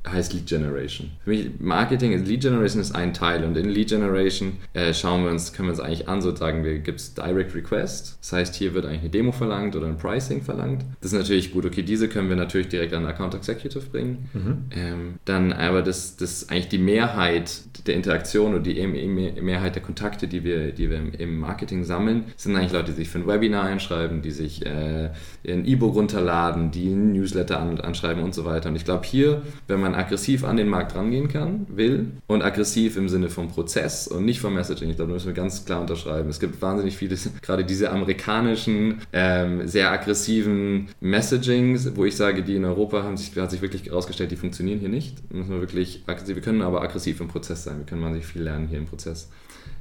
heißt 0.07 0.35
Lead 0.35 0.47
Generation. 0.47 1.11
Für 1.25 1.31
mich 1.31 1.51
Marketing 1.59 2.13
ist 2.13 2.27
Lead 2.27 2.43
Generation 2.43 2.81
ist 2.81 2.95
ein 2.95 3.15
Teil 3.15 3.45
und 3.45 3.57
in 3.57 3.69
Lead 3.69 3.89
Generation 3.89 4.59
äh, 4.75 4.93
schauen 4.93 5.25
wir 5.25 5.31
uns, 5.31 5.53
können 5.53 5.69
wir 5.69 5.73
uns 5.73 5.81
eigentlich 5.81 6.09
an, 6.09 6.21
so 6.21 6.35
sagen 6.35 6.65
wir, 6.65 6.79
gibt 6.79 7.01
es 7.01 7.15
Direct 7.15 7.55
Request. 7.55 8.19
Das 8.21 8.33
heißt, 8.33 8.55
hier 8.55 8.75
wird 8.75 8.85
eigentlich 8.85 9.01
eine 9.01 9.11
Demo 9.11 9.33
verlangt 9.33 9.77
oder 9.77 9.87
ein 9.87 9.97
Pricing 9.97 10.43
verlangt. 10.43 10.85
Das 11.01 11.13
ist 11.13 11.19
natürlich 11.19 11.53
gut, 11.53 11.65
okay, 11.65 11.83
diese 11.83 12.09
können 12.09 12.29
wir 12.29 12.37
natürlich 12.37 12.69
direkt 12.69 12.93
an 12.93 13.05
den 13.05 13.11
Account 13.11 13.35
Executive 13.35 13.85
bringen. 13.91 14.29
Mhm. 14.33 14.65
Ähm, 14.71 15.15
dann 15.25 15.53
aber 15.53 15.83
das, 15.83 16.17
das 16.17 16.49
eigentlich 16.51 16.69
die 16.69 16.79
Mehrheit 16.79 17.63
der 17.87 17.95
Interaktion 17.95 18.55
oder 18.55 18.63
die 18.63 18.87
Mehrheit 18.87 19.75
der 19.75 19.83
Kontakte, 19.83 20.29
die 20.29 20.45
wir, 20.45 20.73
die 20.73 20.91
wir 20.91 21.01
im 21.19 21.39
Marketing 21.39 21.85
sammeln, 21.85 22.25
sind 22.37 22.57
eigentlich 22.57 22.73
Leute, 22.73 22.93
die 22.93 22.99
sich 22.99 23.09
für 23.09 23.19
ein 23.19 23.27
Webinar 23.27 23.65
einschreiben, 23.65 24.23
die 24.23 24.31
sich 24.31 24.65
äh, 24.65 25.11
ein 25.47 25.67
E-Book 25.67 25.95
runterladen, 25.95 26.71
die 26.71 26.89
ein 26.89 27.13
Newsletter 27.13 27.61
an, 27.61 27.81
anschreiben 27.81 28.23
und 28.23 28.35
so 28.35 28.45
weiter. 28.45 28.69
Und 28.69 28.77
ich 28.77 28.85
glaube 28.85 29.05
hier, 29.07 29.43
wenn 29.67 29.81
man 29.81 29.94
aggressiv 29.95 30.45
an 30.45 30.57
den 30.57 30.69
Markt 30.69 30.95
rangehen 30.95 31.29
kann, 31.29 31.67
will 31.69 32.13
und 32.27 32.43
aggressiv 32.43 32.97
im 32.97 33.09
Sinne 33.09 33.31
vom 33.31 33.49
Prozess 33.49 34.09
und 34.09 34.25
nicht 34.25 34.41
vom 34.41 34.55
Messaging. 34.55 34.91
Ich 34.91 34.97
glaube, 34.97 35.11
da 35.11 35.15
müssen 35.15 35.27
wir 35.27 35.35
ganz 35.35 35.65
klar 35.65 35.81
unterschreiben. 35.81 36.29
Es 36.29 36.41
gibt 36.41 36.61
wahnsinnig 36.63 36.97
viele, 36.97 37.17
gerade 37.43 37.65
diese 37.65 37.91
amerikanischen, 37.91 39.01
ähm, 39.13 39.67
sehr 39.67 39.91
aggressiven 39.91 40.89
Messagings, 41.01 41.97
wo 41.97 42.05
ich 42.05 42.17
sage, 42.17 42.43
die 42.43 42.57
in 42.57 42.65
Europa 42.65 43.03
haben 43.03 43.17
sich, 43.17 43.37
hat 43.37 43.51
sich 43.51 43.63
wirklich 43.63 43.87
herausgestellt, 43.87 44.31
die 44.31 44.37
funktionieren 44.37 44.81
hier 44.81 44.89
nicht. 44.89 45.33
Müssen 45.33 45.51
wir 45.51 45.61
wirklich 45.61 46.03
aggressiv, 46.07 46.35
wir 46.35 46.43
können 46.43 46.63
aber 46.63 46.83
aggressiv 46.83 47.21
im 47.21 47.29
Prozess 47.29 47.65
sein. 47.65 47.79
Wir 47.79 47.87
können 47.87 48.03
wahnsinnig 48.03 48.27
viel 48.27 48.43
lernen 48.43 48.69
hier 48.69 48.79
im 48.79 48.87
Prozess 48.87 49.29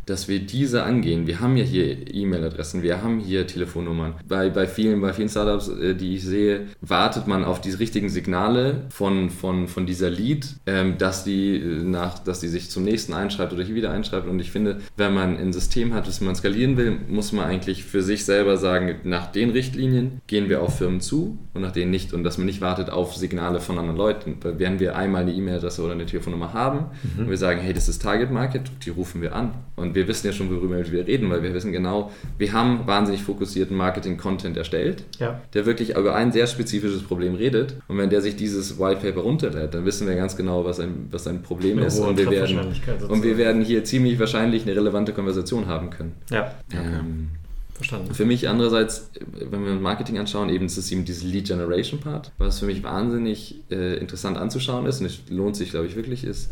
dass 0.05 0.27
wir 0.27 0.39
diese 0.39 0.83
angehen. 0.83 1.27
Wir 1.27 1.39
haben 1.39 1.57
ja 1.57 1.63
hier 1.63 2.13
E-Mail-Adressen, 2.13 2.83
wir 2.83 3.01
haben 3.01 3.19
hier 3.19 3.47
Telefonnummern. 3.47 4.15
Bei, 4.27 4.49
bei, 4.49 4.67
vielen, 4.67 5.01
bei 5.01 5.13
vielen 5.13 5.29
Startups, 5.29 5.69
äh, 5.69 5.95
die 5.95 6.15
ich 6.15 6.23
sehe, 6.23 6.67
wartet 6.81 7.27
man 7.27 7.43
auf 7.43 7.61
die 7.61 7.71
richtigen 7.71 8.09
Signale 8.09 8.85
von, 8.89 9.29
von, 9.29 9.67
von 9.67 9.85
dieser 9.85 10.09
Lead, 10.09 10.47
ähm, 10.65 10.97
dass, 10.97 11.23
die 11.23 11.57
äh, 11.57 11.83
nach, 11.83 12.19
dass 12.19 12.39
die 12.39 12.47
sich 12.47 12.69
zum 12.69 12.83
nächsten 12.83 13.13
einschreibt 13.13 13.53
oder 13.53 13.63
hier 13.63 13.75
wieder 13.75 13.91
einschreibt. 13.91 14.27
Und 14.27 14.39
ich 14.39 14.51
finde, 14.51 14.79
wenn 14.97 15.13
man 15.13 15.37
ein 15.37 15.53
System 15.53 15.93
hat, 15.93 16.07
das 16.07 16.21
man 16.21 16.35
skalieren 16.35 16.77
will, 16.77 16.97
muss 17.07 17.31
man 17.31 17.45
eigentlich 17.45 17.83
für 17.83 18.01
sich 18.01 18.25
selber 18.25 18.57
sagen, 18.57 18.95
nach 19.03 19.31
den 19.31 19.51
Richtlinien 19.51 20.21
gehen 20.27 20.49
wir 20.49 20.61
auf 20.61 20.77
Firmen 20.77 21.01
zu 21.01 21.37
und 21.53 21.61
nach 21.61 21.71
denen 21.71 21.91
nicht. 21.91 22.13
Und 22.13 22.23
dass 22.23 22.37
man 22.37 22.45
nicht 22.45 22.61
wartet 22.61 22.89
auf 22.89 23.15
Signale 23.15 23.59
von 23.59 23.77
anderen 23.77 23.97
Leuten. 23.97 24.37
Weil 24.41 24.59
wenn 24.59 24.79
wir 24.79 24.95
einmal 24.95 25.21
eine 25.21 25.33
E-Mail-Adresse 25.33 25.81
oder 25.81 25.93
eine 25.93 26.05
Telefonnummer 26.05 26.53
haben 26.53 26.85
mhm. 27.15 27.23
und 27.23 27.29
wir 27.29 27.37
sagen, 27.37 27.61
hey, 27.61 27.73
das 27.73 27.89
ist 27.89 28.01
Target 28.01 28.31
Market, 28.31 28.71
die 28.85 28.89
rufen 28.89 29.21
wir 29.21 29.35
an. 29.35 29.53
Und 29.75 29.92
wir 29.93 30.07
wissen 30.07 30.27
ja 30.27 30.33
schon, 30.33 30.49
worüber 30.49 30.77
wir 30.77 31.07
reden, 31.07 31.29
weil 31.29 31.43
wir 31.43 31.53
wissen 31.53 31.71
genau, 31.71 32.11
wir 32.37 32.53
haben 32.53 32.85
wahnsinnig 32.87 33.23
fokussierten 33.23 33.75
Marketing-Content 33.75 34.57
erstellt, 34.57 35.03
ja. 35.19 35.41
der 35.53 35.65
wirklich 35.65 35.95
über 35.95 36.15
ein 36.15 36.31
sehr 36.31 36.47
spezifisches 36.47 37.03
Problem 37.03 37.35
redet. 37.35 37.75
Und 37.87 37.97
wenn 37.97 38.09
der 38.09 38.21
sich 38.21 38.35
dieses 38.35 38.79
White 38.79 39.01
Paper 39.01 39.21
runterlädt, 39.21 39.73
dann 39.73 39.85
wissen 39.85 40.07
wir 40.07 40.15
ganz 40.15 40.35
genau, 40.35 40.65
was 40.65 40.79
ein, 40.79 41.07
was 41.11 41.27
ein 41.27 41.41
Problem 41.41 41.77
eine 41.77 41.87
ist. 41.87 41.99
Und 41.99 42.17
wir, 42.17 42.29
werden, 42.29 42.73
und 43.07 43.23
wir 43.23 43.37
werden 43.37 43.61
hier 43.61 43.83
ziemlich 43.83 44.19
wahrscheinlich 44.19 44.63
eine 44.63 44.75
relevante 44.75 45.13
Konversation 45.13 45.67
haben 45.67 45.89
können. 45.89 46.13
Ja. 46.29 46.53
Ähm, 46.71 47.29
Verstanden. 47.73 48.13
Für 48.13 48.25
mich 48.25 48.47
andererseits, 48.47 49.09
wenn 49.33 49.65
wir 49.65 49.73
Marketing 49.73 50.19
anschauen, 50.19 50.49
eben 50.49 50.67
ist 50.67 50.77
es 50.77 50.91
eben 50.91 51.05
dieses 51.05 51.23
Lead 51.23 51.47
Generation 51.47 51.99
Part, 51.99 52.31
was 52.37 52.59
für 52.59 52.65
mich 52.67 52.83
wahnsinnig 52.83 53.63
äh, 53.71 53.97
interessant 53.97 54.37
anzuschauen 54.37 54.85
ist 54.85 54.99
und 54.99 55.07
es 55.07 55.19
lohnt 55.29 55.55
sich, 55.55 55.71
glaube 55.71 55.87
ich, 55.87 55.95
wirklich, 55.95 56.23
ist, 56.23 56.51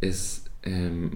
ist 0.00 0.41
ähm, 0.41 0.41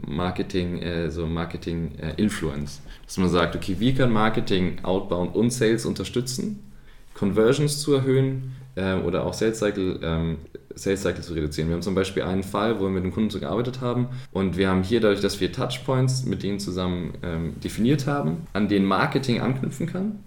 Marketing, 0.06 0.82
äh, 0.82 1.10
so 1.10 1.26
Marketing 1.26 1.92
äh, 1.98 2.14
Influence. 2.16 2.80
Dass 3.04 3.16
man 3.18 3.28
sagt, 3.28 3.54
okay, 3.54 3.76
wie 3.78 3.94
kann 3.94 4.12
Marketing 4.12 4.78
Outbound 4.82 5.34
und 5.34 5.50
Sales 5.50 5.86
unterstützen, 5.86 6.72
Conversions 7.14 7.80
zu 7.80 7.94
erhöhen 7.94 8.52
äh, 8.74 8.94
oder 8.94 9.24
auch 9.24 9.34
Sales 9.34 9.58
Cycle, 9.58 10.00
ähm, 10.02 10.38
Sales 10.74 11.02
Cycle 11.02 11.22
zu 11.22 11.32
reduzieren. 11.32 11.68
Wir 11.68 11.74
haben 11.74 11.82
zum 11.82 11.94
Beispiel 11.94 12.22
einen 12.22 12.42
Fall, 12.42 12.78
wo 12.78 12.84
wir 12.84 12.90
mit 12.90 13.04
dem 13.04 13.12
Kunden 13.12 13.40
gearbeitet 13.40 13.80
haben 13.80 14.08
und 14.32 14.56
wir 14.56 14.68
haben 14.68 14.82
hier 14.82 15.00
dadurch, 15.00 15.20
dass 15.20 15.40
wir 15.40 15.50
Touchpoints 15.52 16.24
mit 16.26 16.42
denen 16.42 16.58
zusammen 16.58 17.14
ähm, 17.22 17.54
definiert 17.64 18.06
haben, 18.06 18.46
an 18.52 18.68
denen 18.68 18.84
Marketing 18.84 19.40
anknüpfen 19.40 19.86
kann 19.86 20.18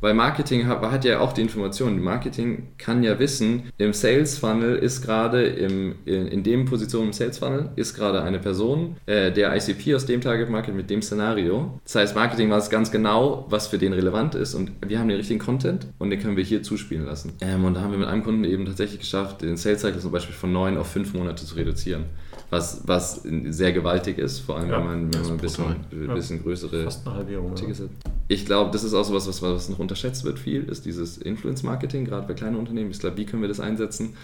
weil 0.00 0.14
Marketing 0.14 0.66
hat, 0.66 1.04
ja 1.04 1.20
auch 1.20 1.32
die 1.32 1.42
Information. 1.42 2.00
Marketing 2.00 2.68
kann 2.78 3.02
ja 3.02 3.18
wissen, 3.18 3.70
im 3.78 3.92
Sales 3.92 4.38
Funnel 4.38 4.76
ist 4.76 5.02
gerade 5.02 5.44
in, 5.44 5.94
in 6.04 6.42
dem 6.42 6.64
Position 6.64 7.06
im 7.06 7.12
Sales 7.12 7.38
Funnel 7.38 7.70
ist 7.76 7.94
gerade 7.94 8.22
eine 8.22 8.38
Person, 8.38 8.96
äh, 9.06 9.32
der 9.32 9.54
ICP 9.56 9.94
aus 9.94 10.06
dem 10.06 10.20
Target 10.20 10.50
Market 10.50 10.74
mit 10.74 10.90
dem 10.90 11.02
Szenario. 11.02 11.80
Das 11.84 11.94
heißt, 11.96 12.14
Marketing 12.14 12.50
weiß 12.50 12.70
ganz 12.70 12.90
genau, 12.90 13.46
was 13.48 13.68
für 13.68 13.78
den 13.78 13.92
relevant 13.92 14.34
ist 14.34 14.54
und 14.54 14.72
wir 14.86 14.98
haben 14.98 15.08
den 15.08 15.18
richtigen 15.18 15.40
Content 15.40 15.86
und 15.98 16.10
den 16.10 16.20
können 16.20 16.36
wir 16.36 16.44
hier 16.44 16.62
zuspielen 16.62 17.06
lassen. 17.06 17.32
Ähm, 17.40 17.64
und 17.64 17.74
da 17.74 17.80
haben 17.80 17.92
wir 17.92 17.98
mit 17.98 18.08
einem 18.08 18.24
Kunden 18.24 18.44
eben 18.44 18.66
tatsächlich 18.66 19.00
geschafft, 19.00 19.42
den 19.42 19.56
Sales 19.56 19.80
Cycle 19.80 20.00
zum 20.00 20.12
Beispiel 20.12 20.34
von 20.34 20.52
neun 20.52 20.76
auf 20.76 20.88
fünf 20.88 21.14
Monate 21.14 21.44
zu 21.44 21.54
reduzieren 21.54 22.04
was, 22.50 22.82
was 22.86 23.22
sehr 23.50 23.72
gewaltig 23.72 24.18
ist, 24.18 24.40
vor 24.40 24.56
allem 24.56 24.70
ja, 24.70 24.78
wenn 24.78 24.86
man, 24.86 25.14
wenn 25.14 25.22
man 25.22 25.30
ein 25.32 25.36
bisschen, 25.36 25.76
ja. 26.06 26.14
bisschen 26.14 26.42
größere 26.42 26.84
Fast 26.84 27.06
eine 27.06 27.16
Halbierung, 27.16 27.54
Tickets 27.54 27.80
hat. 27.80 27.90
Ich 28.28 28.46
glaube, 28.46 28.70
das 28.70 28.84
ist 28.84 28.94
auch 28.94 29.04
so 29.04 29.14
was, 29.14 29.42
was, 29.42 29.68
noch 29.68 29.78
unterschätzt 29.78 30.24
wird 30.24 30.38
viel, 30.38 30.64
ist 30.64 30.86
dieses 30.86 31.18
Influence-Marketing, 31.18 32.06
gerade 32.06 32.26
bei 32.26 32.34
kleinen 32.34 32.56
Unternehmen. 32.56 32.90
Ich 32.90 33.00
glaube, 33.00 33.18
wie 33.18 33.26
können 33.26 33.42
wir 33.42 33.48
das 33.48 33.60
einsetzen? 33.60 34.14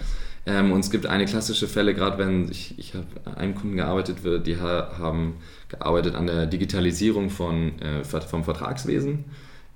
Ähm, 0.47 0.73
und 0.73 0.81
es 0.81 0.91
gibt 0.91 1.07
eine 1.07 1.27
klassische 1.27 1.69
Fälle, 1.69 1.95
gerade 1.95 2.19
wenn 2.19 2.51
ich, 2.51 2.79
ich 2.79 2.95
habe 2.95 3.07
einem 3.37 3.55
Kunden 3.55 3.77
gearbeitet, 3.77 4.19
die 4.47 4.57
haben 4.59 5.35
gearbeitet 5.69 6.15
an 6.15 6.27
der 6.27 6.47
Digitalisierung 6.47 7.31
von, 7.31 7.79
äh, 7.81 8.05
vom 8.05 8.45
Vertragswesen. 8.45 9.25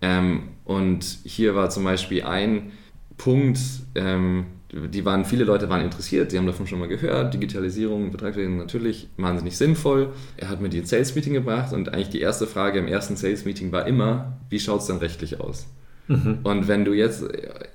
Ähm, 0.01 0.43
und 0.65 1.05
hier 1.25 1.55
war 1.55 1.71
zum 1.71 1.85
Beispiel 1.85 2.23
ein 2.23 2.73
Punkt, 3.17 3.59
ähm, 3.95 4.47
die 4.71 5.05
waren, 5.05 5.25
viele 5.25 5.45
Leute 5.45 5.69
waren 5.71 5.81
interessiert, 5.81 6.31
sie 6.31 6.39
haben 6.39 6.47
davon 6.47 6.66
schon 6.66 6.79
mal 6.79 6.89
gehört, 6.89 7.33
Digitalisierung, 7.33 8.11
Vertragswesen 8.11 8.59
natürlich 8.59 9.09
wahnsinnig 9.16 9.57
sinnvoll. 9.57 10.11
Er 10.37 10.51
hat 10.51 10.61
mir 10.61 10.69
die 10.69 10.85
Sales 10.85 11.14
Meeting 11.14 11.33
gebracht 11.33 11.73
und 11.73 11.93
eigentlich 11.93 12.11
die 12.11 12.21
erste 12.21 12.47
Frage 12.47 12.79
im 12.79 12.87
ersten 12.87 13.16
Sales 13.16 13.47
Meeting 13.47 13.73
war 13.73 13.87
immer, 13.87 14.39
wie 14.51 14.61
schaut 14.61 14.81
es 14.81 14.87
dann 14.87 14.99
rechtlich 14.99 15.41
aus? 15.41 15.66
Mhm. 16.09 16.41
Und 16.43 16.69
wenn 16.69 16.85
du 16.85 16.93
jetzt, 16.93 17.25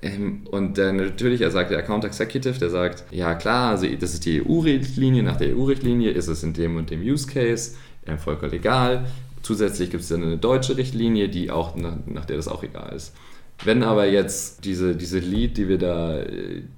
ähm, 0.02 0.42
und 0.50 0.76
der, 0.76 0.92
natürlich, 0.92 1.40
er 1.40 1.50
sagt 1.50 1.70
der 1.70 1.78
Account 1.78 2.04
Executive, 2.04 2.58
der 2.58 2.70
sagt, 2.70 3.04
ja 3.10 3.34
klar, 3.34 3.70
also 3.70 3.86
das 3.86 4.14
ist 4.14 4.24
die 4.24 4.42
EU-Richtlinie, 4.42 5.22
nach 5.22 5.36
der 5.36 5.56
EU-Richtlinie 5.56 6.10
ist 6.10 6.28
es 6.28 6.42
in 6.42 6.52
dem 6.52 6.76
und 6.76 6.90
dem 6.90 7.00
Use 7.00 7.26
Case 7.26 7.72
äh, 8.06 8.16
vollkommen 8.16 8.52
legal. 8.52 9.06
Zusätzlich 9.42 9.90
gibt 9.90 10.02
es 10.02 10.08
dann 10.08 10.22
eine 10.22 10.38
deutsche 10.38 10.76
Richtlinie, 10.76 11.28
die 11.28 11.50
auch, 11.50 11.76
nach, 11.76 11.96
nach 12.06 12.24
der 12.24 12.36
das 12.36 12.48
auch 12.48 12.62
egal 12.62 12.94
ist. 12.96 13.14
Wenn 13.62 13.82
aber 13.82 14.06
jetzt 14.06 14.64
diese, 14.64 14.96
diese 14.96 15.20
Lead, 15.20 15.56
die 15.56 15.68
wir 15.68 15.78
da, 15.78 16.22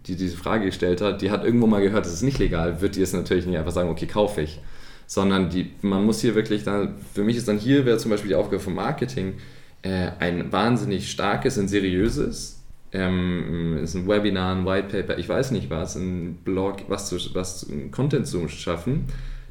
die 0.06 0.16
diese 0.16 0.36
Frage 0.36 0.66
gestellt 0.66 1.00
hat, 1.00 1.22
die 1.22 1.30
hat 1.30 1.44
irgendwo 1.44 1.66
mal 1.66 1.80
gehört, 1.80 2.04
das 2.04 2.12
ist 2.12 2.22
nicht 2.22 2.38
legal, 2.38 2.80
wird 2.80 2.96
die 2.96 3.00
jetzt 3.00 3.14
natürlich 3.14 3.46
nicht 3.46 3.56
einfach 3.56 3.72
sagen, 3.72 3.88
okay, 3.88 4.06
kaufe 4.06 4.42
ich. 4.42 4.60
Sondern 5.06 5.50
die, 5.50 5.70
man 5.82 6.04
muss 6.04 6.20
hier 6.20 6.34
wirklich 6.34 6.64
dann, 6.64 6.96
für 7.14 7.22
mich 7.24 7.36
ist 7.36 7.48
dann 7.48 7.58
hier, 7.58 7.86
wäre 7.86 7.96
zum 7.96 8.10
Beispiel 8.10 8.28
die 8.28 8.34
Aufgabe 8.34 8.60
vom 8.60 8.74
Marketing, 8.74 9.34
äh, 9.82 10.10
ein 10.18 10.52
wahnsinnig 10.52 11.10
starkes 11.10 11.58
und 11.58 11.68
seriöses, 11.68 12.60
ähm, 12.92 13.78
ist 13.82 13.94
ein 13.94 14.08
Webinar, 14.08 14.54
ein 14.54 14.66
White 14.66 14.88
Paper, 14.88 15.18
ich 15.18 15.28
weiß 15.28 15.52
nicht 15.52 15.70
was, 15.70 15.96
ein 15.96 16.38
Blog, 16.44 16.82
was 16.88 17.08
zu, 17.08 17.16
was, 17.34 17.66
Content 17.92 18.26
zu 18.26 18.48
schaffen, 18.48 19.06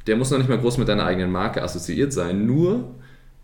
der 0.06 0.16
muss 0.16 0.30
noch 0.30 0.38
nicht 0.38 0.48
mal 0.48 0.58
groß 0.58 0.78
mit 0.78 0.88
deiner 0.88 1.06
eigenen 1.06 1.32
Marke 1.32 1.62
assoziiert 1.62 2.12
sein, 2.12 2.46
nur 2.46 2.94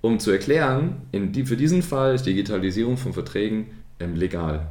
um 0.03 0.19
zu 0.19 0.31
erklären, 0.31 0.97
in 1.13 1.33
die, 1.33 1.47
für 1.47 1.57
diesen 1.57 1.83
Fall 1.83 2.15
ist 2.15 2.27
Digitalisierung 2.27 2.99
von 2.99 3.15
Verträgen 3.15 3.69
ähm, 3.99 4.17
legal. 4.17 4.67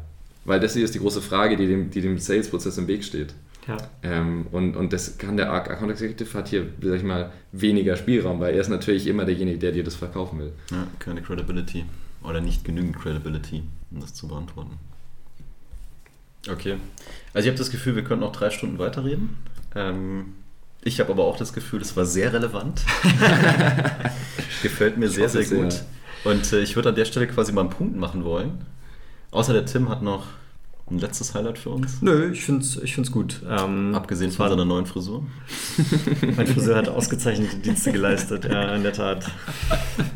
Weil 0.46 0.60
das 0.60 0.74
hier 0.74 0.84
ist 0.86 0.94
die 0.94 1.00
große 1.00 1.22
Frage, 1.22 1.56
die 1.58 1.68
dem, 1.68 1.90
die 1.90 2.02
dem 2.02 2.20
Sales-Prozess 2.20 2.78
im 2.78 2.88
Weg 2.88 3.04
steht. 3.04 3.34
Ja. 3.68 3.78
Ähm, 4.04 4.48
und, 4.52 4.76
und 4.76 4.92
das 4.92 5.18
kann 5.18 5.38
der 5.38 5.52
Account 5.52 5.92
Executive 5.92 6.38
hat 6.38 6.50
hier, 6.50 6.68
sag 6.82 6.98
ich 6.98 7.04
mal, 7.04 7.32
weniger 7.52 7.96
Spielraum, 7.96 8.40
weil 8.40 8.56
er 8.56 8.62
ist 8.62 8.70
natürlich 8.70 9.08
immer 9.08 9.26
derjenige, 9.26 9.60
der 9.60 9.72
dir 9.72 9.84
das 9.84 9.96
verkaufen 9.96 10.40
will. 10.40 10.52
Ja, 10.72 10.88
keine 11.00 11.22
Credibility. 11.22 11.86
Oder 12.24 12.42
nicht 12.42 12.66
genügend 12.66 12.98
Credibility, 12.98 13.64
um 13.92 14.00
das 14.00 14.14
zu 14.14 14.28
beantworten. 14.28 14.78
Okay. 16.50 16.76
Also 17.34 17.46
ich 17.46 17.52
habe 17.52 17.58
das 17.58 17.72
Gefühl, 17.72 17.96
wir 17.96 18.04
könnten 18.04 18.26
noch 18.26 18.32
drei 18.32 18.50
Stunden 18.50 18.80
weiterreden. 18.80 19.38
Ähm, 19.76 20.34
ich 20.84 21.00
habe 21.00 21.12
aber 21.12 21.26
auch 21.26 21.38
das 21.38 21.54
Gefühl, 21.54 21.82
es 21.82 21.96
war 21.96 22.06
sehr 22.06 22.34
relevant. 22.34 22.82
Gefällt 24.64 24.98
mir 24.98 25.10
sehr, 25.10 25.30
sehr 25.30 25.46
gut. 25.46 25.74
Sehr. 25.74 25.86
Und 26.24 26.54
äh, 26.54 26.62
ich 26.62 26.76
würde 26.76 26.90
an 26.90 26.96
der 26.96 27.06
Stelle 27.06 27.28
quasi 27.28 27.52
mal 27.52 27.62
einen 27.62 27.70
Punkt 27.70 27.98
machen 27.98 28.24
wollen. 28.24 28.66
Außer 29.32 29.54
der 29.54 29.66
Tim 29.66 29.90
hat 29.90 30.02
noch 30.02 30.26
ein 30.92 31.00
letztes 31.00 31.34
Highlight 31.34 31.58
für 31.58 31.70
uns? 31.70 32.02
Nö, 32.02 32.32
ich 32.32 32.44
finde 32.44 32.62
es 32.62 32.78
ich 32.78 32.94
find's 32.94 33.12
gut. 33.12 33.42
Ähm, 33.48 33.96
Abgesehen 33.96 34.32
von 34.32 34.50
seiner 34.50 34.66
neuen 34.66 34.86
Frisur? 34.86 35.26
mein 36.36 36.48
Friseur 36.48 36.76
hat 36.76 36.90
ausgezeichnete 36.90 37.58
Dienste 37.58 37.92
geleistet, 37.92 38.46
ja, 38.46 38.76
in 38.76 38.84
der 38.84 38.94
Tat. 38.94 39.26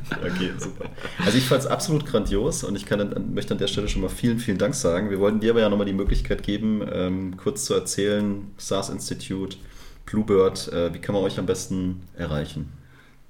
Okay, 0.09 0.51
super. 0.57 0.89
Also 1.23 1.37
ich 1.37 1.45
fand 1.45 1.61
es 1.61 1.67
absolut 1.67 2.05
grandios 2.05 2.63
und 2.63 2.75
ich 2.75 2.85
kann, 2.85 3.33
möchte 3.33 3.53
an 3.53 3.57
der 3.57 3.67
Stelle 3.67 3.87
schon 3.87 4.01
mal 4.01 4.09
vielen, 4.09 4.39
vielen 4.39 4.57
Dank 4.57 4.75
sagen. 4.75 5.09
Wir 5.09 5.19
wollten 5.19 5.39
dir 5.39 5.51
aber 5.51 5.61
ja 5.61 5.69
nochmal 5.69 5.85
die 5.85 5.93
Möglichkeit 5.93 6.43
geben, 6.43 6.81
ähm, 6.91 7.37
kurz 7.37 7.65
zu 7.65 7.73
erzählen, 7.73 8.47
SARS 8.57 8.89
Institute, 8.89 9.57
Bluebird, 10.05 10.71
äh, 10.71 10.93
wie 10.93 10.99
kann 10.99 11.15
man 11.15 11.23
euch 11.23 11.39
am 11.39 11.45
besten 11.45 12.01
erreichen? 12.15 12.71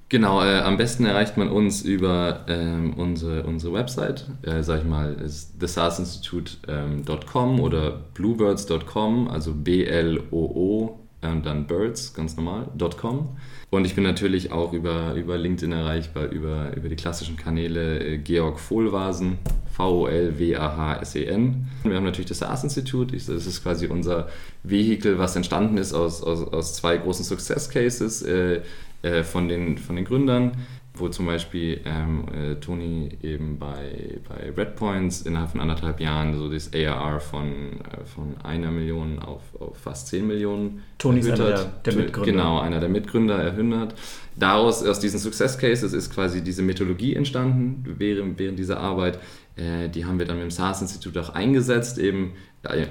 Genau, 0.07 0.43
äh, 0.43 0.59
am 0.59 0.78
besten 0.78 1.05
erreicht 1.05 1.36
man 1.36 1.49
uns 1.49 1.82
über 1.82 2.45
ähm, 2.47 2.93
unsere, 2.93 3.43
unsere 3.43 3.73
Website, 3.73 4.26
äh, 4.43 4.61
sag 4.61 4.82
ich 4.82 4.86
mal, 4.86 5.15
ist 5.15 5.59
thesarsinstitute.com 5.59 7.49
ähm, 7.53 7.59
oder 7.59 8.01
bluebirds.com, 8.13 9.28
also 9.28 9.53
B-L-O-O 9.53 10.99
und 11.23 11.45
dann 11.45 11.65
birds, 11.65 12.13
ganz 12.13 12.38
normal, 12.38 12.67
.com. 12.97 13.30
Und 13.71 13.86
ich 13.86 13.95
bin 13.95 14.03
natürlich 14.03 14.51
auch 14.51 14.73
über, 14.73 15.15
über 15.15 15.38
LinkedIn 15.38 15.71
erreichbar, 15.71 16.28
über, 16.28 16.76
über 16.76 16.88
die 16.88 16.95
klassischen 16.95 17.36
Kanäle 17.36 17.99
äh, 17.99 18.17
Georg 18.19 18.59
Vohlwasen, 18.59 19.39
V-O-L-W-A-H-S-E-N. 19.78 21.67
Wir 21.84 21.95
haben 21.95 22.03
natürlich 22.03 22.30
das 22.30 22.39
SaaS-Institut, 22.39 23.13
das 23.13 23.28
ist 23.28 23.63
quasi 23.63 23.88
unser 23.88 24.30
Vehikel, 24.63 25.17
was 25.17 25.36
entstanden 25.36 25.78
ist 25.78 25.93
aus, 25.93 26.23
aus, 26.23 26.47
aus 26.47 26.73
zwei 26.76 26.97
großen 26.97 27.26
Success 27.26 27.69
Cases. 27.69 28.21
Äh, 28.21 28.61
äh, 29.05 29.23
von, 29.23 29.47
den, 29.47 29.78
von 29.78 29.95
den 29.95 30.03
Gründern, 30.03 30.53
wo 30.95 31.09
zum 31.09 31.28
Beispiel 31.28 31.80
ähm, 31.86 32.26
äh, 32.34 32.55
Toni 32.55 33.09
eben 33.21 33.59
bei, 33.59 34.17
bei 34.28 34.49
Redpoints 34.49 35.21
innerhalb 35.21 35.51
von 35.51 35.61
anderthalb 35.61 35.99
Jahren 35.99 36.36
so 36.36 36.49
das 36.49 36.71
ARR 36.73 37.19
von, 37.19 37.82
äh, 37.82 38.03
von 38.03 38.36
einer 38.41 38.71
Million 38.71 39.19
auf, 39.19 39.43
auf 39.59 39.78
fast 39.78 40.07
10 40.07 40.26
Millionen 40.26 40.82
Toni 40.97 41.19
ist 41.19 41.28
einer 41.30 41.38
der, 41.38 41.65
der, 41.86 41.93
Mitgründer. 41.93 42.32
Genau, 42.32 42.59
einer 42.59 42.80
der 42.80 42.89
Mitgründer 42.89 43.36
erhöht. 43.36 43.93
Daraus, 44.36 44.84
aus 44.84 44.99
diesen 44.99 45.19
Success 45.19 45.59
Cases 45.59 45.93
ist 45.93 46.11
quasi 46.11 46.43
diese 46.43 46.63
Methodologie 46.63 47.13
entstanden 47.15 47.86
während, 47.99 48.39
während 48.39 48.57
dieser 48.57 48.80
Arbeit. 48.80 49.19
Äh, 49.56 49.89
die 49.89 50.06
haben 50.06 50.20
wir 50.20 50.26
dann 50.26 50.38
mit 50.38 50.43
dem 50.43 50.51
SaaS-Institut 50.51 51.18
auch 51.18 51.30
eingesetzt, 51.30 51.97
eben 51.97 52.34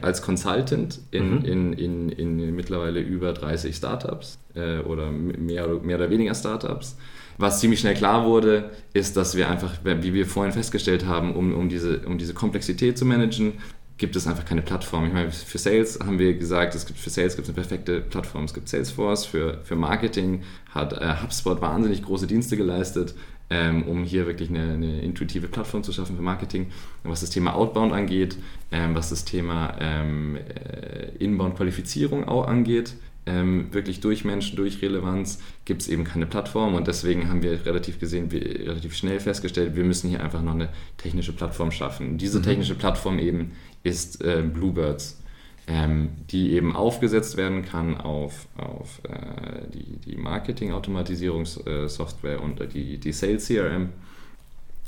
als 0.03 0.23
Consultant 0.23 1.01
in, 1.11 1.39
mhm. 1.39 1.45
in, 1.45 1.73
in, 1.73 2.09
in, 2.11 2.55
mittlerweile 2.55 3.01
über 3.01 3.33
30 3.33 3.75
Startups 3.75 4.39
äh, 4.55 4.79
oder 4.79 5.11
mehr, 5.11 5.67
mehr 5.67 5.97
oder 5.97 6.11
weniger 6.11 6.35
Startups. 6.35 6.97
Was 7.39 7.59
ziemlich 7.59 7.81
schnell 7.81 7.95
klar 7.95 8.25
wurde, 8.25 8.71
ist, 8.93 9.17
dass 9.17 9.37
wir 9.37 9.51
einfach, 9.51 9.73
wie 9.83 10.15
wir 10.15 10.27
vorhin 10.27 10.53
festgestellt 10.53 11.07
haben, 11.07 11.35
um, 11.35 11.53
um, 11.55 11.69
diese, 11.69 12.01
um 12.07 12.17
diese 12.17 12.33
Komplexität 12.33 12.97
zu 12.97 13.05
managen, 13.05 13.55
gibt 13.97 14.17
es 14.17 14.27
einfach 14.27 14.45
keine 14.45 14.63
Plattform. 14.63 15.07
Ich 15.07 15.13
meine, 15.13 15.31
für 15.31 15.59
Sales 15.59 15.99
haben 16.01 16.19
wir 16.19 16.35
gesagt, 16.35 16.75
es 16.75 16.87
gibt 16.87 16.99
für 16.99 17.11
Sales 17.11 17.37
gibt 17.37 17.49
es 17.49 17.55
eine 17.55 17.61
perfekte 17.61 18.01
Plattform. 18.01 18.45
Es 18.45 18.55
gibt 18.55 18.69
Salesforce, 18.69 19.25
für, 19.25 19.59
für 19.65 19.77
Marketing 19.77 20.43
hat 20.71 20.93
äh, 20.93 21.23
HubSpot 21.23 21.61
wahnsinnig 21.61 22.03
große 22.03 22.27
Dienste 22.27 22.57
geleistet 22.57 23.15
ähm, 23.51 23.85
um 23.85 24.05
hier 24.05 24.27
wirklich 24.27 24.49
eine, 24.49 24.75
eine, 24.75 25.01
intuitive 25.01 25.49
Plattform 25.49 25.83
zu 25.83 25.93
schaffen 25.93 26.17
für 26.17 26.23
Marketing. 26.23 26.67
Was 27.03 27.21
das 27.21 27.31
Thema 27.31 27.55
Outbound 27.55 27.93
angeht, 27.93 28.37
ähm, 28.73 28.95
was 28.95 29.11
das 29.11 29.25
Thema 29.25 29.77
ähm, 29.81 30.37
äh, 30.37 31.09
Inbound-Qualifizierung 31.19 32.25
auch 32.25 32.47
angeht, 32.47 32.95
ähm, 33.27 33.69
wirklich 33.73 34.01
durch 34.01 34.25
Menschen, 34.25 34.57
durch 34.57 34.83
Relevanz, 34.83 35.41
gibt 35.65 35.83
es 35.83 35.89
eben 35.89 36.05
keine 36.05 36.27
Plattform 36.27 36.75
und 36.75 36.87
deswegen 36.87 37.29
haben 37.29 37.43
wir 37.43 37.65
relativ 37.65 37.99
gesehen, 37.99 38.31
wir, 38.31 38.43
relativ 38.43 38.95
schnell 38.95 39.21
festgestellt, 39.21 39.77
wir 39.77 39.85
müssen 39.85 40.11
hier 40.11 40.23
einfach 40.23 40.43
noch 40.43 40.55
eine 40.55 40.69
technische 40.99 41.33
Plattform 41.33 41.71
schaffen. 41.71 42.19
diese 42.19 42.39
mhm. 42.39 42.45
technische 42.45 42.75
Plattform 42.75 43.19
eben 43.19 43.53
ist 43.83 44.23
äh, 44.23 44.43
Bluebirds 44.43 45.23
ähm, 45.67 46.11
die 46.31 46.53
eben 46.53 46.77
aufgesetzt 46.77 47.39
werden 47.39 47.65
kann 47.65 47.97
auf, 47.97 48.47
auf 48.57 49.01
äh, 49.05 49.63
die, 49.73 49.97
die 49.99 50.17
Marketing-Automatisierungssoftware 50.17 52.43
und 52.43 52.61
die, 52.75 52.99
die 52.99 53.13
Sales 53.13 53.47
CRM. 53.47 53.89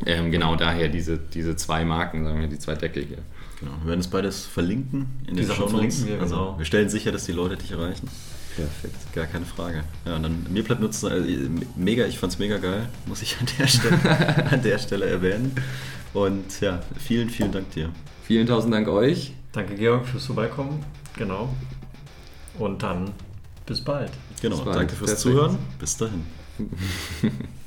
Ähm, 0.04 0.30
genau 0.30 0.56
daher 0.56 0.90
diese, 0.90 1.16
diese 1.16 1.56
zwei 1.56 1.86
Marken, 1.86 2.24
sagen 2.24 2.40
wir, 2.40 2.48
die 2.48 2.58
zwei 2.58 2.74
Deckel 2.74 3.06
hier. 3.06 3.22
Genau, 3.60 3.72
wir 3.80 3.88
werden 3.88 4.00
es 4.00 4.08
beides 4.08 4.44
verlinken 4.44 5.06
in 5.26 5.36
den 5.36 5.46
Show 5.46 5.70
Notes. 5.70 6.06
Wir, 6.06 6.20
also, 6.20 6.34
genau. 6.34 6.58
wir 6.58 6.66
stellen 6.66 6.90
sicher, 6.90 7.10
dass 7.10 7.24
die 7.24 7.32
Leute 7.32 7.56
dich 7.56 7.72
erreichen. 7.72 8.10
Perfekt, 8.54 9.14
gar 9.14 9.24
keine 9.26 9.46
Frage. 9.46 9.84
Ja, 10.04 10.16
und 10.16 10.24
dann 10.24 10.46
mir 10.50 10.62
bleibt 10.62 10.82
nutzen, 10.82 11.10
also, 11.10 11.26
mega, 11.76 12.04
ich 12.04 12.18
fand 12.18 12.34
es 12.34 12.38
mega 12.38 12.58
geil, 12.58 12.86
muss 13.06 13.22
ich 13.22 13.38
an 13.40 13.46
der, 13.58 13.66
Stelle, 13.66 13.98
an 14.50 14.62
der 14.62 14.78
Stelle 14.78 15.06
erwähnen. 15.06 15.52
Und 16.12 16.60
ja, 16.60 16.82
vielen, 16.98 17.30
vielen 17.30 17.52
Dank 17.52 17.70
dir. 17.70 17.88
Vielen 18.24 18.46
tausend 18.46 18.74
Dank 18.74 18.88
euch. 18.88 19.32
Danke, 19.56 19.74
Georg, 19.74 20.06
fürs 20.06 20.26
Vorbeikommen. 20.26 20.84
Genau. 21.16 21.48
Und 22.58 22.82
dann 22.82 23.10
bis 23.64 23.80
bald. 23.80 24.10
Genau, 24.42 24.56
bis 24.56 24.64
bald. 24.66 24.76
danke 24.76 24.94
fürs 24.94 25.12
Perfekt. 25.12 25.20
Zuhören. 25.22 25.58
Bis 25.78 25.96
dahin. 25.96 26.26